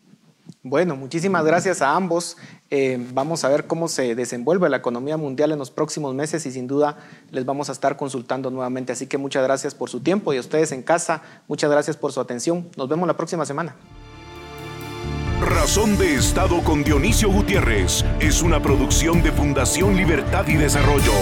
Bueno, 0.66 0.96
muchísimas 0.96 1.44
gracias 1.44 1.82
a 1.82 1.94
ambos. 1.94 2.38
Eh, 2.70 2.98
vamos 3.12 3.44
a 3.44 3.50
ver 3.50 3.66
cómo 3.66 3.86
se 3.86 4.14
desenvuelve 4.14 4.70
la 4.70 4.78
economía 4.78 5.18
mundial 5.18 5.52
en 5.52 5.58
los 5.58 5.70
próximos 5.70 6.14
meses 6.14 6.46
y 6.46 6.52
sin 6.52 6.66
duda 6.66 6.96
les 7.30 7.44
vamos 7.44 7.68
a 7.68 7.72
estar 7.72 7.98
consultando 7.98 8.50
nuevamente. 8.50 8.90
Así 8.90 9.06
que 9.06 9.18
muchas 9.18 9.44
gracias 9.44 9.74
por 9.74 9.90
su 9.90 10.00
tiempo 10.00 10.32
y 10.32 10.38
a 10.38 10.40
ustedes 10.40 10.72
en 10.72 10.82
casa, 10.82 11.20
muchas 11.48 11.70
gracias 11.70 11.98
por 11.98 12.12
su 12.12 12.20
atención. 12.20 12.66
Nos 12.78 12.88
vemos 12.88 13.06
la 13.06 13.14
próxima 13.14 13.44
semana. 13.44 13.76
Razón 15.42 15.98
de 15.98 16.14
Estado 16.14 16.64
con 16.64 16.82
Dionisio 16.82 17.30
Gutiérrez 17.30 18.02
es 18.20 18.40
una 18.40 18.62
producción 18.62 19.22
de 19.22 19.32
Fundación 19.32 19.94
Libertad 19.96 20.48
y 20.48 20.54
Desarrollo. 20.54 21.12